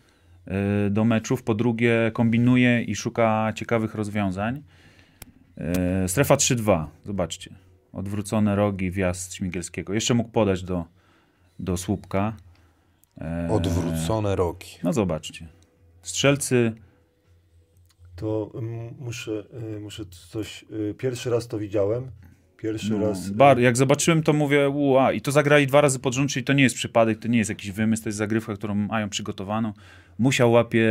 [0.90, 4.62] do meczów, po drugie kombinuje i szuka ciekawych rozwiązań.
[6.07, 7.55] Strefa 3-2, zobaczcie.
[7.92, 9.95] Odwrócone rogi, wjazd Śmigielskiego.
[9.95, 10.84] Jeszcze mógł podać do,
[11.59, 12.32] do słupka.
[13.51, 14.68] Odwrócone rogi.
[14.82, 15.49] No zobaczcie.
[16.05, 16.72] Strzelcy
[18.16, 19.44] To mm, muszę,
[19.76, 22.11] y, muszę coś, y, pierwszy raz to widziałem,
[22.57, 23.28] pierwszy No, raz...
[23.28, 26.44] y, bar, jak zobaczyłem, to mówię, ua, i to zagrali dwa razy pod rząd, czyli
[26.44, 29.72] to nie jest przypadek, to nie jest jakiś wymysł, to jest zagrywka, którą mają przygotowaną.
[30.18, 30.88] Musiał łapie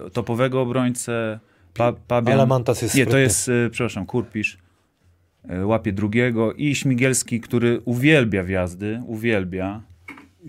[0.00, 1.40] e, topowego obrońcę,
[1.74, 2.38] pa, Pabian.
[2.38, 4.58] Ale Mantas jest Nie, to jest, e, przepraszam, Kurpisz.
[5.48, 9.82] E, łapie drugiego i Śmigielski, który uwielbia wjazdy, uwielbia.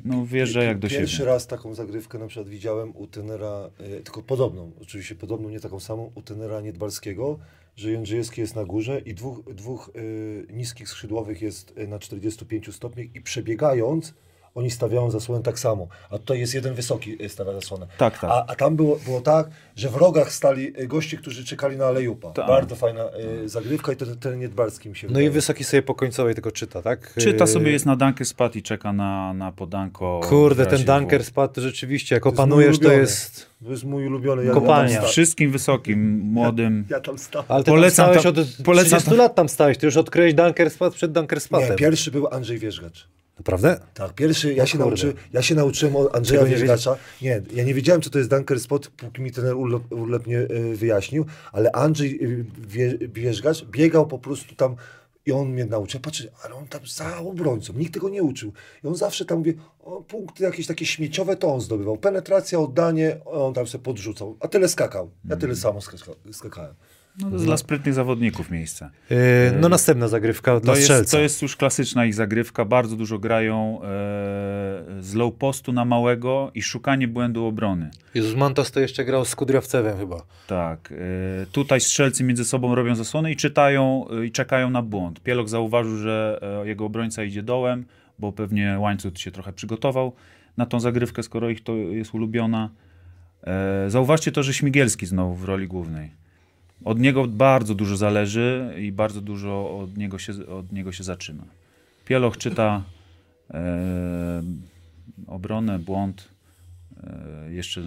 [0.06, 1.30] No wjeżdża jak do Pierwszy siebie.
[1.30, 3.70] raz taką zagrywkę na przykład widziałem u tenera,
[4.00, 7.40] y, tylko podobną, oczywiście podobną, nie taką samą, u tenera Niedbalskiego,
[7.76, 12.76] że Jędrzejewski jest na górze i dwóch, dwóch y, niskich skrzydłowych jest y, na 45
[12.76, 14.14] stopniach i przebiegając,
[14.56, 15.88] oni stawiają zasłonę tak samo.
[16.10, 17.88] A tutaj jest jeden wysoki, y, stawia zasłonę.
[17.98, 18.30] Tak, tak.
[18.30, 21.86] A, a tam było, było tak, że w rogach stali y, goście, którzy czekali na
[21.86, 22.32] Alejupa.
[22.32, 22.48] Tak.
[22.48, 23.04] Bardzo fajna
[23.44, 25.28] y, zagrywka i ten, ten Niedbalski mi się No wydaje.
[25.28, 27.14] i Wysoki sobie po końcowej tylko czyta, tak?
[27.20, 30.20] Czyta sobie, jest na dunker spad i czeka na, na podanko.
[30.24, 31.26] Kurde, ten dunker W.
[31.26, 32.16] spadł rzeczywiście.
[32.16, 33.52] Jak opanujesz, to jest...
[33.66, 34.46] To jest mój ulubiony.
[34.46, 34.94] Ja, Kopalnia.
[34.96, 36.86] Ja Wszystkim wysokim, młodym.
[36.90, 37.46] ja tam stałem.
[37.50, 39.98] Ale ty Polecam tam stałeś tam- od polecam 30 tam- lat tam stałeś, ty już
[39.98, 41.76] odkryłeś dunker spad przed dunker Nie, spadem.
[41.78, 43.08] pierwszy był Andrzej Wierzgacz.
[43.42, 43.80] Naprawdę?
[43.94, 46.98] Tak, pierwszy, ja, O się nauczy, ja się nauczyłem od Andrzeja Wierzgacza.
[47.22, 50.40] Nie, ja nie wiedziałem, co to jest Dunker Spot, póki mi ten urlop, urlop nie
[50.40, 54.76] y, wyjaśnił, ale Andrzej y, wie, Wierzgacz biegał po prostu tam
[55.26, 56.02] i on mnie nauczył.
[56.02, 58.54] Patrzę, ale on tam za obrońcą, nikt tego nie uczył.
[58.84, 61.98] I on zawsze tam mówi, o, punkty jakieś takie śmieciowe to on zdobywał.
[61.98, 64.38] Penetracja, oddanie, on tam sobie podrzucał.
[64.40, 65.12] A tyle skakał.
[65.30, 66.76] Ja tyle samo skaka, skakałem.
[67.20, 68.90] No, to jest dla sprytnych zawodników miejsce.
[69.10, 69.18] Yy,
[69.62, 72.66] no następna zagrywka dla To jest, to jest już klasyczna ich zagrywka.
[72.66, 73.88] Bardzo dużo grają e,
[75.00, 77.92] z low postu na małego i szukanie błędu obrony.
[78.16, 80.22] Jezus Mantas to jeszcze grał z Kudriawcewem chyba.
[80.48, 80.92] Tak.
[80.92, 85.20] E, tutaj strzelcy między sobą robią zasłony i czytają e, i czekają na błąd.
[85.20, 87.86] Pielok zauważył, że e, jego obrońca idzie dołem,
[88.20, 90.14] bo pewnie łańcuch się trochę przygotował
[90.58, 92.70] na tą zagrywkę, skoro ich to jest ulubiona.
[93.44, 96.21] E, zauważcie to, że Śmigielski znowu w roli głównej.
[96.86, 101.44] Od niego bardzo dużo zależy i bardzo dużo od niego się, od niego się zaczyna.
[102.06, 102.84] Pieloch czyta
[103.54, 104.44] e,
[105.28, 106.28] obronę, błąd.
[107.04, 107.82] E, jeszcze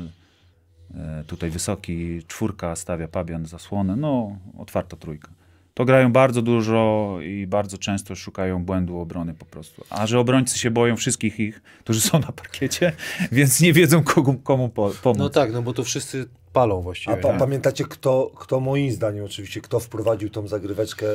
[0.94, 3.96] e, tutaj wysoki, czwórka stawia Pabian zasłonę.
[3.96, 5.28] No, otwarta trójka.
[5.74, 9.84] To grają bardzo dużo i bardzo często szukają błędu obrony po prostu.
[9.90, 12.92] A że obrońcy się boją wszystkich ich, którzy są na parkiecie,
[13.32, 15.18] więc nie wiedzą komu, komu po, pomóc.
[15.18, 17.16] No tak, no bo to wszyscy palą właściwie.
[17.16, 17.38] A pa, nie?
[17.38, 21.06] pamiętacie, kto, kto moim zdaniem oczywiście, kto wprowadził tą zagryweczkę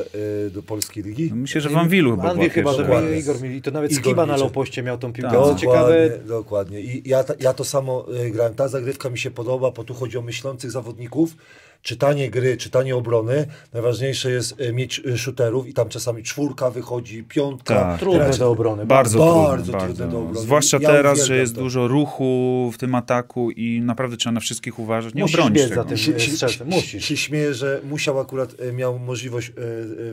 [0.46, 1.30] y, do polskiej ligi?
[1.30, 3.20] No Myślę, że w Anwilu chyba była chyba, Dokładnie.
[3.20, 4.44] Igor mieli, to nawet Igor Skiba na Milczek.
[4.44, 5.32] low poście miał tą piłkę.
[5.32, 5.44] Tak.
[5.46, 6.82] Co ciekawe, Dokładnie, dokładnie.
[6.82, 8.56] I ja, ja to samo y, grałem.
[8.56, 11.36] Ta zagrywka mi się podoba, bo tu chodzi o myślących zawodników.
[11.82, 13.46] Czytanie gry, czytanie obrony.
[13.74, 17.76] Najważniejsze jest y, mieć y, shooterów i tam czasami czwórka wychodzi, piątka.
[17.76, 18.86] Tak, trudne Grać- do obrony.
[18.86, 20.08] Bardzo, Bardzo trudno, trudne bardzo.
[20.08, 20.40] do obrony.
[20.40, 21.62] Zwłaszcza Ja teraz, że jest to.
[21.62, 25.14] dużo ruchu w tym ataku i naprawdę trzeba na wszystkich uważać.
[25.14, 25.82] Nie Musisz obronisz biec tego.
[25.84, 25.98] za tym.
[25.98, 27.06] Się, się, strzelcem, się, musisz.
[27.06, 29.52] się śmieję, że musiał akurat, miał możliwość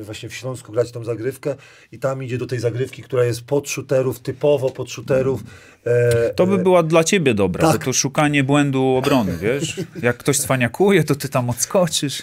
[0.03, 1.55] właśnie w Śląsku grać tą zagrywkę
[1.93, 5.43] i tam idzie do tej zagrywki, która jest pod shooterów, typowo pod shooterów.
[5.87, 7.79] E, To by e, była dla ciebie dobra, Tak.
[7.81, 9.81] bo to szukanie błędu obrony, wiesz?
[10.03, 12.23] Jak ktoś cwaniakuje, to ty tam odskoczysz.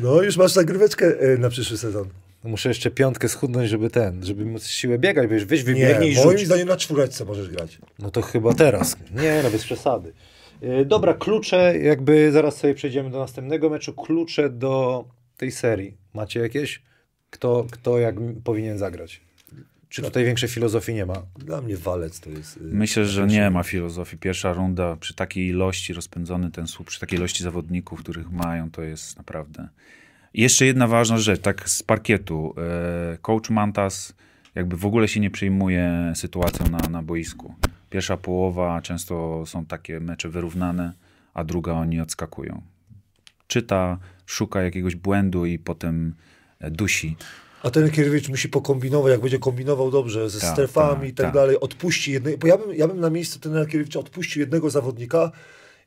[0.00, 2.08] No już masz zagryweczkę y, na przyszły sezon.
[2.44, 6.16] Muszę jeszcze piątkę schudnąć, żeby ten, żeby móc siłę biegać, wiesz, weź Nie, wybiegnij i
[6.16, 6.46] moim rzuć.
[6.46, 7.78] zdaniem na czwóreczce możesz grać.
[7.98, 8.96] No to chyba teraz.
[9.22, 10.12] Nie, no bez przesady.
[10.62, 13.92] Yy, Dobra, klucze, jakby zaraz sobie przejdziemy do następnego meczu.
[13.92, 15.04] Klucze do
[15.36, 15.96] tej serii.
[16.14, 16.82] Macie jakieś?
[17.30, 19.20] Kto, kto jak powinien zagrać?
[19.94, 21.22] Czy tutaj większej filozofii nie ma?
[21.38, 22.56] Dla mnie walec to jest...
[22.56, 24.18] y, Myślę, że nie ma filozofii.
[24.18, 28.82] Pierwsza runda przy takiej ilości rozpędzony ten słup, przy takiej ilości zawodników, których mają, to
[28.82, 29.68] jest naprawdę.
[30.34, 32.54] I jeszcze jedna ważna rzecz, tak z parkietu.
[32.58, 34.14] E, Coach Mantas
[34.54, 37.54] jakby w ogóle się nie przejmuje sytuacją na, na boisku.
[37.90, 40.92] Pierwsza połowa często są takie mecze wyrównane,
[41.34, 42.62] a druga oni odskakują.
[43.46, 46.14] Czyta, szuka jakiegoś błędu i potem
[46.60, 47.16] e, dusi.
[47.64, 51.26] A ten Kierowicz musi pokombinować, jak będzie kombinował dobrze ze Tak, strefami tak, i tak,
[51.26, 51.34] tak.
[51.34, 55.30] dalej, odpuści jednego, bo ja bym, ja bym na miejscu trenera Kierowicza odpuścił jednego zawodnika,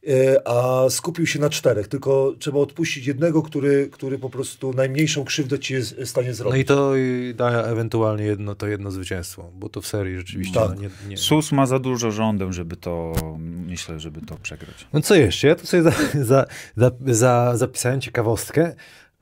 [0.08, 5.26] e, a skupił się na czterech, tylko trzeba odpuścić jednego, który, który po prostu najmniejszą
[5.26, 6.62] krzywdę ci jest w stanie No zrobić.
[6.62, 6.94] i to
[7.36, 10.70] da ewentualnie jedno, to jedno zwycięstwo, bo to w serii rzeczywiście Tak.
[10.76, 11.18] no, nie, nie.
[11.18, 13.14] Sus ma za dużo żądeł, żeby to,
[13.68, 14.88] myślę, żeby to przegrać.
[14.94, 15.48] No co jeszcze?
[15.48, 15.92] Ja tu sobie za,
[16.24, 16.46] za,
[16.78, 18.76] za, za, zapisałem ciekawostkę,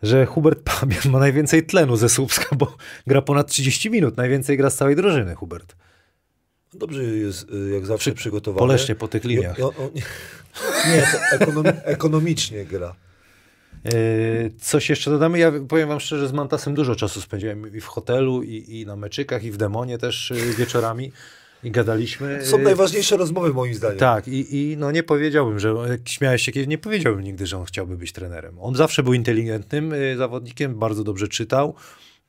[0.05, 2.77] że Hubert Pabian ma najwięcej tlenu ze Słupska, bo
[3.07, 4.17] gra ponad 30 minut.
[4.17, 5.75] Najwięcej gra z całej drużyny, Hubert.
[6.73, 8.59] Dobrze jest, y, jak zawsze Przy- przygotowany.
[8.59, 9.57] Poleśnie po tych liniach.
[9.59, 9.91] On-
[10.91, 11.07] nie,
[11.41, 12.95] ekonomi, ekonomicznie gra.
[13.85, 15.39] Yy, coś jeszcze dodamy?
[15.39, 18.95] Ja powiem wam szczerze, z Mantasem dużo czasu spędziłem i w hotelu, i, i na
[18.95, 21.11] meczykach, i w Demonie też yy, wieczorami
[21.65, 22.45] i gadaliśmy.
[22.45, 23.97] Są Yy, najważniejsze rozmowy moim zdaniem.
[23.97, 27.65] Tak, i, i no nie powiedziałbym, że śmiałeś się kiedyś, nie powiedziałbym nigdy, że on
[27.65, 28.55] chciałby być trenerem.
[28.59, 31.75] On zawsze był inteligentnym y, zawodnikiem, bardzo dobrze czytał.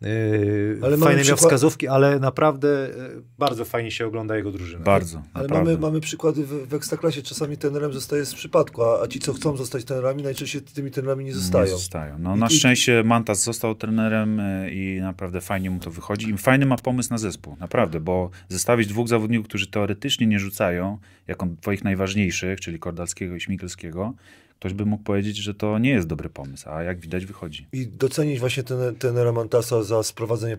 [0.03, 4.85] Y, Ale fajne miał wskazówki, ale naprawdę y, bardzo fajnie się ogląda jego drużynę.
[4.85, 5.71] Bardzo, Ale naprawdę.
[5.73, 7.23] mamy, mamy przykłady w, w Ekstraklasie.
[7.23, 11.25] Czasami trenerem zostaje z przypadku, a, a ci, co chcą zostać trenerami, najczęściej tymi trenerami
[11.25, 11.65] nie zostają.
[11.65, 12.19] Nie zostają.
[12.19, 16.31] No, I- na i- szczęście Mantas został trenerem y, i naprawdę fajnie mu to wychodzi.
[16.31, 20.99] I fajny ma pomysł na zespół, naprawdę, bo zestawić dwóch zawodników, którzy teoretycznie nie rzucają,
[21.27, 24.15] jak on twoich najważniejszych, czyli Kordalskiego i Śmigelskiego,
[24.59, 27.69] ktoś by mógł powiedzieć, że to nie jest dobry pomysł, a jak widać wychodzi.
[27.73, 30.57] I docenić właśnie ten, tenera Mantasa za sprowadzenie.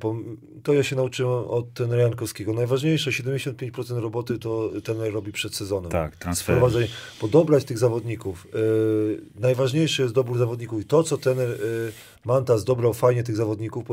[0.64, 2.54] To ja się nauczyłem od tenera Jankowskiego.
[2.54, 5.92] Najważniejsze, 75% roboty to tener robi przed sezonem.
[5.92, 6.56] Tak, transfer.
[6.56, 6.88] Sprowadzenie,
[7.20, 8.48] podobrać tych zawodników.
[8.54, 11.92] Yy, najważniejszy jest dobór zawodników i to, co tener yy,
[12.26, 13.88] Mantas dobrał fajnie tych zawodników.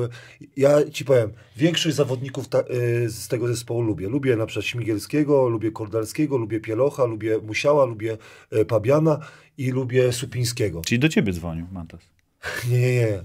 [0.57, 4.09] Ja ci powiem, większość zawodników ta, yy, z tego zespołu lubię.
[4.09, 8.18] Lubię na przykład Śmigielskiego, lubię Kordalskiego, lubię Pielocha, lubię Musiała, lubię
[8.52, 9.18] yy, Pabiana
[9.59, 10.82] i lubię Supińskiego.
[10.86, 12.00] Czyli do ciebie dzwonił Mantas.
[12.70, 13.18] Nie, nie, nie.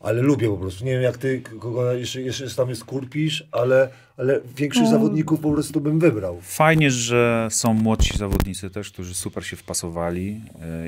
[0.00, 0.84] ale lubię po prostu.
[0.84, 5.52] Nie wiem jak ty, kogo jeszcze, jeszcze tam jest Kurpisz, ale, ale większość zawodników po
[5.52, 6.38] prostu bym wybrał.
[6.42, 10.40] Fajnie, że są młodsi zawodnicy też, którzy super się wpasowali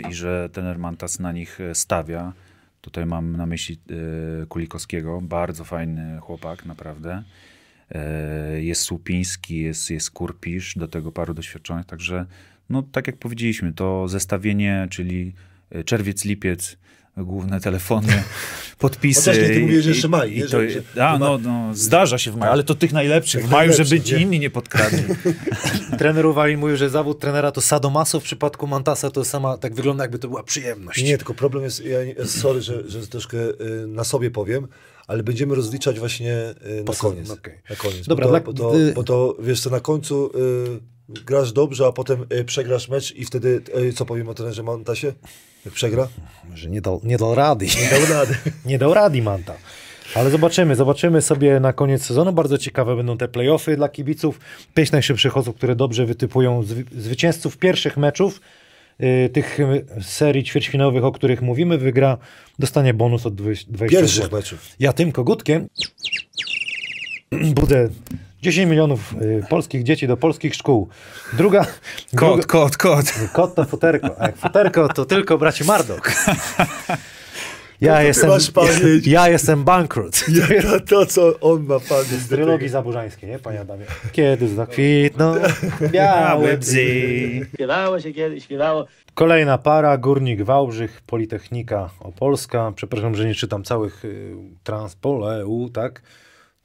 [0.05, 2.33] e, i że trener Mantas na nich e, stawia.
[2.81, 3.79] Tutaj mam na myśli
[4.43, 7.23] e, Kulikowskiego, bardzo fajny chłopak, naprawdę.
[7.91, 12.27] E, Jest Słupiński, jest, jest Kurpisz, do tego paru doświadczonych, także
[12.71, 15.33] no tak jak powiedzieliśmy, to zestawienie, czyli
[15.71, 16.77] e, czerwiec, lipiec,
[17.17, 18.23] główne telefony,
[18.79, 19.21] podpisy.
[19.31, 20.43] Chociaż ty i- mówisz, że jeszcze i- maj, i nie?
[20.47, 23.51] to, Że- że- a, no, no, zdarza się w maju, ale to tych najlepszych w
[23.51, 24.21] maju, najlepszych, żeby ci nie?
[24.23, 25.03] inni nie podkradli.
[25.99, 30.05] Trener Uwali mówił, że zawód trenera to sadomaso, w przypadku Mantasa to sama tak wygląda,
[30.05, 31.03] jakby to była przyjemność.
[31.03, 34.69] Nie, tylko problem jest, ja, sorry, że, że troszkę y, na sobie powiem,
[35.07, 36.35] ale będziemy rozliczać właśnie
[36.81, 37.31] y, na koniec.
[37.31, 37.55] okej.
[37.71, 38.07] Na koniec.
[38.07, 41.87] Dobra, bo, dla- to, bo, to, bo to, wiesz co, na końcu y, grasz dobrze,
[41.87, 45.13] a potem y, przegrasz mecz i wtedy, y, co powiem o trenerze Montasie?
[45.65, 46.09] Jak przegra?
[46.55, 47.67] Że nie dał, nie dał rady.
[47.67, 48.35] Nie dał rady.
[48.67, 49.55] nie dał rady Manta.
[50.15, 52.33] Ale zobaczymy, zobaczymy sobie na koniec sezonu.
[52.33, 54.41] Bardzo ciekawe będą te playoffy dla kibiców.
[54.75, 58.41] Pięć najszybszych osób, które dobrze wytypują zwy, zwycięzców pierwszych meczów
[59.01, 62.19] y, tych y, serii ćwierćfinałowych, o których mówimy, wygra,
[62.59, 64.39] dostanie bonus od 20 20 Pierwszych zł.
[64.39, 64.61] meczów.
[64.81, 65.69] Ja tym kogutkiem
[67.61, 67.89] budę
[68.47, 70.89] 10 milionów y, polskich dzieci do polskich szkół.
[71.33, 71.65] Druga...
[71.65, 71.71] Kot,
[72.13, 73.05] druga kot, kot.
[73.33, 76.13] kot to futerko, a jak futerko to tylko braci Mardok.
[77.81, 79.07] Ja No jestem, pamięć.
[79.07, 80.25] ja jestem bankrut.
[80.39, 82.09] Ja, to, to, co on ma pamięć.
[82.09, 83.85] Z trylogii zaburzańskiej, nie, panie Adamie?
[84.13, 85.35] Kiedy zakwitną
[85.93, 86.87] białe bzy.
[87.55, 88.87] Śpiewało się kiedyś, śpiewało.
[89.15, 92.73] Kolejna para, Górnik Wałbrzych, Politechnika Opolska.
[92.77, 94.35] Przepraszam, że nie czytam całych y,
[94.65, 96.03] Transpol, EU, tak?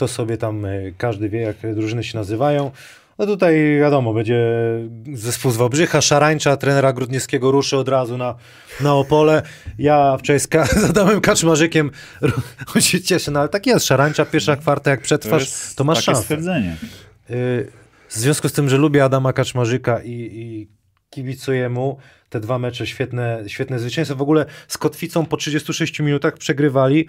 [0.01, 2.71] To sobie tam y, każdy wie, jak drużyny się nazywają.
[3.19, 4.39] No tutaj wiadomo, będzie
[5.13, 8.35] zespół z Wałbrzycha, Szarańcza, trenera Grudniewskiego ruszy od razu na,
[8.79, 9.41] na Opole.
[9.77, 11.91] Ja wczoraj z, Ka- z Adamem Kaczmarzykiem,
[12.75, 16.05] on się cieszy, no ale tak jest, Szarańcza, pierwsza kwarta, jak przetrwasz, to, masz takie
[16.05, 16.21] szansę.
[16.21, 16.75] stwierdzenie.
[17.29, 17.71] Y,
[18.09, 20.67] W związku z tym, że lubię Adama Kaczmarzyka i, i
[21.11, 21.97] kibicuję mu,
[22.29, 24.15] te dwa mecze świetne, świetne zwycięstwo.
[24.15, 27.07] W ogóle z Kotwicą po 36 minutach przegrywali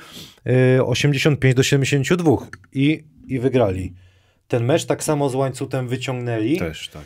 [0.77, 2.37] y, 85 do 72
[2.73, 3.95] i, i wygrali.
[4.49, 6.59] Ten mecz tak samo z łańcutem wyciągnęli.
[6.59, 7.03] Też, tak.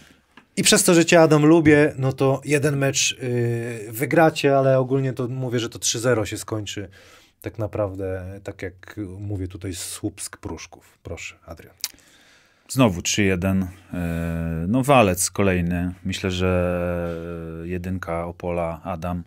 [0.56, 5.12] I przez to, że cię Adam lubię, no to jeden mecz y, wygracie, ale ogólnie
[5.12, 6.88] to mówię, że to 3-0 się skończy.
[7.40, 10.98] Tak naprawdę, tak jak mówię tutaj, Słupsk Pruszków.
[11.02, 11.74] Proszę, Adrian.
[12.68, 13.64] Znowu 3-1.
[13.94, 15.92] E, No walec kolejny.
[16.04, 17.14] Myślę, że
[17.64, 19.22] jedynka Opola, Adam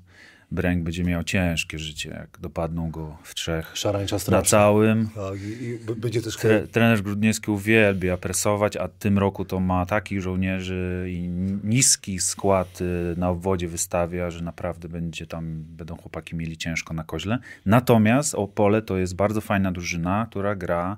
[0.51, 4.49] Bręk będzie miał ciężkie życie, jak dopadną go w trzech Szarańcza na straszna.
[4.49, 5.09] całym.
[5.15, 6.37] Tak, i, i będzie też...
[6.37, 11.27] Tre, trener Grudniewski uwielbia presować, a tym roku to ma takich żołnierzy i
[11.63, 17.03] niski skład y, na obwodzie wystawia, że naprawdę będzie tam, będą chłopaki mieli ciężko na
[17.03, 17.37] koźle.
[17.65, 20.97] Natomiast Opole to jest bardzo fajna drużyna, która gra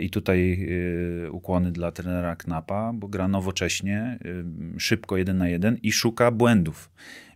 [0.00, 0.66] i tutaj
[1.26, 4.18] y, ukłony dla trenera Knapa, bo gra nowocześnie,
[4.76, 6.90] y, szybko jeden na jeden i szuka błędów.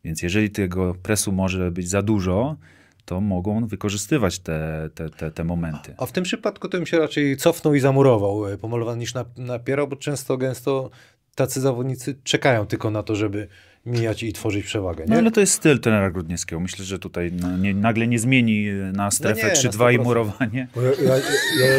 [0.05, 2.57] Więc jeżeli tego presu może być za dużo,
[3.05, 5.95] to mogą wykorzystywać te, te, te, te momenty.
[5.99, 9.25] A w tym przypadku to bym się raczej cofnął i zamurował e, pomalowany niż na-
[9.37, 10.91] napierał, bo często, gęsto
[11.35, 13.49] tacy zawodnicy czekają tylko na to, żeby
[13.87, 15.05] mijać i tworzyć przewagę.
[15.05, 15.11] Nie?
[15.11, 16.61] No ale to jest styl trenera Grudniewskiego.
[16.61, 20.05] Myślę, że tutaj no, nie, nagle nie zmieni na strefę nie, na 3-2 i 100%.
[20.05, 20.69] murowanie.
[20.77, 21.17] Ja, ja,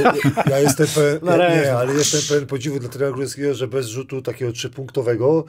[0.02, 0.14] ja,
[0.50, 0.88] ja, jestem
[1.26, 1.62] ja, ręce.
[1.66, 5.46] nie, ale jestem pewien podziwu dla trenera Grudeckiego, że bez rzutu takiego trzypunktowego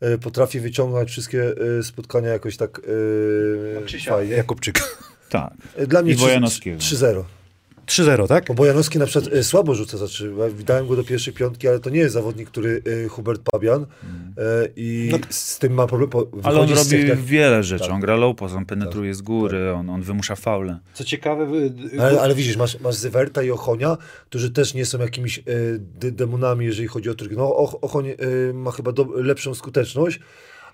[0.00, 2.80] e, potrafi wyciągnąć wszystkie e, spotkania jakoś tak
[3.94, 4.34] e, fajnie.
[4.34, 4.98] Jakubczyk.
[5.28, 5.52] Tak.
[5.86, 6.78] Dla mnie I trzy- Wojanowskiego.
[6.78, 7.24] 3-0.
[7.90, 8.44] 3-0, tak?
[8.46, 11.80] Bo Bojanowski na przykład e, słabo rzuca, znaczy ja dałem go do pierwszej piątki, ale
[11.80, 13.86] to nie jest zawodnik, który e, Hubert Pabian e,
[14.76, 16.10] i z tym ma problem.
[16.10, 17.84] Po, Ale on robi tych- wiele rzeczy.
[17.84, 17.92] Tak.
[17.94, 20.78] On gra low post, on penetruje z góry, on, on wymusza faule.
[20.94, 21.46] Co ciekawe,
[22.00, 25.42] Ale, ale widzisz, masz, masz Zywerta i Ochonia, którzy też nie są jakimiś e,
[25.78, 27.32] de- demonami, jeżeli chodzi o tryk.
[27.36, 28.16] No, Och, Ochoń e,
[28.54, 30.20] ma chyba do, lepszą skuteczność,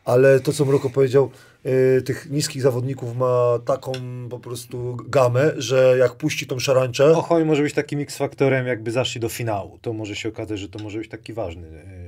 [0.07, 1.31] ale to, co Mroko powiedział,
[1.65, 3.93] e, tych niskich zawodników ma taką
[4.31, 9.21] po prostu gamę, że jak puści tą szarańczę, Ochoń może być takim X-faktorem, jakby zaszli
[9.21, 9.79] do finału.
[9.83, 11.67] To może się okazać, że to może być taki ważny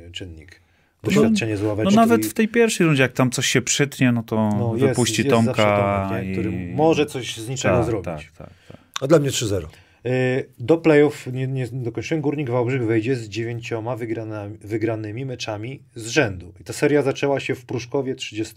[0.09, 0.61] e, czynnik.
[1.03, 1.97] Doświadczenie z No ławeczki.
[1.97, 5.23] nawet w tej pierwszej rundzie, jak tam coś się przytnie, no to No, jest- wypuści
[5.23, 5.53] jest Tomka.
[5.55, 6.33] zawsze Tomek, i...
[6.33, 8.05] który może coś z niczego tak, zrobić.
[8.05, 8.77] Tak, tak, tak.
[9.01, 9.67] a dla mnie 3-0.
[10.09, 12.23] Y, Do playoff nie, nie dokończyłem.
[12.23, 16.53] Górnik Wałbrzych wejdzie z dziewięcioma wygrana, wygranymi meczami z rzędu.
[16.61, 18.55] I ta seria zaczęła się w Pruszkowie 30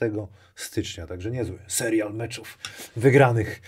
[0.55, 2.57] stycznia, także niezły serial meczów
[2.95, 3.61] wygranych.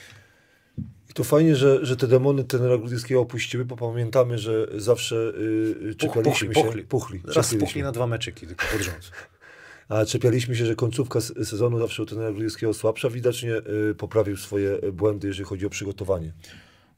[1.10, 5.90] I to fajnie, że, że te demony trenera Grudzińskiego opuściły, bo pamiętamy, że zawsze y,
[5.90, 6.64] y, czekaliśmy puchli, się.
[6.64, 6.84] puchli.
[6.84, 7.22] puchli.
[7.36, 9.12] Raz spuchli na dwa meczyki tylko pod rząd.
[9.90, 13.10] A czepialiśmy się, że końcówka sezonu zawsze u trenera Grudzińskiego słabsza.
[13.10, 13.52] Widocznie
[13.92, 16.34] y, poprawił swoje błędy, jeżeli chodzi o przygotowanie.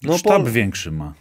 [0.04, 1.14] No, Sztab po- większy ma.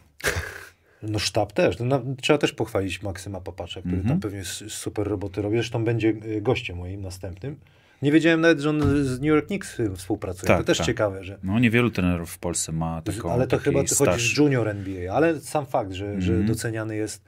[1.03, 1.77] No sztab też.
[1.81, 4.09] No, trzeba też pochwalić Maksyma Papacza, który Mhm.
[4.09, 5.57] tam pewnie s- super roboty robi.
[5.57, 7.57] Zresztą będzie y, gościem moim następnym.
[8.03, 10.47] Nie wiedziałem nawet, że on z New York Knicks współpracuje.
[10.49, 10.87] Tak, to też tak.
[10.87, 11.39] ciekawe, że...
[11.43, 15.41] No niewielu trenerów w Polsce ma taką ale to chyba ty chodzisz junior NBA, ale
[15.41, 16.47] sam fakt, że, że Mhm.
[16.47, 17.25] doceniany jest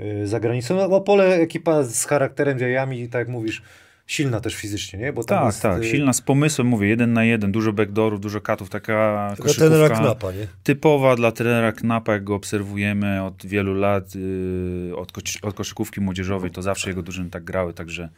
[0.00, 0.76] y, za granicą.
[0.76, 3.62] No, Opole ekipa z charakterem, jajami, tak jak mówisz,
[4.06, 5.12] silna też fizycznie, nie?
[5.12, 8.40] Bo Tak, jest, tak, y, silna z pomysłem, mówię, jeden na jeden, dużo backdoorów, dużo
[8.40, 10.46] katów, taka Taka trenera Knapa, nie?
[10.62, 15.12] typowa dla trenera Knapa, jak go obserwujemy od wielu lat, yy, od,
[15.42, 18.08] od koszykówki młodzieżowej, to zawsze jego drużyny tak grały, także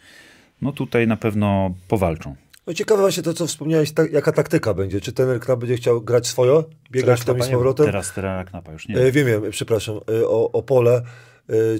[0.63, 2.37] no tutaj na pewno powalczą.
[2.67, 5.01] No ciekawe właśnie to, co wspomniałeś, ta, jaka taktyka będzie.
[5.01, 7.87] Czy trener Knap będzie chciał grać swoje, biegać Teraz tam i z powrotem?
[7.87, 8.97] Teraz trenera Knapa już nie.
[8.97, 11.03] E, wiem, wiem, przepraszam, e, o, o pole,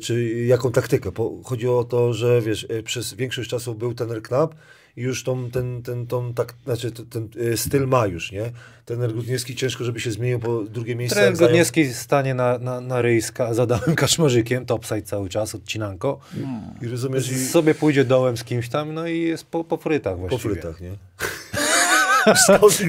[0.03, 1.13] czy jaką taktykę.
[1.13, 4.55] Bo chodzi o to, że wiesz, e, przez większość czasu był trener Knap
[4.97, 8.53] i już tą, ten, ten, tą, tak, znaczy ten, ten e, styl ma już, nie?
[8.85, 11.15] Trener Grudniewski ciężko, żeby się zmienił, bo drugie miejsce...
[11.17, 15.03] Trener jak zajął- Godniewski stanie na, na, na ryj z ka- z Adamem Kaczmarzykiem, topside
[15.03, 16.21] cały czas, odcinanko.
[16.83, 20.15] I rozumiesz, i Sobie pójdzie dołem z kimś tam, no i jest po, po frytach
[20.15, 20.55] po właściwie.
[20.55, 20.91] frytach, nie?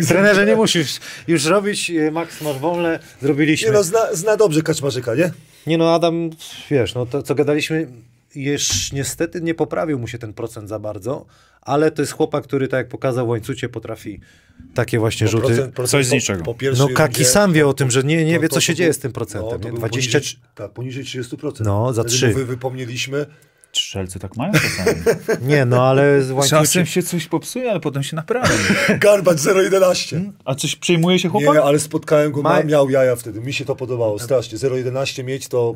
[0.08, 3.68] Trenerze, nie musisz już robić, e, Max, masz wolne, zrobiliśmy.
[3.68, 5.32] Nie no, zna, zna dobrze Kaczmarzyka, nie?
[5.68, 6.30] Nie no, Adam,
[6.72, 7.88] wiesz, no to co gadaliśmy,
[8.36, 11.26] już niestety nie poprawił mu się ten procent za bardzo,
[11.62, 14.20] ale to jest chłopak, który tak jak pokazał w łańcucie potrafi
[14.74, 15.48] takie właśnie rzuty.
[15.48, 16.44] Procent- procent Coś z po- niczego.
[16.44, 18.56] Po pierwszej No Kaki rundzie- sam wie o tym, że nie, nie to- wie to-
[18.56, 19.50] co się to dzieje był- z tym procentem.
[19.52, 19.70] No, to nie?
[19.70, 20.20] był 20...
[20.20, 21.66] Poniżej, tak, poniżej 30%.
[21.66, 22.28] No, za Wtedy trzy.
[22.28, 23.26] mu Wy, wypomnieliśmy.
[23.80, 25.02] Strzelcy tak mają czasami.
[25.52, 26.50] Nie, no ale z łańcucie...
[26.62, 28.50] Czasem się coś popsuje, ale potem się naprawi.
[29.00, 30.32] Garbacz 0,11.
[30.46, 31.56] A coś przejmuje się chłopak?
[31.56, 33.42] Nie, ale spotkałem go, Ma- miał jaja wtedy.
[33.42, 34.58] Mi się to podobało strasznie.
[34.58, 35.74] 0,11 mieć to...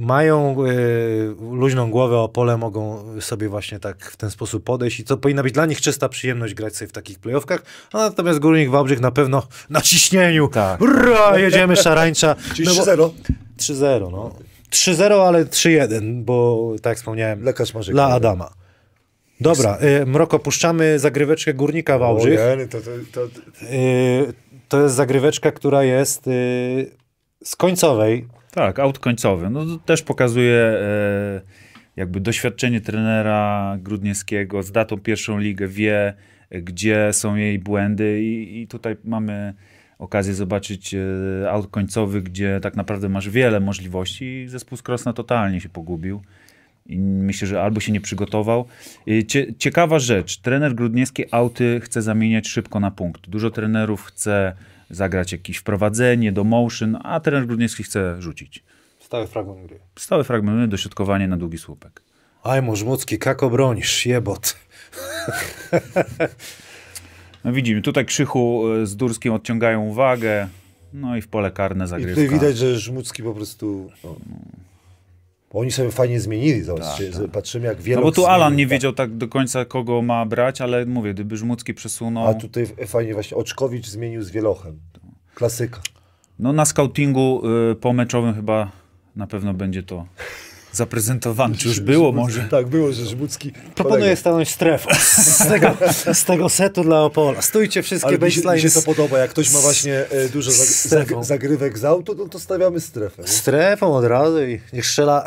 [0.00, 5.04] mają y, luźną głowę o pole, mogą sobie właśnie tak w ten sposób podejść i
[5.04, 7.62] to powinna być dla nich czysta przyjemność grać sobie w takich playoffkach,
[7.92, 10.48] a natomiast Górnik Wałbrzych na pewno na ciśnieniu.
[10.48, 10.78] Tak.
[10.78, 12.36] Hurra, jedziemy szarańcza.
[12.54, 13.10] Czyli No bo- 3-0.
[13.58, 14.34] 3-0, no.
[14.70, 17.94] 3-0, ale 3-1, bo tak jak wspomniałem, Dla Kaczmarzyka.
[17.94, 18.50] dla Adama.
[19.40, 22.40] Dobra, y, Mroko, puszczamy zagryweczkę Górnika Wałbrzych.
[22.70, 23.40] To, to, to,
[23.72, 24.32] Y,
[24.68, 26.90] to jest zagryweczka, która jest y,
[27.44, 28.26] z końcowej.
[28.50, 29.50] Tak, aut końcowy.
[29.50, 31.40] No to też pokazuje e,
[31.96, 36.14] jakby doświadczenie trenera Grudniewskiego, z datą pierwszą ligę, wie
[36.50, 39.54] gdzie są jej błędy i, i tutaj mamy
[39.98, 41.00] okazję zobaczyć e,
[41.50, 46.22] aut końcowy, gdzie tak naprawdę masz wiele możliwości i zespół z Krosna totalnie się pogubił.
[46.86, 48.64] I myślę, że albo się nie przygotował.
[49.28, 50.38] Cie, ciekawa rzecz.
[50.38, 53.28] Trener Grudniewski auty chce zamieniać szybko na punkt.
[53.28, 54.56] Dużo trenerów chce
[54.90, 58.64] zagrać jakieś wprowadzenie do motion, a trener Grudniewski chce rzucić.
[58.98, 59.78] Stały fragment gry.
[59.96, 62.02] Stały fragmenty, dośrodkowanie na długi słupek.
[62.42, 64.56] Aj, Możmucki, jak obronisz, jebot.
[67.46, 70.48] No widzimy, tutaj Krzychu e, z Durskim odciągają uwagę,
[70.92, 72.22] no i w pole karne I zagrywka.
[72.22, 73.90] tutaj widać, że Żmucki po prostu...
[74.04, 74.16] No,
[75.50, 77.10] oni sobie fajnie zmienili, zobaczcie.
[77.10, 77.30] Tak, tak.
[77.30, 78.00] Patrzymy jak wiele...
[78.00, 81.36] No bo tu Alan nie wiedział tak do końca, kogo ma brać, ale mówię, gdyby
[81.36, 82.26] Żmucki przesunął...
[82.26, 84.80] A tutaj fajnie właśnie Oczkowicz zmienił z Wielochem.
[85.34, 85.80] Klasyka.
[86.38, 88.70] No na scoutingu y, pomeczowym chyba
[89.16, 90.06] na pewno będzie to
[90.76, 91.54] zaprezentowane.
[91.54, 92.42] Czy już było może?
[92.42, 93.52] Tak, było, że Żmucki...
[93.52, 94.16] Proponuję kolega.
[94.16, 95.76] stanąć strefą z tego,
[96.12, 97.42] z tego setu dla Opola.
[97.42, 99.18] Stójcie wszystkie Ale mi się, mi się to podoba.
[99.18, 101.14] Jak ktoś ma właśnie e, dużo zag, strefą.
[101.14, 103.22] zag, zagrywek z auto, no to stawiamy strefę.
[103.22, 103.28] nie?
[103.28, 105.24] Strefą od razu i niech strzela.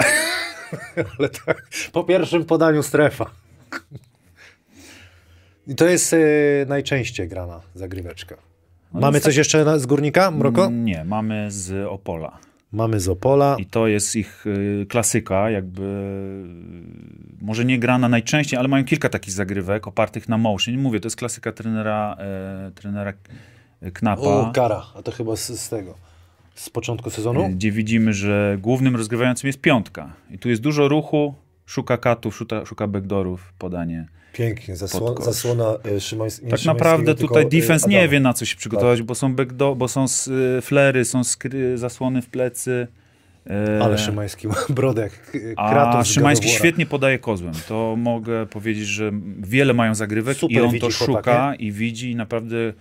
[1.20, 3.32] Ale tak, po pierwszym podaniu strefa.
[5.68, 8.36] I to jest y, najczęściej grana zagryweczka.
[8.94, 10.70] Mamy coś jeszcze na, z Górnika, Mroko?
[10.70, 12.40] Nie, mamy z Opola.
[12.72, 13.56] Mamy z Opola.
[13.60, 15.82] I to jest ich y, klasyka, jakby
[17.42, 20.78] y, może nie grana najczęściej, ale mają kilka takich zagrywek opartych na motion.
[20.78, 23.14] Mówię, to jest klasyka trenera, e, trenera
[23.94, 24.22] Knapa.
[24.22, 24.86] O, kara.
[24.96, 25.96] A to chyba z, z tego.
[26.56, 27.50] Z początku sezonu?
[27.50, 30.14] Gdzie widzimy, że głównym rozgrywającym jest piątka.
[30.32, 31.34] I tu jest dużo ruchu,
[31.66, 34.08] szuka katów, szuka, szuka backdoorów, podanie.
[34.34, 34.76] Pięknie,
[35.16, 35.26] kosz.
[35.26, 39.02] zasłona Szymańs, nie Tak naprawdę tylko, tutaj e, defense nie wie na co się przygotować,
[39.02, 40.06] bo są backdo, bo są
[40.58, 42.88] y, flery, są skry, zasłony w plecy.
[43.50, 47.54] e, Ale Szymański ma brodę jak A Szymański świetnie podaje kozłem.
[47.68, 52.12] To mogę powiedzieć, że wiele mają zagrywek Super i on to chłopak, szuka i widzi
[52.12, 52.74] i naprawdę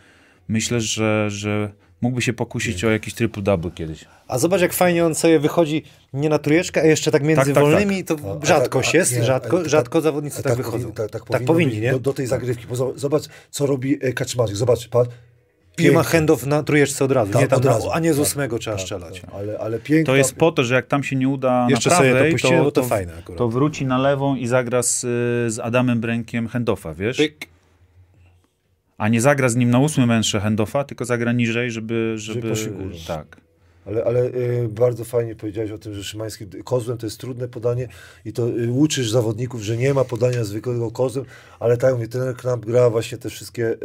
[0.48, 1.70] myślę, że, że
[2.00, 4.04] mógłby się pokusić o jakiś triple-double kiedyś.
[4.28, 7.54] A zobacz, jak fajnie on sobie wychodzi nie na trójeczkę, a jeszcze tak między Tak,
[7.54, 10.78] tak, wolnymi, to A- a rzadkość tak- jest, nie, rzadko, ale rzadko zawodnicy tak, wychodzą.
[10.78, 11.92] powinni- tak, tak, tak powinni, być nie?
[11.92, 12.66] Do, do tej zagrywki.
[12.66, 14.56] Bo zo- zobacz, co robi e, Kaczmarzyk.
[14.56, 15.10] Zobacz, patrz.
[15.78, 16.12] Nie ma Pięknie.
[16.18, 17.90] handoff na trójeczce od razu, Tak, nie tam od na, razu.
[17.92, 19.20] a nie z Tak, ósmego trzeba tak, strzelać.
[19.20, 19.30] tak.
[19.34, 20.04] Ale, ale pięknie.
[20.04, 22.48] To jest po to, że jak tam się nie uda Jeszcze na sobie prawej, to
[22.48, 23.38] to, bo to to, fajne akurat.
[23.38, 25.06] to wróci na lewą i zagra z, y,
[25.50, 27.16] z Adamem Brękiem handoffa, wiesz?
[27.16, 27.46] Pyk.
[28.98, 32.14] A nie zagra z nim na ósmym męższe handoffa, tylko zagra niżej, żeby...
[32.16, 32.90] żeby górą.
[33.06, 33.47] tak.
[33.88, 37.88] Ale, ale y, bardzo fajnie powiedziałeś o tym, że Szymański kozłem to jest trudne podanie
[38.24, 41.24] i to y, uczysz zawodników, że nie ma podania zwykłego kozłem,
[41.60, 43.76] ale tak jak mówię, ten Knap gra właśnie te wszystkie y,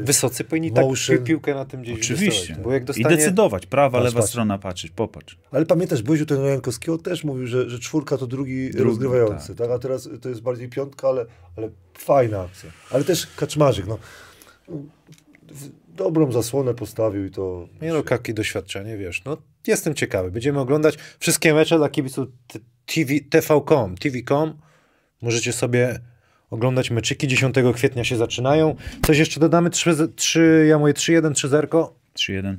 [0.00, 1.18] y, Wysocy powinni tak Motion.
[1.18, 2.56] pi- piłkę na tym gdzieś Oczywiście.
[2.64, 3.16] Bo jak I dostanie...
[3.16, 3.66] decydować.
[3.66, 4.30] Prawa, Patrz, lewa patrz.
[4.30, 5.38] strona patrzeć, popatrz.
[5.50, 9.54] Ale pamiętasz, byłeś u trenera Jankowskiego, też mówił, że, że czwórka to drugi, Drugi, rozgrywający,
[9.54, 9.70] tak.
[9.70, 12.70] A teraz to jest bardziej piątka, ale, ale fajna akcja.
[12.90, 13.98] Ale też Kaczmarzyk, no.
[15.48, 17.68] w- Dobrą zasłonę postawił i to...
[17.82, 19.24] Nie no, jakie doświadczenie, wiesz.
[19.24, 20.30] No, jestem ciekawy.
[20.30, 22.28] Będziemy oglądać wszystkie mecze dla kibiców
[22.86, 23.96] TV, TV.com.
[23.96, 24.58] TV.com.
[25.22, 26.00] Możecie sobie
[26.50, 27.28] oglądać meczyki.
[27.28, 28.76] 10 kwietnia się zaczynają.
[29.06, 29.70] Coś jeszcze dodamy?
[29.70, 31.88] 3, 3 ja mówię 3-1, 3-0.
[32.16, 32.56] 3-1.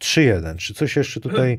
[0.00, 0.56] 3-1.
[0.56, 1.58] Czy coś jeszcze tutaj...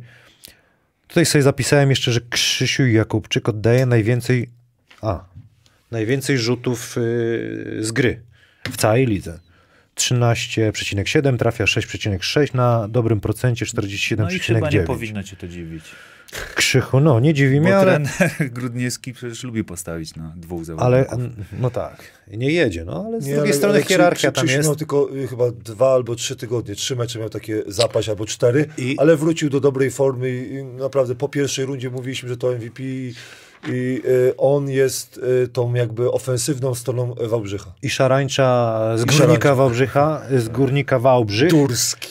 [1.08, 4.50] Tutaj sobie zapisałem jeszcze, że Krzysiu Jakubczyk oddaje najwięcej...
[5.02, 5.26] A,
[5.92, 8.22] najwięcej rzutów yy, z gry
[8.72, 9.40] w całej lidze.
[9.96, 13.66] 13,7, trafia 6,6 na dobrym procencie
[14.18, 14.86] No i chyba nie 47,9.
[14.86, 15.84] powinno cię to dziwić.
[16.56, 21.04] Krzychu, no nie dziwi Bo mnie, ale, trener Grudniewski przecież lubi postawić na dwóch ale
[21.06, 21.46] zawodników.
[21.60, 24.48] no tak, nie jedzie, no ale z Nie, drugiej ale- strony ale hierarchia Krzy- tam
[24.48, 24.68] jest.
[24.68, 28.66] miał tylko y, chyba dwa albo trzy tygodnie, trzy mecze miał takie zapaść albo cztery,
[28.78, 32.52] I- ale wrócił do dobrej formy i i naprawdę po pierwszej rundzie mówiliśmy, że to
[32.52, 32.84] MVP
[33.68, 37.74] i, y, on jest y, tą jakby ofensywną stroną y, Wałbrzycha.
[37.82, 39.56] I szarańcza z I Górnika Szarańcza.
[39.56, 42.08] Wałbrzycha, z Górnika Wałbrzych Turski.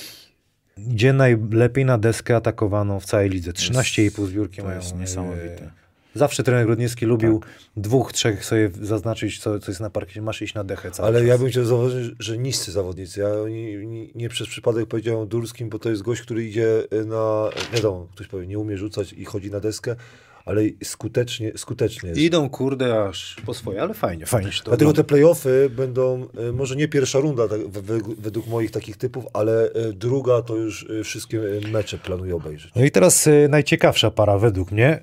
[0.76, 3.50] idzie najlepiej na deskę atakowaną w całej lidze.
[3.52, 4.76] 13,5 zbiórki to mają.
[4.76, 5.70] jest e, niesamowite.
[6.14, 7.42] Zawsze trener Grudniewski lubił
[7.76, 10.22] dwóch, trzech sobie zaznaczyć, co, co jest na parkiecie.
[10.22, 11.28] Masz iść na dechę cały Ale czas.
[11.28, 13.20] ja bym chciał zauważyć, że niscy zawodnicy.
[13.20, 16.82] Ja nie, nie, nie przez przypadek powiedziałem o Durskim, bo to jest gość, który idzie
[16.92, 19.96] y, na, wiadomo, ktoś powie, nie umie rzucać i chodzi na deskę,
[20.44, 22.12] ale skutecznie, skutecznie.
[22.12, 25.02] Idą kurde aż po swoje, ale fajnie, fajnie się to Dlatego ogląda.
[25.02, 29.24] te playoffy będą, y, może nie pierwsza runda tak, we- we- według moich takich typów,
[29.32, 31.40] ale y, druga to już y, wszystkie
[31.72, 32.72] mecze planuję obejrzeć.
[32.76, 35.00] No i teraz najciekawsza para według mnie.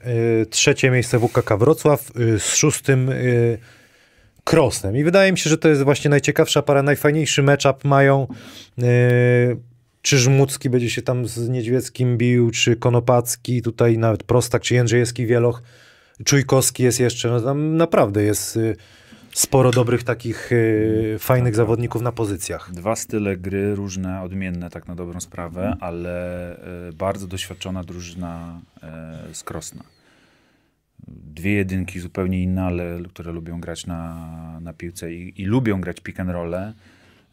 [0.50, 3.12] Trzecie miejsce WKK Wrocław z szóstym
[4.44, 4.98] Krosnem.
[4.98, 8.28] I wydaje mi się, że to jest właśnie najciekawsza para, najfajniejszy matchup mają.
[10.00, 14.74] Y, czy Żmucki będzie się tam z Niedźwieckim bił, czy Konopacki, tutaj nawet Prostak, czy
[14.74, 15.62] Jędrzejewski Wieloch,
[16.26, 17.30] Czujkowski jest jeszcze.
[17.30, 18.76] No tam naprawdę jest y,
[19.34, 22.72] sporo dobrych takich y, fajnych zawodników na pozycjach.
[22.72, 26.56] Dwa style gry, różne, odmienne tak na dobrą sprawę, ale
[26.90, 29.84] e, bardzo doświadczona drużyna e, z Krosna.
[31.08, 36.00] Dwie jedynki zupełnie inne, ale które lubią grać na, na piłce i, i lubią grać
[36.00, 36.74] pick and rolle.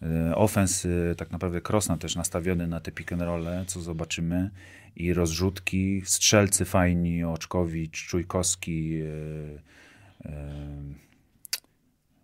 [0.03, 4.51] E, Ofens e, tak naprawdę Krosna też nastawiony na te pick and rolle, co zobaczymy.
[4.97, 10.57] I rozrzutki, strzelcy fajni, Oczkowicz, Czujkowski, e, e,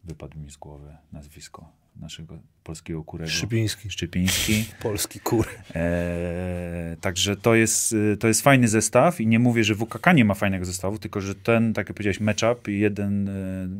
[0.05, 3.31] wypadł mi z głowy nazwisko naszego polskiego kurego.
[3.31, 3.91] Szypiński.
[3.91, 4.65] Szczypiński.
[4.83, 5.47] Polski kur.
[5.75, 10.25] E, także to jest, y, to jest fajny zestaw i nie mówię, że WKK nie
[10.25, 13.33] ma fajnego zestawu, tylko że ten, tak jak powiedziałeś, matchup, jeden y,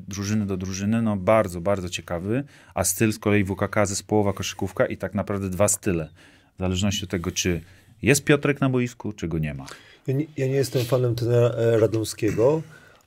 [0.09, 2.45] drużyny do drużyny, no bardzo, bardzo ciekawy,
[2.75, 6.09] a styl z kolei WKK zespołowa koszykówka i tak naprawdę dwa style.
[6.57, 7.61] W zależności od tego, czy
[8.03, 9.67] jest Piotrek na boisku, czy go nie ma.
[10.07, 12.63] Ja nie, ja nie jestem fanem trenera e, Radomskiego,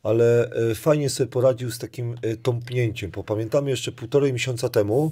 [0.06, 5.12] ale e, fajnie sobie poradził z takim e, tąpnięciem, bo pamiętamy jeszcze półtorej miesiąca temu,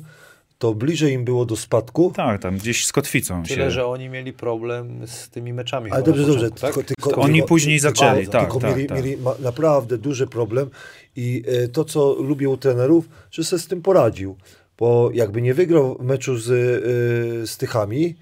[0.59, 3.71] to bliżej im było do spadku, Tak, tam gdzieś z kotwicą Tyle, się...
[3.71, 5.91] że oni mieli problem z tymi meczami.
[5.91, 6.51] Ale dobrze, dobrze.
[6.51, 6.59] tak?
[6.73, 8.97] Tylko, tylko, Oni tylko- później tylko- zaczęli, tak, Tylko tak, mieli, tak.
[8.97, 10.69] mieli ma, naprawdę duży problem
[11.15, 14.35] i e, to, co lubię u trenerów, że sobie z tym poradził.
[14.77, 18.15] Bo jakby nie wygrał meczu z, e, z Tychami,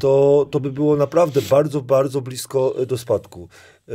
[0.00, 3.48] to, to by było naprawdę bardzo, bardzo blisko do spadku.
[3.88, 3.92] E,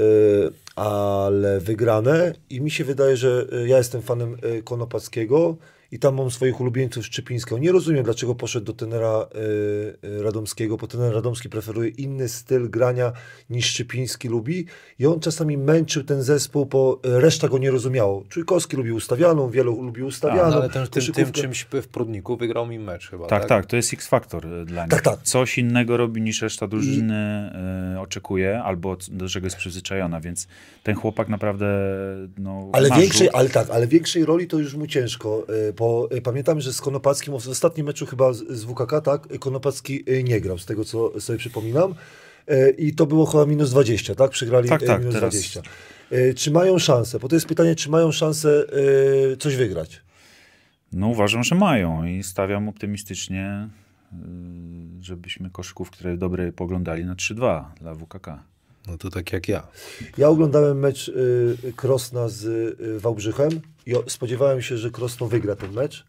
[0.76, 2.34] ale wygrane.
[2.50, 5.58] I mi się wydaje, że e, ja jestem fanem e, Konopackiego
[5.92, 7.58] i tam mam swoich ulubieńców Szczypińskiego.
[7.58, 12.70] Nie rozumiem, dlaczego poszedł do tenera e, e, Radomskiego, bo tener Radomski preferuje inny styl
[12.70, 13.12] grania
[13.50, 14.66] niż Szczypiński lubi
[15.00, 18.24] i on czasami męczył ten zespół, bo e, reszta go nie rozumiało.
[18.30, 20.50] Czujkowski lubił ustawianą, wielu lubił ustawianą.
[20.50, 23.50] No, ale ten, tym, tym czymś w Prudniku wygrał mi mecz chyba, Tak, tak?
[23.50, 24.92] tak, to jest X-Factor y, dla nich.
[24.92, 25.22] Tak, tak.
[25.22, 27.52] Coś innego robi niż reszta drużyny
[27.96, 30.48] y, oczekuje, albo do czego jest przyzwyczajona, więc
[30.84, 31.66] ten chłopak naprawdę
[32.38, 33.36] no, Ale większej, rzut.
[33.36, 36.82] ale tak, ale większej roli to już mu ciężko, y, bo y, pamiętamy, że z
[36.82, 41.22] Konopackim w ostatnim meczu chyba z, WKK, tak, Konopacki y, nie grał, z tego co
[41.22, 41.96] sobie przypominam.
[42.52, 44.32] Y, I to było chyba minus 20, tak?
[44.32, 45.62] Przegrali Tak, tak, minus teraz- 20.
[46.12, 47.20] Y, Czy mają szansę?
[47.20, 48.66] Bo to jest pytanie, czy mają szansę
[49.40, 50.02] coś wygrać?
[50.94, 53.70] No uważam, że mają i stawiam optymistycznie
[55.02, 58.28] żebyśmy koszykówki, które dobre poglądali na 3-2 dla WKK.
[58.88, 59.68] No to tak jak ja.
[60.18, 61.12] Ja oglądałem mecz
[61.76, 63.50] Krosna z Wałbrzychem
[63.86, 66.06] i spodziewałem się, że Krosno wygra ten mecz,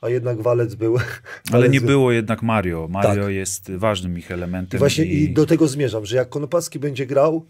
[0.00, 0.96] a jednak Walec był.
[0.96, 1.04] Ale
[1.52, 2.88] Walec nie był- było jednak Mario.
[2.90, 3.32] Mario Tak.
[3.34, 4.78] jest ważnym ich elementem.
[4.78, 7.46] I właśnie i do tego zmierzam, że jak Konopacki będzie grał,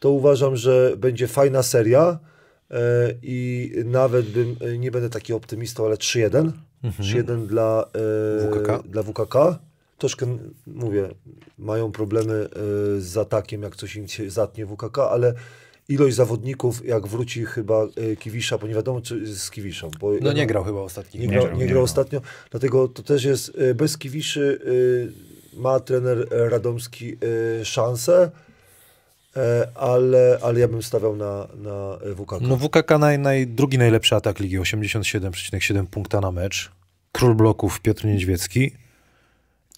[0.00, 2.18] to uważam, że będzie fajna seria
[2.70, 2.78] e,
[3.22, 6.52] i nawet bym, e, nie będę taki optymistą, ale 3-1.
[7.00, 7.84] 3-1 dla,
[8.40, 8.82] e, WKK.
[8.88, 9.58] dla WKK.
[9.98, 11.08] Troszkę, mówię,
[11.58, 15.34] mają problemy e, z atakiem, jak coś im się zatnie WKK, ale
[15.90, 19.90] ilość zawodników, jak wróci chyba e, Kiwisza, bo nie wiadomo, czy z Kiwiszą.
[20.00, 21.20] Bo No nie grał chyba ostatni.
[21.20, 21.84] nie Nie grał, grał, nie grał grał.
[21.84, 24.60] ostatnio, dlatego to też jest y, bez Kiwiszy
[25.56, 27.16] y, ma trener e, Radomski
[27.64, 28.30] szansę,
[29.36, 32.40] e, ale, ale ja bym stawiał na, na e, WKK.
[32.40, 36.70] No WKK naj, naj, drugi najlepszy atak ligi, 87,7 punkta na mecz.
[37.12, 38.72] Król bloków Piotr Niedźwiecki.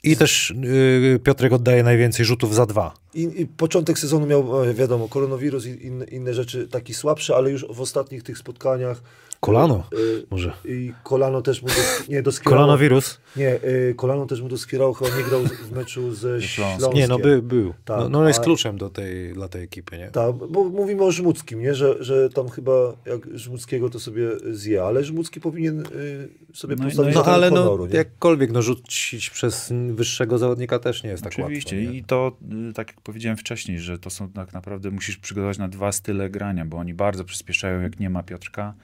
[0.04, 2.94] I też y, Piotrek oddaje najwięcej rzutów za dwa.
[3.14, 7.50] I, I początek sezonu miał, e, wiadomo, koronawirus i inne, inne rzeczy taki słabszy, ale
[7.50, 9.02] już w ostatnich tych spotkaniach
[9.44, 10.52] Kolano y, może.
[10.64, 12.60] i kolano też mu dos, nie doskwierało.
[12.60, 13.20] Kolonowirus?
[13.36, 16.92] Nie, y, kolano też mu doskwierało, chyba nie grał w meczu ze Śląskiem.
[16.92, 17.74] Nie, no by, był.
[17.84, 20.10] Tak, no, no jest a- kluczem do tej, dla tej ekipy, nie?
[20.10, 21.74] Tak, bo mówimy o Żmudzkim, nie?
[21.74, 22.72] Że, że tam chyba
[23.06, 27.32] jak Żmudzkiego to sobie zje, ale Żmudzki powinien y, sobie No postawić no No no,
[27.34, 27.96] ale honoru, no, nie?
[27.98, 31.76] jakkolwiek, no rzucić przez wyższego zawodnika też nie jest tak Oczywiście.
[31.76, 31.92] łatwo.
[31.92, 31.98] nie?
[31.98, 32.36] I to,
[32.70, 36.30] y, tak jak powiedziałem wcześniej, że to są tak naprawdę, musisz przygotować na dwa style
[36.30, 38.74] grania, bo oni bardzo przyspieszają, jak nie ma Piotrka,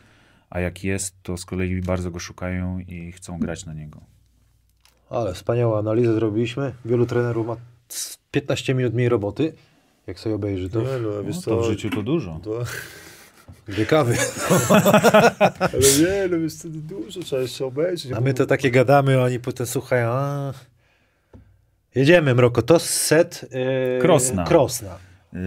[0.51, 4.01] a jak jest, to z kolei bardzo go szukają i chcą grać na niego.
[5.11, 6.73] Ale wspaniałą analizę zrobiliśmy.
[6.85, 7.57] Wielu trenerów ma
[7.89, 9.53] z 15 minut mniej roboty.
[10.07, 10.83] Jak sobie obejrzy to.
[10.83, 12.41] Nie, no, No, to w życiu to dużo.
[12.45, 12.65] to,
[13.69, 14.17] Dwie kawy.
[15.59, 15.71] ale
[16.01, 18.13] nie, no co, to dużo trzeba jeszcze obejrzeć.
[18.13, 20.09] A my to takie gadamy, a oni potem słuchają.
[20.11, 20.53] A...
[21.95, 22.63] Jedziemy, Mroko.
[22.63, 24.45] To set yy, Krosna.
[24.45, 24.99] Krosna.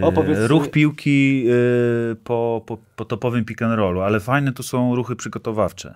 [0.02, 1.46] Opowiedz- Ruch piłki
[2.12, 5.96] y, po, po, po topowym pick and rollu, ale fajne tu są ruchy przygotowawcze.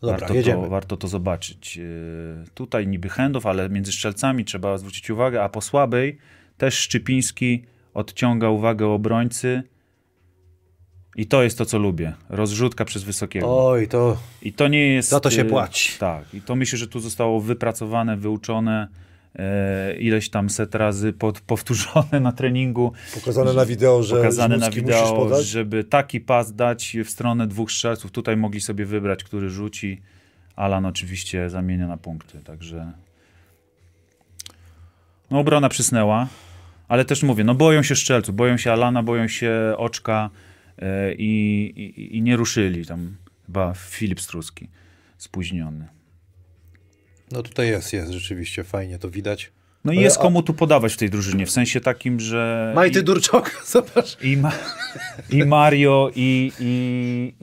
[0.00, 0.62] Dobra, warto, jedziemy.
[0.62, 1.78] to, warto to zobaczyć.
[1.78, 6.18] Y, Tutaj niby handów, ale między strzelcami trzeba zwrócić uwagę, a po słabej
[6.58, 7.64] też Szczypiński
[7.94, 9.62] odciąga uwagę obrońcy
[11.16, 12.12] i to jest to, co lubię.
[12.28, 13.68] Rozrzutka przez wysokiego.
[13.68, 15.08] Oj, to I to nie jest...
[15.08, 15.98] Za to się płaci.
[15.98, 16.34] Tak.
[16.34, 19.07] I to myślę, że tu zostało wypracowane, wyuczone e,
[19.98, 22.92] ileś tam set razy pod, powtórzone na treningu.
[23.14, 28.10] Pokazane na wideo, że pokazane na wideo, żeby taki pas dać w stronę dwóch strzelców.
[28.10, 30.00] Tutaj mogli sobie wybrać, który rzuci.
[30.56, 32.92] Alan oczywiście zamienia na punkty, także...
[35.30, 36.28] No obrona przysnęła,
[36.88, 40.30] ale też mówię, no boją się strzelców, boją się Alana, boją się Oczka
[40.78, 43.16] e, i, i, i nie ruszyli tam
[43.46, 44.68] chyba Filip Struski,
[45.18, 45.97] spóźniony.
[47.32, 49.50] No tutaj jest, jest rzeczywiście fajnie to widać.
[49.84, 52.72] No i jest komu tu podawać w tej drużynie, w sensie takim, że...
[52.74, 54.16] Majty Durczok, zobacz.
[54.22, 54.52] I, ma,
[55.30, 57.34] I Mario, i, i,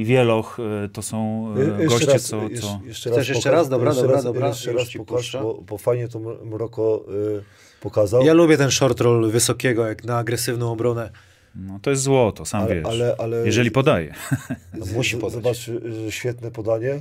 [0.00, 2.42] i Wieloch e, to są Y, e, jeszcze goście, raz, co...
[2.42, 2.80] jeszcze- co...
[2.86, 3.68] Jeszcze Chcesz jeszcze raz?
[3.68, 7.04] Dobra, jeszcze dobra, raz, dobra, Jeszcze raz pokaż, bo, bo fajnie to Mro- Mroko
[7.38, 7.42] y,
[7.80, 8.22] pokazał.
[8.24, 11.10] Ja lubię ten short roll wysokiego, jak na agresywną obronę.
[11.54, 12.84] No, to jest złoto, sam ale, wiesz.
[12.86, 14.14] ale, ale Jeżeli podaje.
[14.74, 15.32] No, Z- musi podać.
[15.32, 15.70] Zobacz,
[16.10, 17.00] świetne podanie.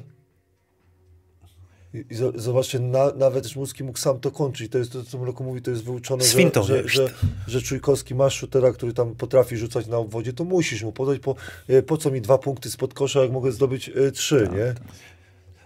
[1.93, 4.71] I, i zo- zobaczcie, na, nawet Żmudski mógł sam to kończyć.
[4.71, 6.27] To jest to, co Mroko mówi, to jest wyuczone, Z
[6.63, 7.09] że, że, że,
[7.47, 11.35] że Czujkowski ma shootera, który tam potrafi rzucać na obwodzie, to musisz mu podać, po,
[11.69, 14.73] y, po co mi dwa punkty spod kosza, jak mogę zdobyć y, trzy, nie?
[14.73, 14.81] Radziu,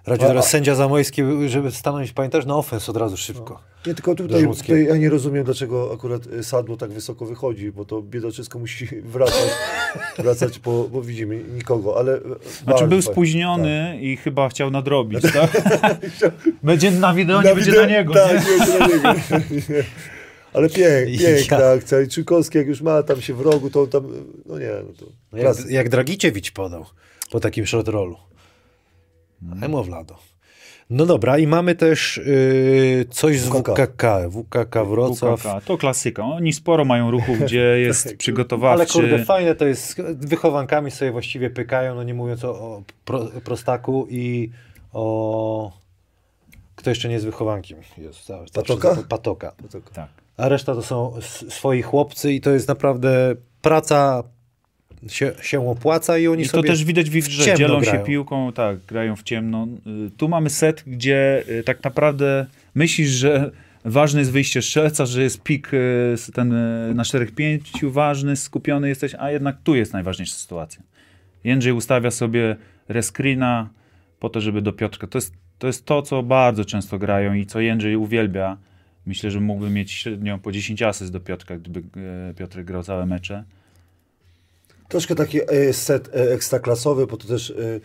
[0.04, 3.60] Teraz a- sędzia Zamojski, żeby stanąć, pamiętasz, na ofens od razu szybko.
[3.88, 7.86] Nie, tylko tutaj, tutaj ja nie rozumiem, dlaczego akurat y, Sadło tak wysoko wychodzi, bo
[7.86, 9.50] to biedaczysko musi wracać,
[10.18, 12.18] wracać, bo, bo widzimy nikogo, ale...
[12.18, 12.22] y,
[12.64, 15.62] Znaczy był spóźniony i chyba chciał nadrobić, tak?
[16.64, 18.58] będzie na wideo, nie Na będzie wideo- na niego, tak, nie?
[18.58, 19.14] będzie na niego.
[20.54, 22.02] Ale pięk, piękna Ja- akcja.
[22.02, 24.04] I Czujkowski jak już ma tam się w rogu, to on tam,
[24.46, 25.06] no nie, no to...
[25.38, 25.70] Jak, Klasyk.
[25.72, 26.86] jak Dragiciewicz podał
[27.32, 28.18] po takim short rollu.
[29.44, 29.64] Mhm.
[29.64, 30.16] A mu Wlado.
[30.90, 34.30] No dobra, i mamy też y, coś z WKK.
[34.30, 34.86] WKK.
[34.86, 35.40] Wrocław.
[35.40, 36.24] WKK, to klasyka.
[36.24, 38.94] Oni sporo mają ruchów, gdzie jest Ale przygotowawczy.
[38.94, 39.88] kurde, fajne to jest.
[39.98, 44.52] z Wychowankami sobie właściwie pykają, no nie mówiąc o, o pro, prostaku i
[44.94, 45.72] o.
[46.76, 47.78] Kto jeszcze nie jest wychowankiem?
[47.98, 48.96] Jest, zawsze Patoka?
[49.10, 49.52] Patoka.
[49.72, 50.10] To- Tak.
[50.38, 51.14] A reszta to są
[51.50, 54.24] swoi chłopcy i to jest naprawdę praca
[55.08, 56.70] się, się opłaca i oni I to sobie...
[56.70, 57.56] też widać w ich grze.
[57.56, 58.00] Dzielą grają.
[58.00, 59.68] się piłką, tak, grają w ciemno.
[60.08, 62.46] Y, Tu mamy set, gdzie y, tak naprawdę
[62.76, 63.52] myślisz, że
[63.86, 66.50] ważne jest wyjście strzelca, że jest pik y, ten
[66.96, 70.84] na 4-5 ważny, skupiony jesteś, a jednak tu jest najważniejsza sytuacja.
[71.44, 72.56] Jędrzej ustawia sobie
[72.88, 73.70] rescreena
[74.20, 75.08] po to, żeby do Piotrka.
[75.08, 78.58] To jest To jest to, co bardzo często grają i co Jędrzej uwielbia.
[79.06, 81.84] Myślę, że mógłby mieć średnio po 10 asyst do Piotrka, gdyby
[82.38, 83.44] Piotrek grał całe mecze.
[84.92, 87.80] Troszkę taki e, set e, ekstraklasowy, bo to też e,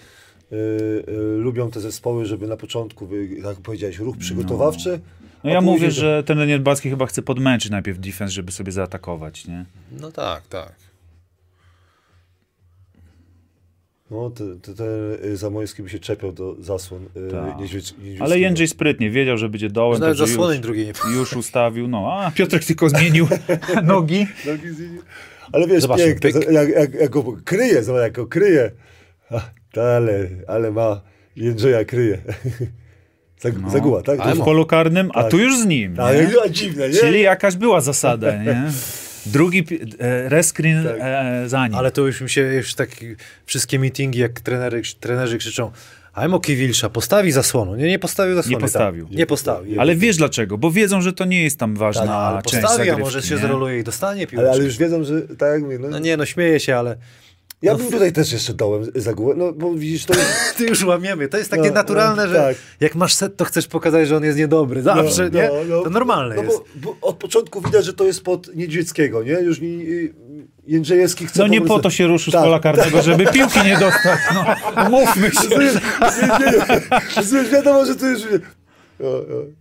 [1.39, 5.01] lubią te zespoły, żeby na początku, by, tak jak powiedziałeś, ruch przygotowawczy.
[5.45, 8.73] No a ja mówię, to- że ten Niedbacki chyba chce podmęczyć najpierw defense, żeby sobie
[8.73, 9.65] zaatakować, nie?
[10.01, 10.73] No tak, tak.
[14.11, 17.59] No, te, te, te Zamojski by się czepiał do zasłon y, Tak.
[17.61, 17.95] niedźwiedź.
[18.21, 22.31] Ale Jędrzej sprytnie wiedział, że będzie dołem, Nawet zasłony drugiej nie już ustawił, no, a
[22.31, 23.29] Piotrek tylko zmienił
[23.83, 24.27] nogi.
[24.47, 24.83] Nogi z-
[25.53, 26.51] Ale wiesz, Zobaczmy, piękne, pyk.
[26.53, 28.71] jak, jak, jak go kryje, zobacz, jak go kryje.
[29.31, 29.41] A,
[29.73, 31.01] to ale, ale ma,
[31.37, 32.19] Jędrzeja kryje.
[33.41, 33.71] Zag, No.
[33.71, 34.21] Zaguła, tak?
[34.21, 35.31] Ale W polu karnym, a Tak.
[35.31, 36.01] tu już z nim.
[36.01, 36.33] Ale nie?
[36.45, 36.95] a dziwne, nie?
[36.95, 38.63] Czyli jakaś była zasada, nie?
[39.27, 39.65] Drugi
[39.99, 40.97] e, rescreen Tak.
[41.01, 41.77] e, za nim.
[41.79, 42.89] Ale to już mi się już tak
[43.47, 45.71] wszystkie meetingi, jak trenery, trenerzy krzyczą
[46.17, 47.77] Ajmo Kiwilsza, postawi zasłonu.
[47.77, 48.57] Nie, nie postawił zasłony.
[48.57, 49.07] Nie postawił.
[49.07, 49.17] Tak.
[49.17, 49.81] Nie postawił.
[49.81, 50.59] Ale wiesz dlaczego?
[50.59, 53.23] Bo wiedzą, że to nie jest tam ważna tak, ale część postawi, a zagrywki, może
[53.23, 53.41] się nie?
[53.41, 54.43] zroluje i dostanie piłkę.
[54.47, 56.97] ale, ale już wiedzą, że tak jak mówię, no, No nie, no śmieję się, ale
[57.63, 60.31] ja no bym tutaj też jeszcze dołem Zagułę, no bo widzisz, to jest...
[60.59, 61.29] ty już łamiemy.
[61.29, 62.57] To jest takie No, naturalne, no, że tak.
[62.81, 64.83] jak masz set, to chcesz pokazać, że on jest niedobry.
[64.83, 65.49] Zawsze, No, nie?
[65.49, 65.83] no, no.
[65.83, 66.59] to normalne no, jest.
[66.75, 69.33] Bo, bo od początku widać, że to jest pod Niedźwieckiego, nie?
[69.33, 70.15] Już mi y,
[70.67, 71.41] Jędrzejewski chce...
[71.41, 74.21] No nie po to się ruszył Tak, z pola karnego, żeby piłki nie dostać.
[74.35, 74.45] No,
[74.91, 75.49] mówmy się.
[77.53, 78.23] Wiadomo, że to już...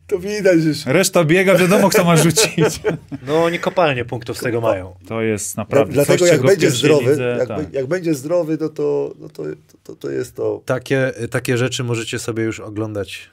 [0.07, 0.85] To widać już.
[0.85, 2.79] Reszta biega, wiadomo kto ma rzucić.
[3.27, 4.95] No oni kopalnie punktów z tego mają.
[5.07, 7.73] To jest naprawdę Dlatego coś, jak będzie zdrowy, lidze, jak, tak.
[7.73, 9.43] jak będzie zdrowy, no to, no to,
[9.83, 10.61] to, to jest to...
[10.65, 13.29] Takie, takie rzeczy możecie sobie już oglądać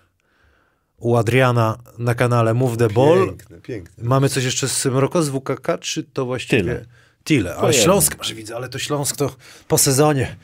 [0.99, 3.27] u Adriana na kanale Move the Ball.
[3.27, 4.05] Piękne, piękne.
[4.05, 6.63] Mamy coś jeszcze z Mroko, z WKK, czy to właściwie...
[6.63, 6.85] Tyle.
[7.25, 7.55] Tyle.
[7.55, 7.73] Ale.
[7.73, 9.37] Śląsk, masz widzę, ale to Śląsk to
[9.69, 10.37] po sezonie.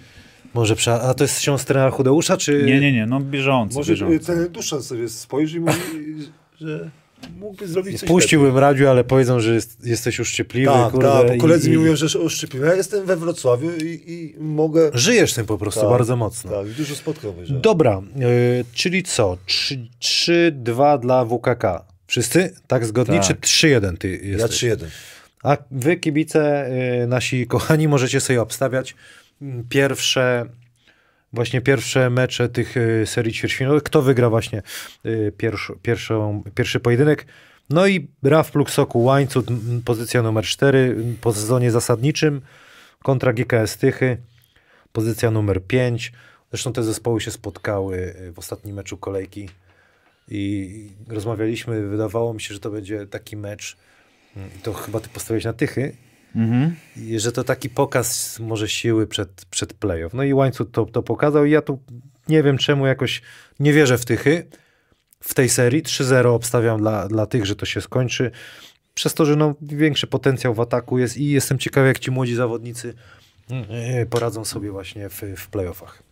[0.55, 0.93] Może prze...
[0.93, 2.63] A to jest Śląsk trenera Chudeusza, czy...
[2.63, 4.27] Nie, nie, nie, no bieżąco, Może y, bieżąco.
[4.27, 5.79] ten Duszan sobie spojrzy i mówi,
[6.61, 6.91] że
[7.39, 10.83] mógłby zrobić coś Puściłbym Radziu, ale powiedzą, że jest, jesteś uszczypliwy, lepiej.
[10.85, 11.09] Tak, kurde.
[11.09, 11.71] tak, bo koledzy i...
[11.71, 12.69] mi mówią, że oszczypiłem.
[12.69, 14.91] Ja jestem we Wrocławiu i, i mogę...
[14.95, 16.51] Żyjesz tym po prostu Tak, bardzo mocno.
[16.51, 17.35] Tak, dużo spotkał.
[17.43, 17.55] Że...
[17.55, 19.37] Dobra, y, czyli co?
[20.01, 21.85] 3-2 dla WKK.
[22.07, 22.55] Wszyscy?
[22.67, 23.17] Tak zgodni?
[23.17, 23.27] Tak.
[23.27, 24.63] Czy 3-1 ty Ja jesteś?
[24.65, 24.77] 3-1.
[25.43, 26.71] A wy, kibice,
[27.03, 28.95] y, nasi kochani, możecie sobie obstawiać
[29.43, 30.47] mm, pierwsze,
[31.33, 33.83] właśnie pierwsze mecze tych y, serii ćwierćfinałowych.
[33.83, 34.63] Kto wygra właśnie
[35.07, 37.27] y, pierwszy, pierwszą, pierwszy pojedynek?
[37.71, 39.47] No i Raf Pluksoku Łańcut,
[39.85, 42.41] pozycja numer 4 po sezonie zasadniczym
[43.03, 44.17] kontra GKS Tychy,
[44.93, 46.13] pozycja numer 5.
[46.51, 49.49] Zresztą te zespoły się spotkały w ostatnim meczu kolejki
[50.29, 53.77] i rozmawialiśmy, wydawało mi się, że to będzie taki mecz,
[54.63, 55.97] to chyba ty postawiłeś na Tychy,
[56.37, 56.75] Mhm.
[57.17, 60.15] że to taki pokaz może siły przed, przed playoff.
[60.15, 61.83] No i Łańcuch to, to pokazał i ja tu
[62.29, 63.23] nie wiem czemu jakoś
[63.61, 64.47] nie wierzę w Tychy
[65.21, 65.83] w tej serii.
[65.83, 68.31] 3-0 obstawiam dla, dla tych, że to się skończy.
[68.95, 72.35] Przez to, że no, większy potencjał w ataku jest i jestem ciekawy, jak ci młodzi
[72.35, 72.95] zawodnicy
[73.51, 73.67] mm,
[74.11, 76.03] poradzą sobie właśnie w, w playoffach.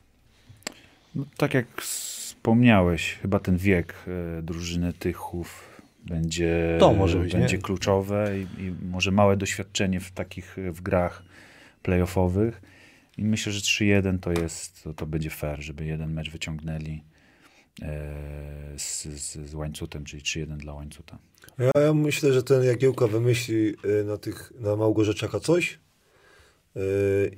[1.14, 3.94] No, tak jak wspomniałeś, chyba ten wiek
[4.38, 5.65] e, drużyny Tychów
[6.06, 7.62] będzie, To może być, będzie nie?
[7.62, 11.22] kluczowe i, i może małe doświadczenie w takich w grach
[11.82, 12.62] playoffowych.
[13.18, 17.02] I myślę, że 3-1 to jest, to, to będzie fair, żeby jeden mecz wyciągnęli
[17.82, 18.14] e,
[18.76, 21.18] z, z, z łańcutem, czyli 3-1 dla łańcuta.
[21.58, 25.78] Ja, ja myślę, że ten Jagiełka wymyśli y, na tych, na Małgorzeczaka coś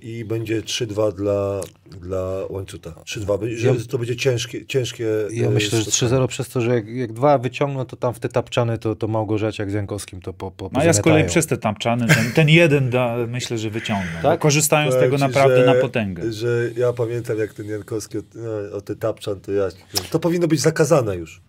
[0.02, 1.60] i będzie 3-2 dla,
[2.00, 2.90] dla Łańcuta.
[2.90, 6.12] 3-2, będzie- że to będzie ciężkie, ciężkie Ja y, myślę, że spotkanie.
[6.24, 9.08] 3-0 przez to, że jak, jak dwa wyciągną, to tam w te tapczany to, to
[9.08, 12.32] Małgorzeciak z Jankowskim to po, po No a ja z kolei przez te tamczany, ten,
[12.32, 14.12] ten jeden da, myślę, że wyciągną.
[14.12, 14.22] Tak?
[14.22, 14.40] Tak?
[14.40, 16.32] Korzystają z tego ci, naprawdę że- na potęgę.
[16.32, 19.68] Że ja pamiętam, jak ten Jankowski o, no, o te tapczan, to ja...
[20.10, 21.42] To powinno być zakazane już.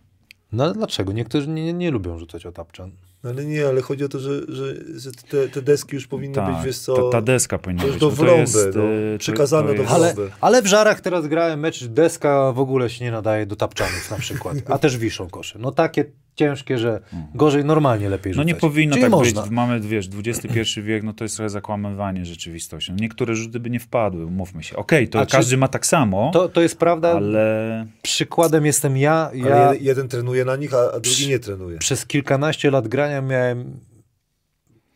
[0.52, 1.12] No ale dlaczego?
[1.12, 2.92] Niektórzy nie, nie, nie lubią rzucać o tapczan.
[3.24, 6.36] No ale nie, ale chodzi o to, że, że, że te, te deski już powinny
[6.36, 6.96] Tak, być, wiesz co...
[6.96, 7.98] ta, ta deska powinna być.
[7.98, 8.84] do no wrąby, jest, no.
[8.84, 10.22] e, to- Przekazane to do wrąby.
[10.22, 14.12] Ale, ale w żarach teraz grałem mecz, deska w ogóle się nie nadaje do tapczanów
[14.12, 15.60] na przykład, a też wiszą kosze.
[15.60, 16.06] No takie
[16.40, 17.02] ciężkie, że
[17.36, 18.48] gorzej, normalnie lepiej No rzucać.
[18.48, 19.42] nie powinno Czyli tak można.
[19.42, 19.52] być.
[19.52, 22.96] Mamy, wiesz, XXI wiek, no to jest trochę zakłamywanie rzeczywistością.
[23.00, 24.76] Niektóre rzuty by nie wpadły, umówmy się.
[24.76, 28.98] Okej, to A czy- każdy ma tak samo, To, to jest prawda, ale przykładem jestem
[28.98, 29.14] ja.
[29.14, 31.78] Ale Ja jeden, jeden trenuje na nich, a, a drugi nie trenuje.
[31.78, 33.80] przez kilkanaście lat grania miałem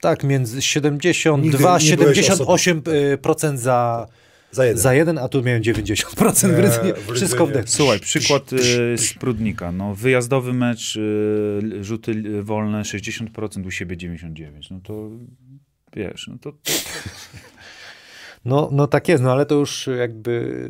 [0.01, 4.07] tak między Nigdy 72, nie byłeś 78% za,
[4.53, 4.81] Za jeden.
[4.81, 6.93] za jeden, a tu miałem 90% w Nie, rytmie.
[6.93, 7.61] w Wszystko w rytmie.
[7.63, 7.69] dech.
[7.71, 9.71] słuchaj, przykład e, z Prudnika.
[9.71, 14.51] No, wyjazdowy mecz, e, rzuty e, wolne 60%, u siebie 99%.
[14.71, 15.09] No to
[15.95, 16.53] wiesz, no to
[18.45, 20.69] No, no tak jest, no ale to już jakby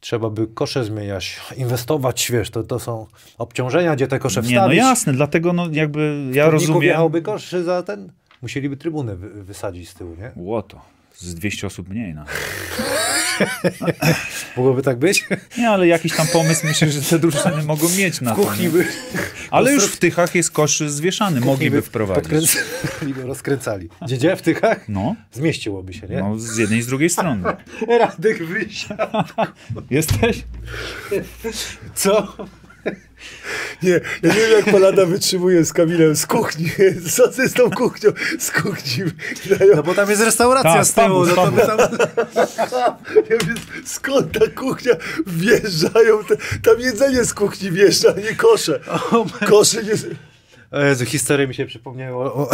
[0.00, 3.06] trzeba by kosze zmieniać, inwestować, wiesz, to, to są
[3.38, 4.78] obciążenia, gdzie te kosze Nie, wstawić.
[4.78, 6.80] no jasne, dlatego no jakby ja rozumiem...
[6.80, 10.32] wjechałby kosz za ten, musieliby trybunę wy, wysadzić z tyłu, nie?
[10.36, 10.80] Łoto.
[11.20, 12.24] Z 200 osób mniej, no.
[14.56, 15.24] Mogłoby tak być?
[15.58, 18.42] Nie, ale jakiś tam pomysł myślę, że te drużyny mogą mieć na W to.
[18.42, 18.70] kuchni nie?
[18.70, 18.86] by,
[19.50, 22.22] Ale już w Tychach jest kosz zwieszany, mogliby by wprowadzić.
[22.22, 23.88] podkręcali, rozkręcali.
[24.02, 24.36] Gdzie, gdzie?
[24.36, 24.88] W Tychach?
[24.88, 26.18] No, Zmieściłoby się, nie?
[26.18, 27.42] no, z jednej i z drugiej strony.
[28.00, 29.02] Radek wysiadł.
[29.90, 30.44] Jesteś?
[31.94, 32.36] Co?
[33.82, 33.90] Nie,
[34.22, 36.70] ja nie wiem jak Polada wytrzymuje z Kamilem z kuchni.
[37.16, 38.10] Co ty z tą kuchnią?
[38.38, 39.04] Z kuchni.
[39.76, 41.08] No bo tam jest restauracja Tak, z tyłu.
[41.08, 41.98] pubów, No to by pubów.
[42.70, 42.96] tam...
[43.30, 44.92] Ja wiem, skąd ta kuchnia
[45.26, 46.24] wjeżdżają?
[46.24, 48.80] Te, tam jedzenie z kuchni wjeżdża, a nie kosze.
[49.48, 49.92] Kosze nie...
[50.72, 52.50] Jezu, historia mi się przypomniała o, o,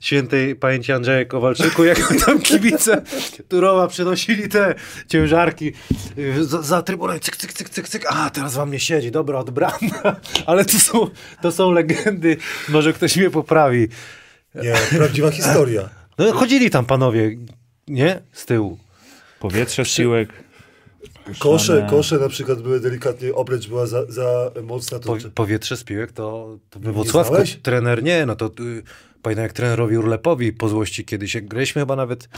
[0.00, 3.02] świętej pamięci Andrzeja Kowalczyku, jak tam kibice
[3.48, 4.74] Turowa przynosili te
[5.08, 5.72] ciężarki
[6.18, 9.38] y, za, za trybuną, cyk, cyk, cyk, cyk, cyk, a teraz wam nie siedzi, dobra,
[9.38, 10.16] odbrana.
[10.46, 11.10] Ale to są,
[11.42, 12.36] to są legendy,
[12.68, 13.88] może ktoś mnie poprawi.
[14.54, 15.88] Nie, prawdziwa historia.
[16.18, 17.36] No chodzili tam panowie,
[17.88, 18.20] nie?
[18.32, 18.78] Z tyłu.
[19.38, 20.28] Powietrze siłek.
[21.38, 24.98] Kosze, kosze na przykład były delikatnie, obręcz była za, za mocna.
[24.98, 27.58] To, Po, powietrze z piłek to, to we Nie Włocławku znałeś?
[27.62, 28.82] trener nie, no to y,
[29.22, 32.28] pamiętam jak trenerowi Urlepowi po złości kiedyś, jak graliśmy chyba nawet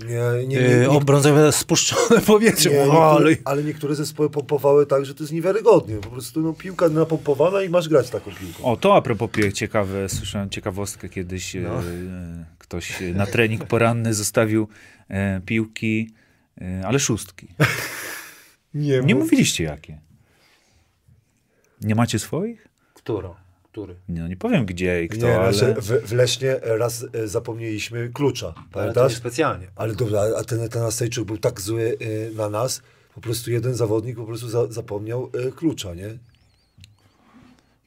[0.00, 2.70] nie, nie, nie, Yy, nie, spuszczone powietrze.
[2.70, 3.36] nie, o, niektóre, ale...
[3.44, 5.96] ale niektóre zespoły pompowały tak, że to jest niewiarygodnie.
[5.96, 8.64] Po prostu no, piłka napompowana i masz grać taką piłką.
[8.64, 11.54] O, to a propos piłek ciekawe, słyszałem ciekawostkę kiedyś.
[11.54, 11.78] No.
[11.78, 11.82] E,
[12.58, 14.68] ktoś na trening poranny zostawił
[15.08, 16.10] e, piłki,
[16.60, 17.48] e, ale szóstki.
[18.74, 19.98] Nie mów- mówiliście jakie.
[21.80, 22.68] Nie macie swoich?
[22.94, 23.34] Którą?
[23.62, 23.94] Który?
[24.08, 25.52] Nie, no nie powiem gdzie i kto, Nie, ale...
[25.52, 29.14] znaczy, w, w Lesznie raz e, zapomnieliśmy klucza, Ale nie pamiętasz?
[29.14, 29.66] specjalnie.
[29.76, 32.82] Ale dobra, a ten, ten Asejczyk był tak zły y, na nas,
[33.14, 36.18] po prostu jeden zawodnik po prostu za, zapomniał y, klucza, nie?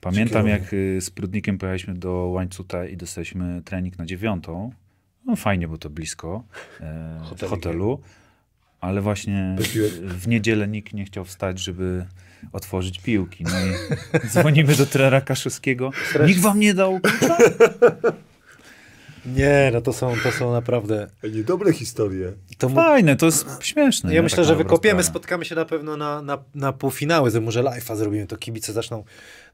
[0.01, 4.71] Pamiętam, jak y, z Prudnikiem pojechaliśmy do Łańcuta i dostaliśmy trening na dziewiątą.
[5.25, 6.43] No fajnie, bo to blisko
[6.81, 7.49] e, Hotelik.
[7.49, 8.01] hotelu,
[8.85, 9.55] ale właśnie
[10.01, 12.05] w niedzielę nikt nie chciał wstać, żeby
[12.53, 13.43] otworzyć piłki.
[13.43, 15.91] No i dzwonimy do trenera Kaszewskiego.
[16.27, 16.99] Nikt wam nie dał?
[19.25, 21.07] Nie, no to są, to są naprawdę...
[21.33, 22.33] Niedobre historie.
[22.57, 22.69] To.
[22.69, 24.09] Fajne, to jest śmieszne.
[24.09, 24.21] Ja nie?
[24.23, 25.13] myślę, Taka że wykopiemy, sprawa.
[25.19, 29.03] spotkamy się na pewno na, na, na półfinały, że może live'a zrobimy, to kibice zaczną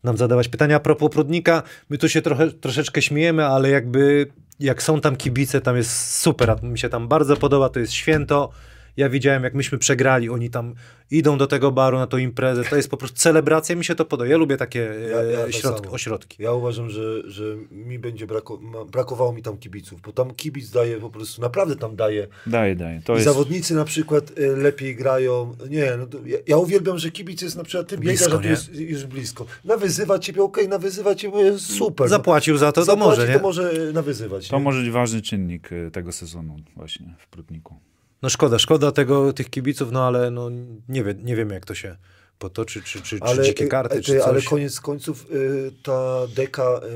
[0.03, 0.76] nam zadawać pytania.
[0.76, 4.28] A propos Prudnika, my tu się trochę, troszeczkę śmiejemy, ale jakby
[4.60, 8.49] jak są tam kibice, tam jest super, mi się tam bardzo podoba, to jest święto.
[8.97, 10.76] Ja widziałem, jak myśmy przegrali, oni tam
[11.11, 14.05] idą do tego baru na tą imprezę, to jest po prostu celebracja, mi się to
[14.05, 14.30] podoba.
[14.30, 14.80] Ja lubię takie
[15.11, 16.43] Ja- ja e, tak środki, ośrodki.
[16.43, 18.59] Ja uważam, że, że mi będzie brako,
[18.91, 22.27] brakowało mi tam kibiców, bo tam kibic daje po prostu, naprawdę tam daje.
[22.47, 23.01] Daje, daje.
[23.01, 23.26] To I jest...
[23.26, 25.55] zawodnicy na przykład y, lepiej grają.
[25.69, 28.43] Nie, no to, ja, ja uwielbiam, że kibic jest na przykład, ty Blisko, biegasz, a
[28.43, 29.45] tu jest już blisko.
[29.65, 32.09] Nawyzywa ciebie, okej, nawyzywa ciebie, jest super.
[32.09, 33.34] Zapłacił za to, to Zapłaci, może, nie?
[33.34, 34.47] To może nawyzywać.
[34.47, 34.63] To nie?
[34.63, 37.76] może być ważny czynnik y, tego sezonu właśnie w Prudniku.
[38.22, 40.49] No szkoda, szkoda tego, tych kibiców, no ale no,
[40.89, 41.98] nie, wie, nie wiemy, jak to się
[42.39, 44.27] potoczy, czy, czy, czy dzikie y, karty, ty, czy coś.
[44.27, 46.88] ale koniec końców y, ta deka y,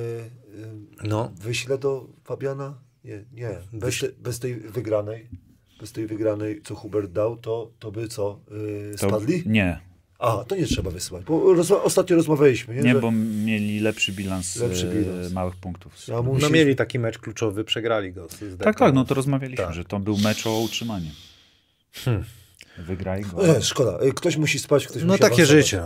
[1.03, 1.31] y, No.
[1.41, 2.73] wyśle do Fabiana?
[3.03, 3.49] Nie, nie.
[3.73, 5.29] Bez, te, bez tej wygranej,
[5.79, 8.39] bez tej wygranej, co Hubert dał, to, to by co?
[8.51, 9.07] Y, To...
[9.07, 9.43] spadli?
[9.45, 9.79] Nie,
[10.19, 12.81] A, to nie trzeba wysyłać, bo rozma- ostatnio rozmawialiśmy, nie?
[12.81, 15.33] nie, że bo mieli lepszy bilans, Lepszy e, bilans.
[15.33, 16.07] małych punktów.
[16.07, 18.27] Ja No mieli taki mecz kluczowy, przegrali go.
[18.29, 19.73] z Tak, tak, no to rozmawialiśmy, Tak.
[19.75, 21.11] że to był mecz o utrzymanie.
[21.93, 22.23] Hmm.
[22.77, 23.47] Wygraj go.
[23.47, 25.65] E, szkoda, y, ktoś musi spać, ktoś No musi takie awansować.
[25.65, 25.81] życie.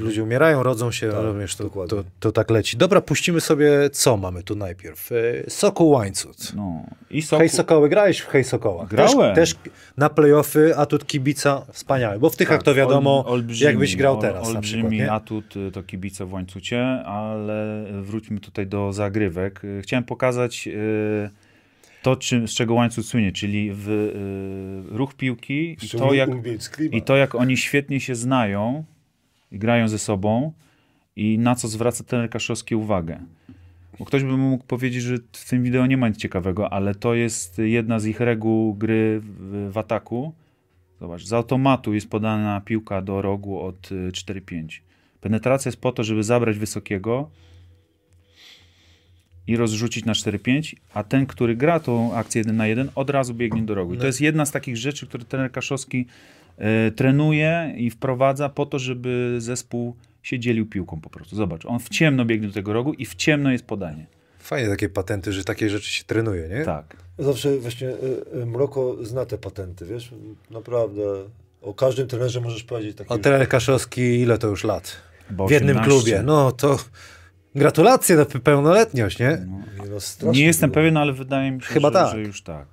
[0.00, 1.18] No, ludzie umierają, rodzą się, Tak,
[1.60, 2.76] no, to, to, to tak leci.
[2.76, 5.12] Dobra, puścimy sobie, co mamy tu najpierw.
[5.12, 6.52] E, Sokół Łańcut.
[6.56, 6.82] No.
[7.10, 7.38] I Soku...
[7.40, 8.88] Hej Sokoły, grałeś w Hej Sokołach.
[8.88, 9.34] Grałem.
[9.34, 12.18] Też, też na playoffy, atut kibica, wspaniały.
[12.18, 15.22] Bo w Tychach Tak, to wiadomo, ol- olbrzymi- jakbyś grał ol- teraz na Olbrzymi przykład,
[15.22, 19.64] atut y, to kibice w łańcucie, ale wróćmy tutaj do zagrywek.
[19.64, 21.30] Y, Chciałem pokazać y,
[22.02, 26.30] to, czym, z czego łańcuch słynie, czyli w, y, ruch piłki i to, jak,
[26.92, 28.84] i to, jak oni świetnie się znają
[29.52, 30.52] i grają ze sobą
[31.16, 33.20] i na co zwraca trener Kaszowski uwagę.
[33.98, 37.14] Bo ktoś by mógł powiedzieć, że w tym wideo nie ma nic ciekawego, ale to
[37.14, 40.32] jest jedna z ich reguł gry w, w ataku.
[41.00, 44.80] Zobacz, z automatu jest podana piłka do rogu od y, 4-5.
[45.20, 47.30] Penetracja jest po to, żeby zabrać wysokiego
[49.46, 53.34] i rozrzucić na 4-5, a ten, który gra tą akcję 1 na 1, od razu
[53.34, 53.94] biegnie do rogu.
[53.94, 56.06] I to jest jedna z takich rzeczy, które trener Kaszowski
[56.58, 61.36] e, trenuje i wprowadza po to, żeby zespół się dzielił piłką po prostu.
[61.36, 64.06] Zobacz, on w ciemno biegnie do tego rogu i w ciemno jest podanie.
[64.38, 66.64] Fajnie takie patenty, że takie rzeczy się trenuje, nie?
[66.64, 66.96] Tak.
[67.18, 67.94] Zawsze właśnie y,
[68.42, 70.10] y, Mroko zna te patenty, wiesz?
[70.50, 71.02] Naprawdę.
[71.62, 73.10] O każdym trenerze możesz powiedzieć takie...
[73.10, 74.96] O trener Kaszowski, ile to już lat?
[75.28, 75.90] Chyba W jednym 18.
[75.90, 76.22] klubie.
[76.22, 76.78] No to
[77.54, 79.26] gratulacje na pełnoletność, nie?
[79.80, 80.74] Nie, no, strasznie Nie jestem było.
[80.74, 82.10] pewien, ale wydaje mi się, Chyba że, tak.
[82.12, 82.66] że już tak.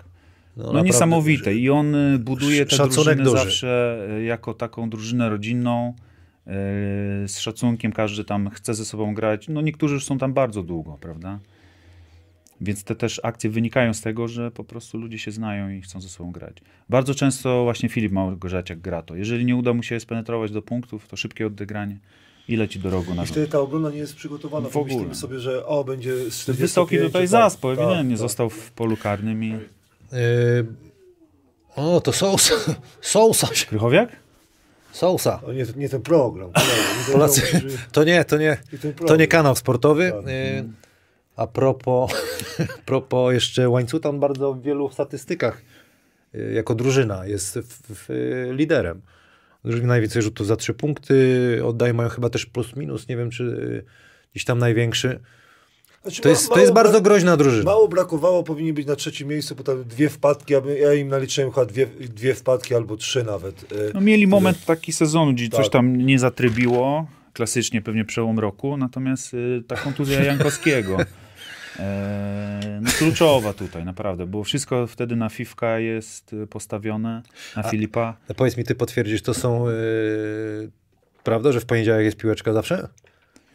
[0.58, 1.56] No, naprawdę niesamowite.
[1.56, 3.38] I on y, buduje tę Szacunek drużynę duży.
[3.38, 5.94] zawsze y, jako taką drużynę rodzinną,
[6.48, 6.52] y,
[7.28, 9.48] z szacunkiem, każdy tam chce ze sobą grać.
[9.48, 11.40] No niektórzy już są tam bardzo długo, prawda?
[12.62, 16.02] Więc te też akcje wynikają z tego, że po prostu ludzie się znają i chcą
[16.02, 16.58] ze sobą grać.
[16.90, 19.16] Bardzo często właśnie Filip Małgorzeciak gra to.
[19.16, 22.00] Jeżeli nie uda mu się spenetrować do punktów, to szybkie odegranie
[22.50, 24.70] i leci do rogu na I wtedy ta obrona nie jest przygotowana.
[24.70, 25.16] W ogóle.
[25.16, 26.16] Sobie, że o, będzie...
[26.16, 28.20] z Ten 45, wysoki tutaj tak, zaspo, tak, ewidentnie tak.
[28.20, 29.50] został w polu karnym i...
[29.50, 30.66] Yy,
[31.76, 32.54] o, to Sousa.
[33.02, 33.48] Sousa.
[33.56, 34.10] się- Krychowiak?
[34.92, 35.42] Sousa.
[35.48, 36.48] O, nie, nie ten program.
[36.48, 36.54] Nie,
[37.06, 38.58] ten Polacy, program, to nie, to nie,
[39.08, 40.12] to nie kanał sportowy.
[40.12, 40.26] Tak.
[40.26, 40.64] Yy,
[41.36, 42.12] a propos,
[42.86, 45.62] propos jeszcze łańcucha, on bardzo w wielu statystykach
[46.34, 49.02] yy, jako drużyna jest w, w, yy, liderem.
[49.64, 51.16] Drużyny najwięcej rzutów za trzy punkty,
[51.66, 53.84] oddaje mają chyba też plus minus, nie wiem czy yy,
[54.34, 55.20] gdzieś tam największy.
[56.02, 57.64] Znaczy, To ma- jest, to jest bardzo groźna drużyna.
[57.64, 61.66] Mało brakowało, powinni być na trzecim miejscu, bo tam dwie wpadki, ja, im naliczyłem chyba
[61.66, 63.64] dwie, dwie wpadki albo trzy nawet.
[63.72, 65.74] E, No mieli moment taki sezonu, gdzie coś Tak.
[65.74, 70.98] tam nie zatrybiło, klasycznie pewnie przełom roku, natomiast y, ta kontuzja Jankowskiego,
[71.80, 77.22] e, no kluczowa tutaj, naprawdę, bo wszystko wtedy na Fifka jest y, postawione,
[77.56, 78.18] na Filipa.
[78.30, 80.72] No Powiedz mi, ty potwierdzisz, to są yy,
[81.24, 82.88] prawda, że w poniedziałek jest piłeczka zawsze?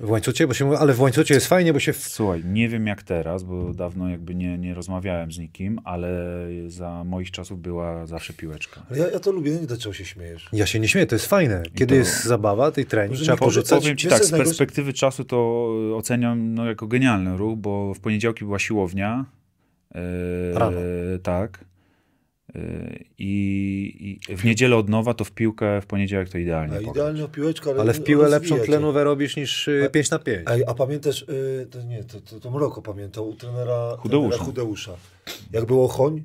[0.01, 0.47] W łańcucie?
[0.47, 1.93] Bo się mówi, ale w łańcucie jest fajnie, bo się...
[1.93, 1.97] W...
[1.97, 6.09] Słuchaj, nie wiem jak teraz, bo dawno jakby nie, nie rozmawiałem z nikim, ale
[6.67, 8.83] za moich czasów była zawsze piłeczka.
[8.91, 10.49] Ale ja, ja to lubię, nie wiem dlaczego się śmiejesz.
[10.53, 11.63] Ja się nie śmieję, to jest fajne.
[11.75, 13.81] Kiedy to- jest zabawa, tej trening, trzeba porzucać-.
[13.81, 18.45] Powiem ci tak, z perspektywy czasu to oceniam no, jako genialny ruch, bo w poniedziałki
[18.45, 19.25] była siłownia.
[19.95, 20.77] e, Rano.
[21.23, 21.65] Tak.
[22.55, 22.61] E,
[23.19, 26.81] I, I w niedzielę od nowa, to w piłkę w poniedziałek to idealnie.
[26.91, 30.19] Idealnie o piłeczkę, ale, Ale w piłę lepszą tlenówę robisz niż y, A- 5 na
[30.19, 30.49] 5.
[30.49, 34.29] A, a pamiętasz, y, to nie, to, to, to Mroko pamiętał, u trenera Chudeusza.
[34.29, 34.93] trenera Chudeusza.
[35.53, 36.23] Jak było Choń,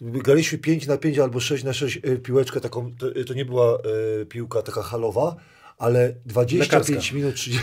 [0.00, 3.78] graliśmy 5 na 5 albo 6 na 6 y, piłeczkę taką, to, to nie była
[4.22, 5.36] y, piłka taka halowa,
[5.78, 7.14] ale 25 Lekarska.
[7.16, 7.60] minut, 30,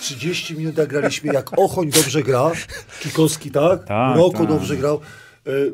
[0.00, 2.52] 30 minut jak graliśmy, jak Ochoń dobrze gra,
[3.02, 4.48] Kikowski tak, Tak, Mroko tak.
[4.48, 5.00] dobrze grał, y,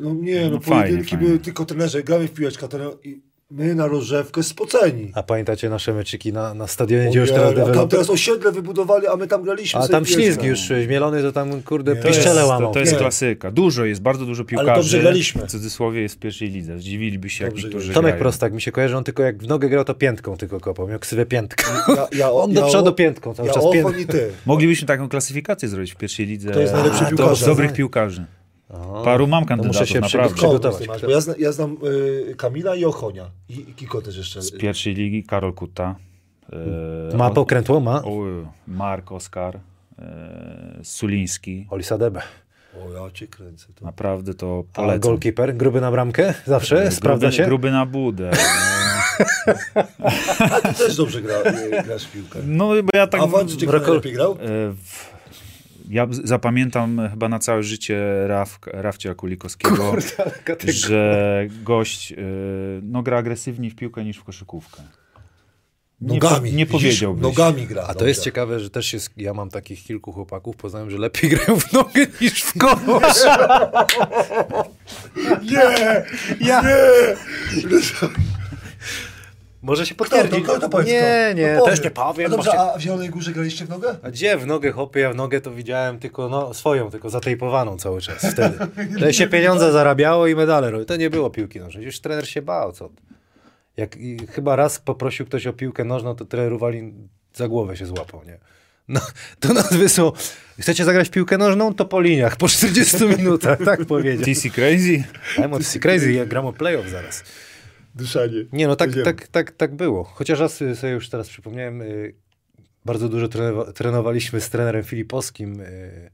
[0.01, 1.27] no nie, no, No fajnie, pojedynki fajnie.
[1.27, 3.21] były tylko trenerze, gramy w piłeczkę, trener, i
[3.51, 5.11] my na rozrzewkę spoceni.
[5.15, 7.89] A pamiętacie nasze meczyki na, na stadionie, gdzie Ojej, już teraz a tam deweloper...
[7.89, 11.61] teraz osiedle wybudowali, a my tam graliśmy A tam ślizgi już y, zmielony, to tam
[11.61, 11.95] kurde.
[11.95, 12.73] To piszczele to, łamał.
[12.73, 12.97] to jest Nie.
[12.97, 13.51] klasyka.
[13.51, 14.81] Dużo jest, bardzo dużo piłkarzy.
[14.81, 15.41] dobrze graliśmy.
[15.47, 16.79] W cudzysłowie jest w pierwszej lidze.
[16.79, 17.93] Zdziwiliby się, jak niektórzy.
[17.93, 18.19] Tomek grają.
[18.19, 20.87] Prostak mi się kojarzy, on tylko jak w nogę grał, to piętką tylko kopał.
[20.87, 21.85] Miał ksywę piętka.
[21.87, 23.93] Ja, ja, On do ja, przodu piętką, cały ja czas piętką.
[24.07, 24.29] Ty.
[24.45, 26.51] Moglibyśmy taką klasyfikację zrobić w pierwszej lidze.
[26.51, 27.39] Kto jest najlepszy to piłkarz?
[27.41, 28.25] z dobrych piłkarzy.
[29.03, 30.35] Paru mam kandydatów, muszę się naprawdę.
[30.35, 30.87] przygotować.
[30.87, 31.01] Masz?
[31.01, 31.77] Bo ja, zna, ja znam
[32.31, 33.29] y, Kamila i Ochonia.
[33.49, 34.41] I, I Kiko też jeszcze.
[34.41, 35.95] Z pierwszej ligi Karol Kutta.
[37.13, 37.79] E, Ma pokrętło?
[37.79, 38.03] Ma?
[38.03, 38.11] o,
[38.67, 39.59] Mark Oskar.
[39.99, 41.67] E, Suliński.
[41.69, 42.21] Olisa Debe.
[42.85, 43.67] O, ja cię kręcę.
[43.75, 43.85] To.
[43.85, 44.99] Naprawdę to A polecam.
[44.99, 45.55] goalkeeper?
[45.55, 46.33] Gruby na bramkę?
[46.45, 46.91] Zawsze?
[46.91, 47.45] Sprawdza gruby, się?
[47.45, 48.31] Gruby na budę.
[50.39, 52.39] A ty też dobrze gra, y, grasz w piłkę.
[52.45, 53.21] No bo ja tak...
[53.21, 54.31] A Wąt gdzie najlepiej grał?
[54.31, 54.35] E,
[54.83, 55.12] w,
[55.89, 59.95] ja zapamiętam chyba na całe życie Raf, Rafcia Kulikowskiego,
[60.67, 62.15] że gość e,
[62.81, 64.81] no, gra agresywniej w piłkę niż w koszykówkę.
[66.01, 66.53] Nie, po- Nogami.
[66.53, 67.23] nie powiedziałbyś.
[67.23, 67.81] Nogami gra.
[67.83, 68.07] A to dobrze.
[68.07, 71.73] jest ciekawe, że też jest, ja mam takich kilku chłopaków, poznałem, że lepiej grają w
[71.73, 73.13] nogę niż w kogoś.
[75.51, 76.03] Nie!
[76.47, 76.61] Ja.
[76.61, 76.69] Nie!
[79.63, 80.45] Może się Kto, potwierdzić.
[80.45, 81.37] to, kto, to powiedz, nie, kto?
[81.41, 82.27] nie, No też nie powiem.
[82.27, 83.95] A dobrze, się- a w Zielonej Górze graliście w nogę?
[84.03, 84.99] A gdzie w nogę hopy?
[84.99, 88.57] Ja w nogę to widziałem tylko no, swoją, tylko zatejpowaną cały czas wtedy.
[88.99, 90.85] To się pieniądze zarabiało i medale robiły.
[90.85, 91.85] To nie było piłki nożnej.
[91.85, 92.71] Już trener się bał.
[92.71, 92.89] Co?
[93.77, 97.85] Jak i chyba raz poprosił ktoś o piłkę nożną, to trener Uwalin za głowę się
[97.85, 98.37] złapał, nie?
[98.87, 98.99] No,
[99.39, 100.13] to nas wysłał.
[100.59, 101.73] Chcecie zagrać piłkę nożną?
[101.73, 104.25] To po liniach, po 40 minutach, tak powiedział.
[104.25, 105.03] TC Crazy?
[105.37, 107.23] I'm on crazy, ja gram o playoff zaraz.
[107.95, 108.45] Dyszanie.
[108.51, 110.03] Nie, no tak, tak, tak, tak było.
[110.03, 112.13] Chociaż raz y, sobie już teraz przypomniałem, y,
[112.85, 116.11] bardzo dużo trenowa- trenowaliśmy z trenerem Filipowskim y,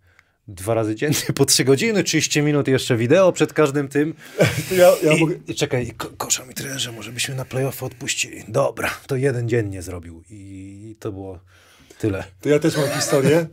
[0.47, 4.13] dwa razy dziennie, po trzy godziny, 30 minut jeszcze wideo przed każdym tym.
[4.77, 5.35] Ja, ja I, mogę...
[5.55, 8.43] czekaj, ko- kosza mi trenerze, może byśmy na playoff odpuścili.
[8.47, 11.39] Dobra, to jeden dzień nie zrobił i to było
[11.99, 12.23] tyle.
[12.41, 13.47] To ja też mam historię.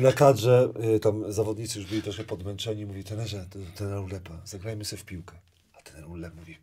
[0.00, 0.68] Na kadrze
[1.02, 2.86] tam zawodnicy już byli troszkę podmęczeni.
[2.86, 5.34] Mówi, trenerze, ten- trener Ulepa, zagrajmy sobie w piłkę.
[5.78, 6.58] A trener Ulep mówi,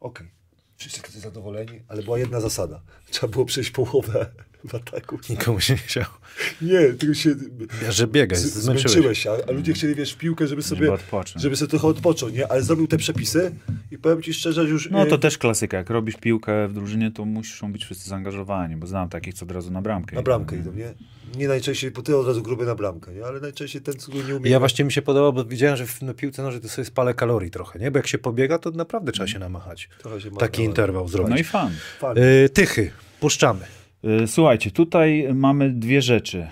[0.00, 0.30] okej.
[0.76, 2.82] Wszyscy tacy zadowoleni, ale była jedna zasada.
[3.10, 4.32] Trzeba było przejść połowę
[4.68, 5.18] w ataku.
[5.30, 6.18] Nikomu się nie chciało.
[6.62, 7.34] Nie, tylko się
[7.82, 8.92] Ja, że biegaj, z- zmęczyłeś.
[8.92, 10.90] zmęczyłeś się, a, a ludzie chcieli, wiesz, w piłkę, żeby sobie,
[11.36, 12.52] żeby sobie trochę odpocząć, nie?
[12.52, 13.52] Ale zrobił te przepisy
[13.90, 14.90] i powiem ci szczerze, że już...
[14.90, 15.76] No to e, też klasyka.
[15.76, 19.50] Jak robisz piłkę w drużynie, to muszą być wszyscy zaangażowani, bo znam takich, co od
[19.52, 20.16] razu na bramkę.
[20.16, 20.62] Na bramkę nie?
[20.62, 20.94] idą, nie?
[21.36, 23.24] Nie najczęściej, bo ty od razu gruby na bramkę, nie?
[23.24, 24.50] Ale najczęściej ten, co nie umie...
[24.50, 27.14] Ja właśnie mi się podoba, bo widziałem, że w na piłce nożnej to sobie spalę
[27.14, 27.90] kalorii trochę, nie?
[27.90, 29.88] Bo jak się pobiega, to naprawdę trzeba się namachać.
[29.98, 31.30] Trochę się Taki interwał zrobić.
[31.30, 31.72] No i fan.
[31.98, 32.22] Fajnie.
[32.22, 32.90] Y, tychy,
[33.20, 33.60] puszczamy.
[34.06, 36.46] Y, Słuchajcie, tutaj mamy dwie rzeczy.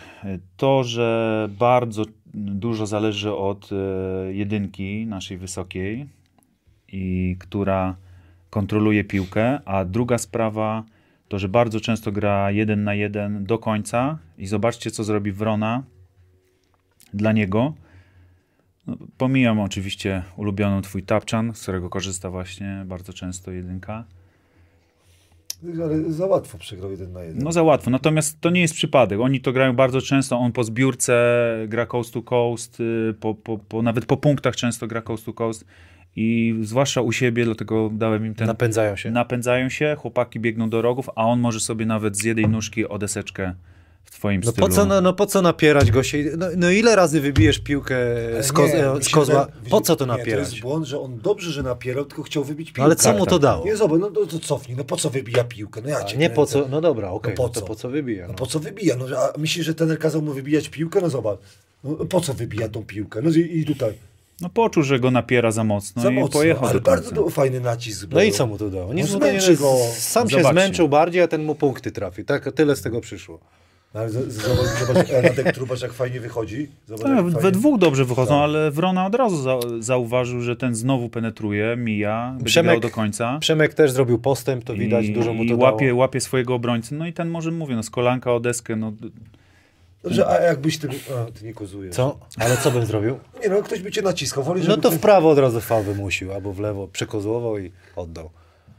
[0.56, 2.04] To, że bardzo
[2.34, 6.08] dużo zależy od y, jedynki naszej wysokiej
[6.88, 7.96] i która
[8.50, 10.84] kontroluje piłkę, a druga sprawa
[11.28, 15.82] to, że bardzo często gra jeden na jeden do końca i zobaczcie, co zrobi Wrona
[17.14, 17.74] dla niego.
[18.86, 24.04] No, pomijam oczywiście ulubioną twój tapczan, z którego korzysta właśnie bardzo często jedynka.
[25.82, 27.42] Ale za łatwo przegrał jeden na jeden.
[27.44, 27.90] No za łatwo.
[27.90, 29.20] Natomiast to nie jest przypadek.
[29.20, 30.38] Oni to grają bardzo często.
[30.38, 31.14] On po zbiórce
[31.68, 35.32] gra coast to coast, y, po, po, po, nawet po punktach często gra coast to
[35.32, 35.64] coast.
[36.16, 38.46] I zwłaszcza u siebie, dlatego dałem im ten.
[38.46, 39.10] Napędzają się.
[39.10, 42.98] Napędzają się, chłopaki biegną do rogów, a on może sobie nawet z jednej nóżki o
[42.98, 43.54] deseczkę
[44.04, 44.66] w twoim No stylu.
[44.66, 46.24] po, co, no, no po co napierać go się?
[46.38, 47.96] No, no ile razy wybijesz piłkę
[48.42, 49.46] z, koz, Nie, e, z się kozła?
[49.70, 50.48] Po co to nie, To napierać?
[50.50, 52.82] jest błąd, że on dobrze, że napierał, tylko chciał wybić piłkę.
[52.82, 53.42] Ale co mu tak, to tak.
[53.42, 53.64] dało?
[53.64, 55.80] Nie, zobacz, no to, to cofnij, no po co wybija piłkę?
[55.84, 57.66] No ja cię nie po co, no dobra, okej, No po no to co?
[57.66, 58.22] po co wybija?
[58.26, 58.38] No No.
[58.38, 58.96] po co wybija?
[58.96, 61.00] No, a myślisz, że trener kazał mu wybijać piłkę?
[61.00, 61.38] No zobacz.
[61.84, 63.22] No, po co wybija tą piłkę?
[63.22, 63.92] No i, i tutaj.
[64.40, 67.02] No poczuł, że go napiera za mocno za i mocno, pojechał ale do końca.
[67.10, 68.36] bardzo fajny nacisk No i był.
[68.36, 68.94] co mu to dało?
[68.94, 69.76] Nic No nie zmęczy go.
[69.96, 70.52] Sam się Zobaczcie.
[70.52, 72.24] zmęczył bardziej, a ten mu punkty trafi.
[72.24, 73.38] Tak, tyle z tego przyszło.
[73.94, 76.68] No, ale z- z- zobacz, zobacz Radek Trubasz jak fajnie wychodzi.
[76.86, 77.50] Zobacz, Tak, jak we fajnie.
[77.50, 78.42] dwóch dobrze wychodzą, Tak.
[78.42, 83.38] ale Wrona od razu za, zauważył, że ten znowu penetruje, mija, Przemek- do końca.
[83.40, 85.98] Przemek też zrobił postęp, to widać, I, dużo mu i to łapie, dało.
[85.98, 86.94] łapie swojego obrońcę.
[86.94, 88.92] No i ten może, mówię, no z kolanka o deskę, no
[90.02, 90.88] Dobrze, a jakbyś ty...
[90.88, 91.94] A, ty nie kozujesz.
[91.94, 92.18] Co?
[92.38, 93.18] Ale co bym zrobił?
[93.42, 94.44] Nie no, ktoś by cię naciskał.
[94.44, 97.70] Woli, No to ktoś- w prawo od razu fal wymusił, albo w lewo przekozłował i
[97.96, 98.30] oddał.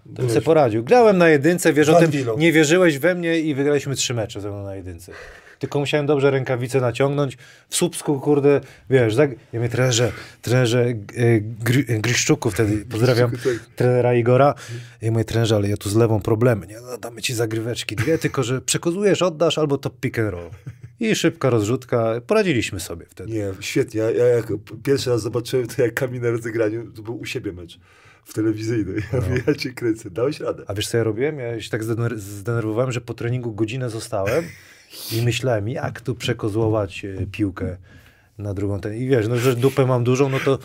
[0.06, 0.84] Bym sobie poradził.
[0.84, 4.50] Grałem na jedynce, wiesz o tym, nie wierzyłeś we mnie i wygraliśmy trzy mecze ze
[4.50, 5.12] mną na jedynce.
[5.60, 7.38] Tylko musiałem dobrze rękawice naciągnąć.
[7.70, 10.12] W Słupsku, kurde, wiesz, tak, ja mnie trenerze,
[10.42, 10.96] trenerze e,
[11.42, 13.32] Gry, Gryszczuku wtedy, pozdrawiam
[13.76, 14.54] trenera Igora.
[15.02, 16.80] I mówię, trenerze, ale ja tu z lewą problemy, nie?
[16.82, 20.50] No, damy ci zagryweczki dwie, tylko że przekozujesz, oddasz, albo to pick and roll.
[21.00, 22.14] I szybka rozrzutka.
[22.28, 23.34] Poradziliśmy sobie wtedy.
[23.34, 24.02] Nie, świetnie.
[24.02, 24.54] Ja, ja jak
[24.84, 27.80] pierwszy raz zobaczyłem to jak Kamil na rozegraniu, to był u siebie mecz
[28.26, 29.04] w telewizyjnej.
[29.14, 30.10] Ja mówię, ja cię kręcę.
[30.10, 30.64] Dałeś radę.
[30.68, 31.40] A wiesz co ja robiłem?
[31.40, 34.46] Ja się tak zdener- zdenerwowałem, że po treningu godzinę zostałem
[35.12, 37.78] i myślałem, jak tu przekozłować e, piłkę
[38.38, 38.80] na drugą.
[38.80, 38.94] Ten.
[38.94, 40.60] I wiesz, no, że dupę mam dużą, no to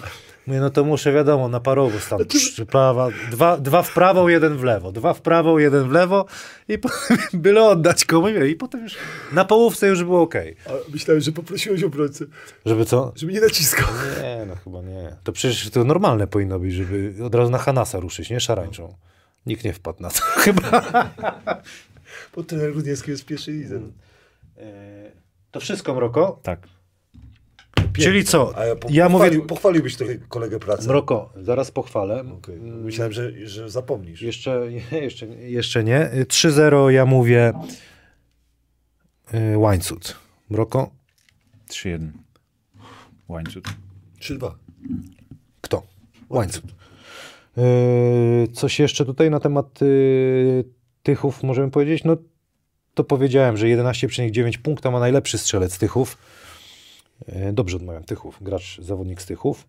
[0.47, 4.57] mówię, no to muszę wiadomo, na parowóz tam psz, prawa, dwa, dwa w prawo, jeden
[4.57, 6.27] w lewo, dwa w prawo, jeden w lewo
[6.69, 8.95] i potem byle oddać komuś i potem już
[9.33, 10.57] na połówce już było okej.
[10.67, 12.25] A myślałem, że poprosiłeś obrońcę,
[12.67, 13.13] Żeby co?
[13.17, 13.89] żeby nie naciskał.
[14.23, 15.17] Nie, no chyba nie.
[15.25, 18.41] To przecież to normalne powinno być, żeby od razu na Hanasa ruszyć, nie?
[18.41, 18.95] Szarańczą.
[19.47, 20.83] Nikt nie wpadł na to chyba.
[22.37, 23.81] Bo trener Rudniewski jest pierwszej lidze.
[24.59, 25.11] E,
[25.51, 26.41] To wszystko, Mroko?
[26.43, 26.61] tak.
[28.05, 28.53] Czyli co?
[28.59, 30.89] A ja, po, Ja mówię- pochwalił, pochwaliłbyś trochę kolegę pracy.
[30.89, 32.25] Mroko, zaraz pochwalę.
[32.39, 32.61] Okej.
[32.61, 34.23] Myślałem, że, że zapomnisz.
[34.23, 35.27] Jeszcze, jeszcze,
[35.61, 36.11] jeszcze nie.
[36.29, 37.53] 3-0 ja mówię
[39.35, 40.17] y, Łańcut.
[40.51, 40.91] Mroko?
[41.69, 42.09] 3-1.
[43.29, 43.63] Łańcuch.
[44.21, 44.51] 3-2.
[45.61, 45.83] Kto?
[46.31, 46.65] Łańcut.
[47.59, 50.65] Y, coś jeszcze tutaj na temat y,
[51.03, 52.05] Tychów możemy powiedzieć?
[52.05, 52.17] No
[52.95, 56.19] to powiedziałem, że 11,9 punkta ma najlepszy strzelec Tychów.
[57.29, 59.67] Y, dobrze odmawiam Tychów, gracz, zawodnik z Tychów.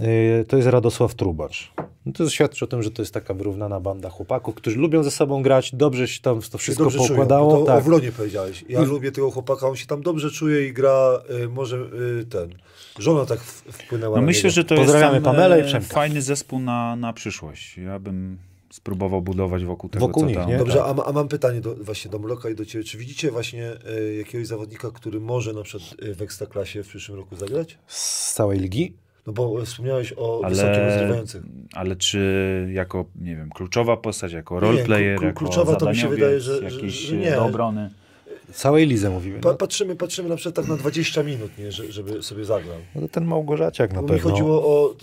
[0.00, 1.72] Y, to jest Radosław Trubacz.
[2.06, 5.10] No to świadczy o tym, że to jest taka wyrównana banda chłopaków, którzy lubią ze
[5.10, 7.52] sobą grać, dobrze się tam to wszystko dobrze poukładało.
[7.52, 7.78] Czują, to tak.
[7.78, 8.64] o Wronie powiedziałeś.
[8.68, 11.76] Ja I- lubię tego chłopaka, on się tam dobrze czuje i gra, y, może
[12.20, 12.54] y, ten,
[12.98, 14.54] żona tak wpłynęła No na myślę, niego.
[14.54, 15.94] że to Pozdrawiamy jest Pamelę i e, Przemka.
[15.94, 17.78] fajny zespół na, na przyszłość.
[17.78, 18.38] Ja bym
[18.72, 20.48] spróbował budować wokół tego, Wokół co nich, tam.
[20.48, 20.58] nie?
[20.58, 20.98] Dobrze, tak.
[20.98, 22.84] a, a mam pytanie do, właśnie do Mloka i do Ciebie.
[22.84, 27.18] Czy widzicie właśnie y, jakiegoś zawodnika, który może na przykład y, w Ekstraklasie w przyszłym
[27.18, 27.78] roku zagrać?
[27.86, 28.94] Z całej ligi?
[29.26, 31.42] No bo wspomniałeś o wysokim Ale, rozgrywających.
[31.72, 35.90] ale czy jako, nie wiem, kluczowa postać, jako Nie, roleplayer, klu- klu- jako kluczowa to
[35.90, 37.30] mi się wydaje, że- że- jakiś że e, nie.
[37.30, 37.90] do obrony.
[38.52, 39.40] Całej lidze mówimy.
[39.40, 42.76] Pa, No, patrzymy, patrzymy na przykład tak na 20 minut, nie, że, żeby sobie zagrał.
[42.94, 44.30] no to ten Małgorzaciak na Bo mi pewno.
[44.30, 44.94] chodziło o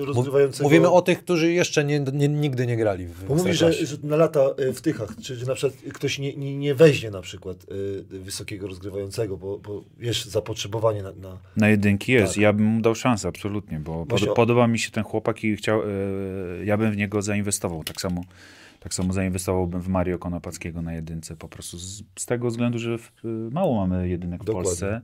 [0.00, 0.64] y, rozgrywającego...
[0.64, 3.96] Mówimy o tych, którzy jeszcze nie, nie, nigdy nie grali w Bo mówisz, że, że
[4.02, 7.20] na lata y, w Tychach, czy że na przykład ktoś nie, nie, nie weźmie na
[7.20, 11.12] przykład y, wysokiego rozgrywającego, bo, bo wiesz, zapotrzebowanie na...
[11.12, 11.38] na...
[11.56, 12.32] Na jedynki jest.
[12.34, 12.42] Tak.
[12.42, 15.44] Ja bym mu dał szansę, absolutnie, bo Właśnie pod, o- podoba mi się ten chłopak
[15.44, 15.84] i chciał, e,
[16.64, 17.84] ja bym w niego zainwestował.
[17.84, 18.24] Tak samo,
[18.84, 22.98] tak samo zainwestowałbym w Mario Konopackiego na jedynce, po prostu z, z tego względu, że
[22.98, 23.10] w,
[23.50, 24.68] mało mamy jedynek w Dokładnie.
[24.68, 25.00] Polsce.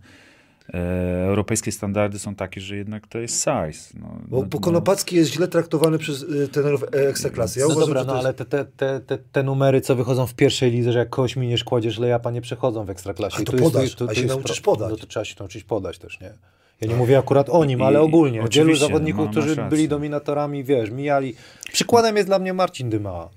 [0.74, 3.98] e, europejskie standardy są takie, że jednak to jest size.
[4.00, 7.60] No, Bo, no, bo no, Konopacki jest źle traktowany przez y, trenerów e, ekstraklasy.
[7.60, 8.26] Ja no uważam, dobra, że to no jest...
[8.26, 11.36] ale te, te, te, te, te numery, co wychodzą w pierwszej lidze, że jak kogoś
[11.36, 13.36] miniesz, kładziesz lejapa, nie przechodzą w ekstraklasie.
[13.38, 14.90] A I to tu jest- podasz, tu- tu a się jest nauczysz pro- podać.
[14.90, 16.32] No to trzeba się nauczyć podać też, nie?
[16.80, 18.44] Ja nie mówię akurat o nim, ale I- ogólnie.
[18.52, 21.34] Wielu zawodników, no, którzy byli dominatorami, wiesz, mijali.
[21.72, 23.28] Przykładem jest dla mnie Marcin Dyma.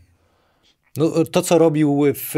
[0.97, 2.31] No, to, co robił w,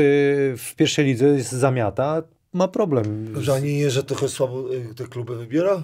[0.57, 2.23] w pierwszej lidze, jest zamiata,
[2.53, 3.34] ma problem.
[3.41, 5.84] Że ani nie, że trochę słabo y, te kluby wybiera?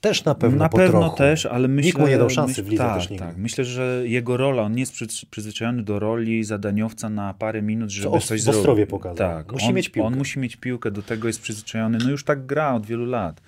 [0.00, 1.16] Też na pewno Na po pewno trochu.
[1.16, 1.86] też, ale myślę...
[1.86, 3.26] Nikt mu nie dał szansy myśl- w lidze tak, też nigdy.
[3.26, 3.36] Tak.
[3.36, 7.90] Myślę, że jego rola, on nie jest przyz- przyzwyczajony do roli zadaniowca na parę minut,
[7.90, 8.90] żeby Os- coś w Ostrowie zrobić.
[8.90, 9.16] pokazał.
[9.16, 10.06] Tak, Musi on, mieć piłkę.
[10.06, 11.98] On musi mieć piłkę, do tego jest przyzwyczajony.
[12.04, 13.40] No już tak gra od wielu lat.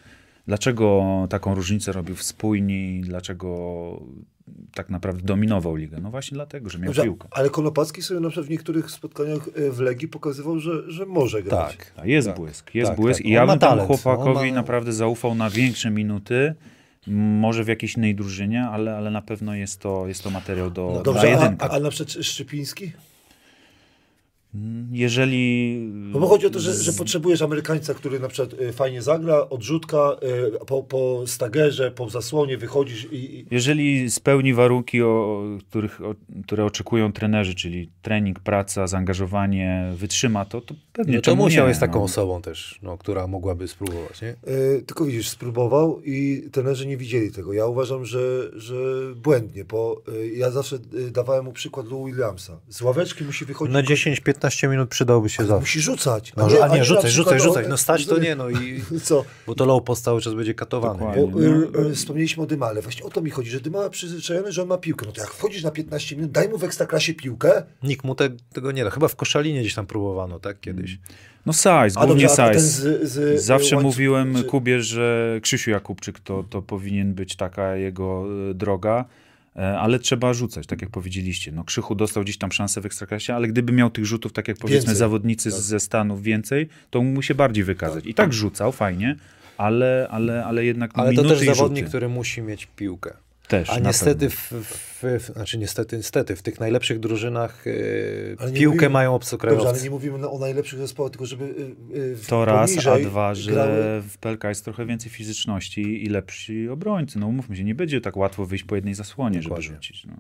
[0.47, 3.01] Dlaczego taką różnicę robił w spójni?
[3.01, 4.03] Dlaczego
[4.75, 5.99] tak naprawdę dominował ligę?
[6.03, 7.29] No właśnie dlatego, że miał Dobrze, piłkę.
[7.31, 11.43] ale Konopacki sobie na przykład w niektórych spotkaniach y, w Legii pokazywał, że, że może
[11.43, 11.77] grać.
[11.77, 12.07] Tak.
[12.07, 12.37] Jest Tak.
[12.37, 13.19] błysk, jest Tak, błysk.
[13.21, 13.27] tak.
[13.27, 16.55] I ja bym temu no, chłopakowi ma- naprawdę zaufał na większe minuty.
[17.07, 20.93] Może w jakiejś innej drużynie, ale, ale na pewno jest to, jest to materiał do,
[20.95, 21.65] No dobrze, a, jedynkę.
[21.65, 22.93] a, a na przykład Szczypiński?
[24.93, 25.77] Jeżeli...
[25.93, 29.49] No bo chodzi o to, że, że potrzebujesz Amerykańca, który na przykład y, fajnie zagra,
[29.49, 30.17] odrzutka,
[30.63, 33.47] y, po, po stagerze, po zasłonie wychodzisz i...
[33.51, 36.15] Jeżeli spełni warunki, o, których, o,
[36.45, 41.65] które oczekują trenerzy, czyli trening, praca, zaangażowanie, wytrzyma to, to pewnie No to czemu musiał
[41.65, 42.05] nie, jest taką no.
[42.05, 44.35] osobą też, no, która mogłaby spróbować, nie?
[44.53, 47.53] y, tylko widzisz, spróbował i trenerzy nie widzieli tego.
[47.53, 48.75] Ja uważam, że, że
[49.17, 50.79] błędnie, bo y, ja zawsze
[51.11, 52.61] dawałem mu przykład Lou Williamsa.
[52.69, 53.75] Z ławeczki musi wychodzić...
[53.75, 55.61] Na 10-15 minut przydałby się zawsze.
[55.61, 56.33] Musi rzucać.
[56.37, 57.69] No, a nie, rzucaj, przykład, rzucaj, o, rzucaj.
[57.69, 58.83] No stać to nie, no i...
[59.05, 59.25] Co?
[59.47, 61.17] Bo to low post cały czas będzie katowany.
[61.17, 61.27] Nie?
[61.27, 62.83] Bo, y, y, wspomnieliśmy o Dymale.
[62.83, 65.07] Właśnie o to mi chodzi, że Dymala przyzwyczajony, że on ma piłkę.
[65.07, 67.63] No to jak wchodzisz na 15 minut, daj mu w ekstraklasie piłkę.
[67.83, 68.91] Nikt mu te, tego nie da.
[68.91, 70.61] Chyba w Koszalinie gdzieś tam próbowano, tak?
[70.61, 70.99] Kiedyś.
[71.47, 72.61] No size, A głównie dobrze, a size.
[72.61, 77.77] z, z, Zawsze łańcuch- mówiłem czy- Kubie, że Krzysiu Jakubczyk to, to powinien być taka
[77.77, 79.05] jego e, droga,
[79.55, 81.53] ale trzeba rzucać, tak jak powiedzieliście.
[81.53, 84.57] No, Krzychu dostał gdzieś tam szansę w Ekstraklasie, ale gdyby miał tych rzutów, tak jak
[84.57, 84.97] powiedzmy Więcej.
[84.97, 88.07] zawodnicy z, ze Stanów więcej, to mógł się bardziej wykazać.
[88.07, 89.17] I tak rzucał, fajnie,
[89.59, 91.89] ale, ale, ale jednak Ale to też zawodnik, rzuty.
[91.89, 93.17] który musi mieć piłkę.
[93.51, 98.53] Też, A niestety, w, w, w, znaczy niestety, niestety, w tych najlepszych drużynach yy, nie
[98.59, 99.85] piłkę mówimy- mają Dobrze, ale obcokrajowcy.
[99.85, 103.53] nie mówimy o najlepszych zespołach, tylko żeby y, y, w- To raz, a dwa, że
[103.53, 107.19] grały- w PLK jest trochę więcej fizyczności i lepsi obrońcy.
[107.19, 109.63] No umówmy się, nie będzie tak łatwo wyjść po jednej zasłonie, Dokładnie.
[109.65, 110.05] żeby rzucić.
[110.07, 110.15] No.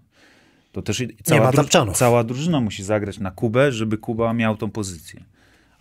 [0.72, 1.96] To też i- cała, ma dru- tapczanów.
[1.96, 5.20] cała drużyna musi zagrać na Kubę, żeby Kuba miał tą pozycję.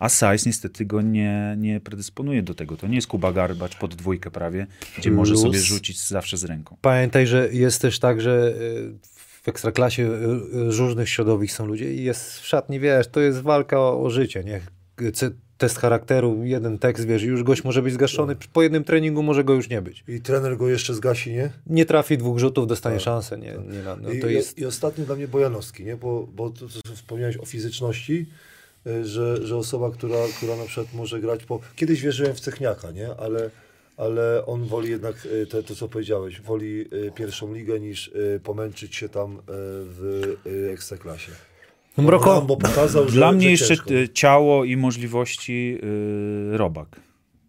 [0.00, 2.76] A Sajs niestety go nie, nie predysponuje do tego.
[2.76, 4.66] To nie jest Kuba Garbacz pod dwójkę prawie,
[4.98, 6.76] gdzie może Plus- sobie rzucić zawsze z ręką.
[6.80, 8.92] Pamiętaj, że jest też tak, że yy,
[9.42, 13.40] w ekstraklasie yy, z różnych środowisk są ludzie i jest w szatni, wiesz, to jest
[13.40, 14.60] walka o, o życie, nie?
[15.12, 19.22] C- Test charakteru, jeden tekst, wiesz, i już gość może być zgaszony, po jednym treningu
[19.22, 20.04] może go już nie być.
[20.08, 21.50] I trener go jeszcze zgasi, nie?
[21.66, 23.54] Nie trafi dwóch rzutów, dostanie szansę, nie?
[23.76, 24.58] nie na- no I, to i- jest...
[24.58, 25.96] I ostatnio dla mnie Bojanowski, nie?
[25.96, 28.26] Bo, bo to, co wspomniałeś o fizyczności,
[29.04, 31.60] że, że osoba, która, która na przykład może grać po...
[31.76, 33.08] Kiedyś wierzyłem w Cechniaka, nie?
[33.18, 33.50] Ale,
[33.96, 38.40] ale on woli jednak y, te, to, co powiedziałeś, woli y, pierwszą ligę niż y,
[38.44, 41.32] pomęczyć się tam y, w y, Ekstraklasie.
[41.96, 45.78] No, Mroko, pokazał, że, Dla mnie jeszcze y, ciało i możliwości
[46.54, 47.00] y, robak.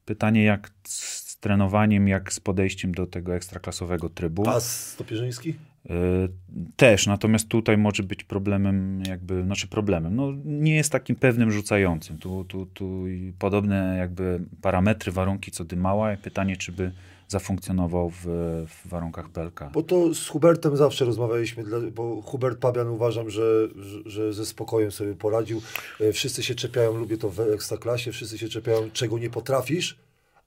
[0.06, 4.50] Pytanie jak z trenowaniem, jak z podejściem do tego ekstraklasowego trybu.
[4.50, 5.54] A Stopierzyński?
[5.86, 5.92] Y,
[6.76, 12.18] Też, natomiast tutaj może być problemem, jakby, znaczy problemem, no nie jest takim pewnym rzucającym.
[12.18, 13.04] Tu, tu, tu
[13.40, 16.18] podobne jakby parametry, warunki co Dymała.
[16.18, 16.92] Pytanie, czy by
[17.28, 18.26] zafunkcjonował w,
[18.68, 19.60] w warunkach PLK.
[19.74, 23.68] Bo to z Hubertem zawsze rozmawialiśmy, bo Hubert Pabian uważam, że,
[24.06, 25.62] że, ze spokojem sobie poradził.
[26.02, 29.98] E, Wszyscy się czepiają, lubię to w Ekstraklasie, wszyscy się czepiają, czego nie potrafisz,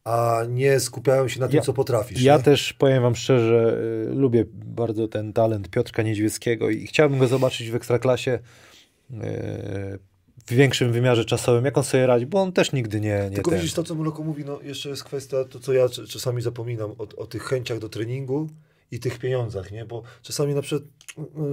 [0.05, 2.23] a nie skupiają się na tym, Ja- co potrafisz.
[2.23, 2.43] Ja nie?
[2.43, 3.79] też powiem wam szczerze,
[4.11, 8.31] y, lubię bardzo ten talent Piotrka Niedźwieckiego i chciałbym go zobaczyć w Ekstraklasie
[9.11, 9.17] y,
[10.47, 13.51] w większym wymiarze czasowym, jak on sobie radzi, bo on też nigdy nie, nie Tylko
[13.51, 13.61] ten.
[13.61, 16.91] widzisz, to co Mroko mówi, no jeszcze jest kwestia, to co ja cz- czasami zapominam,
[16.91, 18.49] o, o tych chęciach do treningu
[18.91, 19.85] i tych pieniądzach, nie?
[19.85, 20.91] Bo czasami na przykład
[21.35, 21.47] no,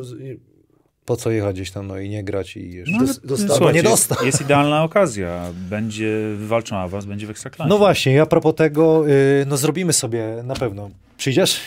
[1.12, 2.98] Po co jechać gdzieś tam no i nie grać i jeszcze...
[3.24, 4.16] No, słuchajcie, nie dostał.
[4.16, 5.50] Jest, jest idealna okazja.
[5.70, 7.70] Będzie wywalczą awans, będzie w ekstraklasie.
[7.70, 10.90] No właśnie, a propos tego, y, no zrobimy sobie na pewno.
[11.18, 11.60] Przyjdziesz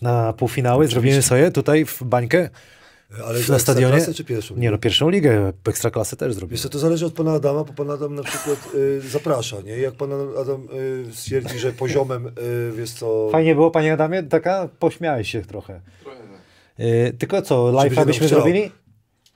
[0.00, 2.48] na półfinały, zrobimy sobie tutaj w bańkę
[3.26, 4.14] ale na stadionie.
[4.14, 4.56] Czy pierwszą?
[4.56, 6.52] Nie no, pierwszą ligę, Ekstraklasę też zrobimy.
[6.52, 9.76] Wiesz co, to zależy od pana Adama, bo pan Adam na przykład y, zaprasza, nie?
[9.76, 10.10] Jak pan
[10.40, 10.68] Adam
[11.10, 13.28] y, stwierdzi, że poziomem, y, wiesz co...
[13.32, 15.80] Fajnie było, panie Adamie, taka pośmiałeś się trochę.
[16.02, 16.21] Trochę
[16.82, 16.88] tak.
[17.14, 18.70] Y, tylko co, live'a byśmy zrobili?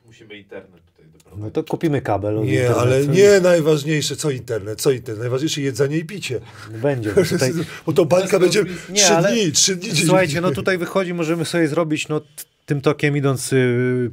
[0.07, 1.45] Musimy internet tutaj doprowadzić.
[1.45, 2.35] No to kupimy kabel.
[2.35, 6.41] Nie, internetu ale nie najważniejsze, co internet, co internet, najważniejsze jedzenie i picie.
[6.71, 7.13] Będzie.
[7.13, 7.53] bo Tutaj...
[7.87, 9.91] Bo to bańka będzie Nie, trzy ale- dni, trzy dni.
[10.07, 12.21] Słuchajcie, no tutaj wychodzi, możemy sobie zrobić, no
[12.67, 14.11] tym tokiem idąc, y,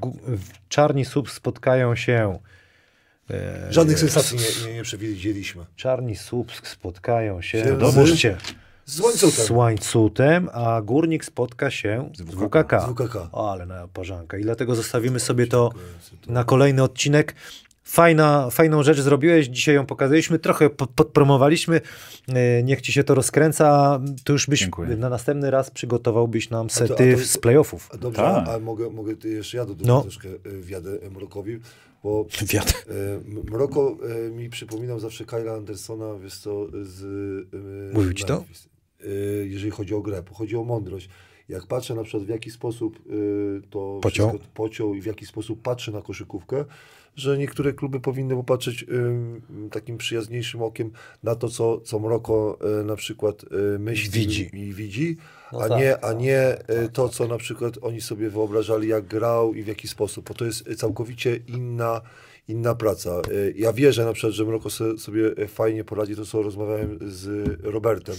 [0.00, 2.38] gu- w czarni sub spotkają się.
[3.30, 5.64] E, Żadnych sensacji nie, nie, nie przewidzieliśmy.
[5.76, 7.64] Czarni sub spotkają się.
[7.64, 8.36] Się Domóżcie.
[8.88, 9.46] Z łańcuchem.
[9.46, 12.80] Z łańcutem, a górnik spotka się z WKK.
[12.80, 13.28] Z WKK.
[13.32, 14.38] O, ale na parzanka.
[14.38, 15.70] I dlatego zostawimy sobie to
[16.26, 17.34] na kolejny odcinek.
[17.84, 21.80] Fajna, fajną rzecz zrobiłeś, dzisiaj ją pokazaliśmy, trochę po- podpromowaliśmy,
[22.28, 24.96] E, niech ci się to rozkręca, to już byś Dziękuję.
[24.96, 27.88] na następny raz przygotowałbyś nam to- sety a to- z playoffów.
[27.94, 28.48] A Dobrze, Tak.
[28.48, 30.02] a, a mogę, mogę jeszcze ja dodać No.
[30.02, 31.58] troszkę y, wjadę Mrokowi,
[32.02, 32.74] bo Wiatr.
[32.88, 33.96] M- Mroko
[34.32, 37.04] mi przypominał zawsze Kyla Andersona, wiesz co, z
[37.94, 38.44] Mówił ci to?
[39.04, 41.08] Y, jeżeli chodzi o grę, chodzi o mądrość.
[41.48, 44.28] Jak patrzę na przykład w jaki sposób y, to Pociął.
[44.28, 46.64] wszystko pociął i w jaki sposób patrzy na koszykówkę,
[47.16, 48.88] że niektóre kluby powinny popatrzeć y,
[49.70, 50.90] takim przyjaźniejszym okiem
[51.22, 53.42] na to, co, co Mroko y, na przykład
[53.74, 54.50] y, myśli Widzi.
[54.52, 55.16] i widzi,
[55.52, 58.88] No a, tak, nie, tak, a nie y, to, co na przykład oni sobie wyobrażali,
[58.88, 62.00] jak grał i w jaki sposób, bo to jest całkowicie inna,
[62.48, 63.20] inna praca.
[63.32, 67.48] Y, Ja wierzę na przykład, że Mroko se- sobie fajnie poradzi, to co rozmawiałem z
[67.62, 68.16] Robertem,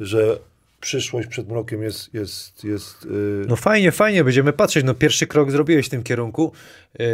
[0.00, 0.38] że
[0.80, 4.84] przyszłość przed Mrokiem jest, jest, jest y, No fajnie, fajnie, będziemy patrzeć.
[4.84, 6.52] No pierwszy krok zrobiłeś w tym kierunku.
[7.00, 7.04] E,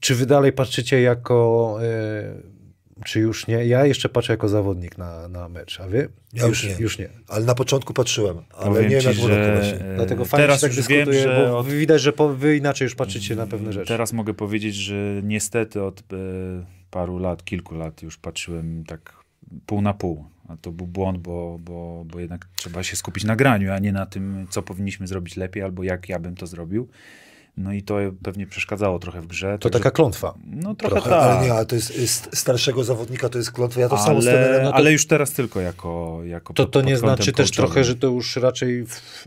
[0.00, 2.58] czy wy dalej patrzycie jako, e,
[3.04, 3.66] czy już nie?
[3.66, 6.08] Ja jeszcze patrzę jako zawodnik na, na mecz, a wy?
[6.32, 6.76] Ja już nie.
[6.78, 7.08] Już nie.
[7.28, 10.60] ale na początku patrzyłem, ale Powiem nie ci, na Mroko że, e, Dlatego fajnie teraz
[10.60, 13.36] się tak już wiem, dyskutuje, że bo od widać, że po, wy inaczej już patrzycie
[13.36, 13.88] na pewne rzeczy.
[13.88, 16.04] Teraz mogę powiedzieć, że niestety od e,
[16.90, 19.12] paru lat, kilku lat już patrzyłem tak
[19.66, 20.24] pół na pół.
[20.48, 23.92] A to był błąd, bo, bo, bo jednak trzeba się skupić na graniu, a nie
[23.92, 26.88] na tym, co powinniśmy zrobić lepiej, albo jak ja bym to zrobił.
[27.56, 29.58] No i to pewnie przeszkadzało trochę w grze.
[29.58, 30.34] To także- taka klątwa.
[30.46, 31.22] No trochę, trochę, tak.
[31.22, 33.80] Ale nie, ale to jest y, starszego zawodnika, to jest klątwa.
[33.80, 36.82] Ja to samo ale, no to- ale już teraz tylko jako, jako To, pod- to
[36.82, 38.84] nie znaczy też trochę, że to już raczej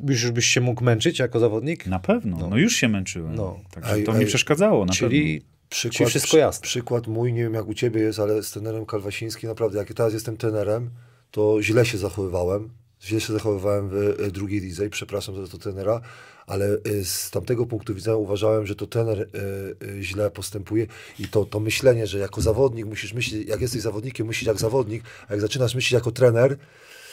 [0.08, 1.88] już byś się mógł męczyć jako zawodnik?
[1.88, 2.48] Na pewno, No.
[2.48, 3.36] no, już się męczyłem.
[3.36, 3.60] No.
[3.72, 6.64] Także Ej, to mi ej, przeszkadzało na Czyli Przykład, Czyli wszystko przy- jasne.
[6.64, 9.96] Przykład mój, nie wiem jak u ciebie jest, ale z trenerem Kalwasińskim naprawdę, jak ja
[9.96, 10.90] teraz jestem trenerem,
[11.32, 12.70] to źle się zachowywałem.
[13.02, 16.02] Źle się zachowywałem w e, drugiej lidze i przepraszam za to trenera,
[16.48, 20.88] ale e, z tamtego punktu widzenia uważałem, że to trener e, źle postępuje
[21.20, 25.04] i to, to myślenie, że jako zawodnik musisz myśleć, jak jesteś zawodnikiem, myślisz jak zawodnik,
[25.28, 26.58] a jak zaczynasz myśleć jako trener,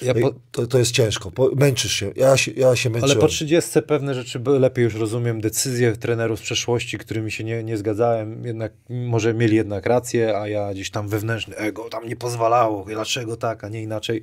[0.03, 1.31] ja po, to, to jest ciężko.
[1.31, 2.13] Po, męczysz się.
[2.17, 3.11] Ja się, ja się męczyłem.
[3.13, 5.41] ale po 30 pewne rzeczy lepiej już rozumiem.
[5.41, 10.49] Decyzje trenerów z przeszłości, którymi się nie, nie zgadzałem, jednak może mieli jednak rację, a
[10.49, 12.85] ja gdzieś tam wewnętrzny ego tam nie pozwalało.
[12.85, 14.23] Dlaczego tak, a nie inaczej.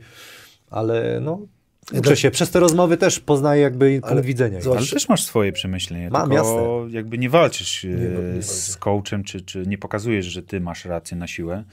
[0.69, 1.39] Ale no,
[1.99, 2.31] uczę się.
[2.31, 4.61] Przez te rozmowy też poznaję jakby Ale punkt widzenia.
[4.61, 6.35] zobacz, Ale też masz swoje przemyślenia, Mam, tylko
[6.84, 6.95] jasne.
[6.97, 10.60] jakby nie walczysz e, Nie, no, nie z coachem, czy, czy nie pokazujesz, że ty
[10.61, 11.64] masz rację na siłę,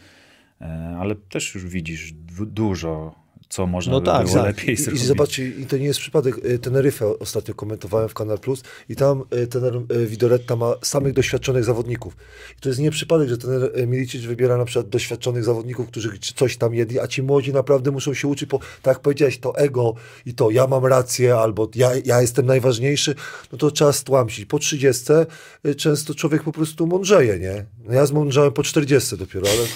[0.61, 3.22] e, ale też już widzisz du- dużo,
[3.53, 4.47] co można No by tak, było tak.
[4.47, 5.03] lepiej I, I zrobić.
[5.05, 6.45] zobaczcie, i to nie jest przypadek.
[6.45, 11.13] y, Teneryfę ostatnio komentowałem w Kanal Plus i tam y, tener y, Widoretta ma samych
[11.13, 12.17] doświadczonych zawodników.
[12.59, 16.57] I to jest nie przypadek, że tener Milicic wybiera na przykład doświadczonych zawodników, którzy coś
[16.57, 19.95] tam jedli, a ci młodzi naprawdę muszą się uczyć, bo tak jak powiedziałeś, to ego
[20.27, 23.15] i to ja mam rację, albo ja, ja jestem najważniejszy,
[23.53, 24.45] no to trzeba stłamsić.
[24.47, 25.13] Po 30
[25.67, 27.65] y, często człowiek po prostu mądrzeje, nie?
[27.85, 29.69] No ja zmądrzałem po 40 dopiero, ale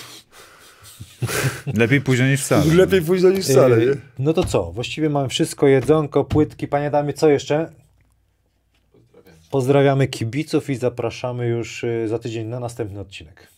[1.75, 2.75] Lepiej późno niż wcale.
[2.75, 3.85] lepiej późno niż wcale, nie?
[3.85, 4.73] Yy, No to co?
[4.73, 6.69] Właściwie mamy wszystko, jedzonko, płytki.
[6.69, 7.71] Panie Damie, co jeszcze?
[9.51, 13.49] Pozdrawiamy kibiców i zapraszamy już y, za tydzień na następny odcinek.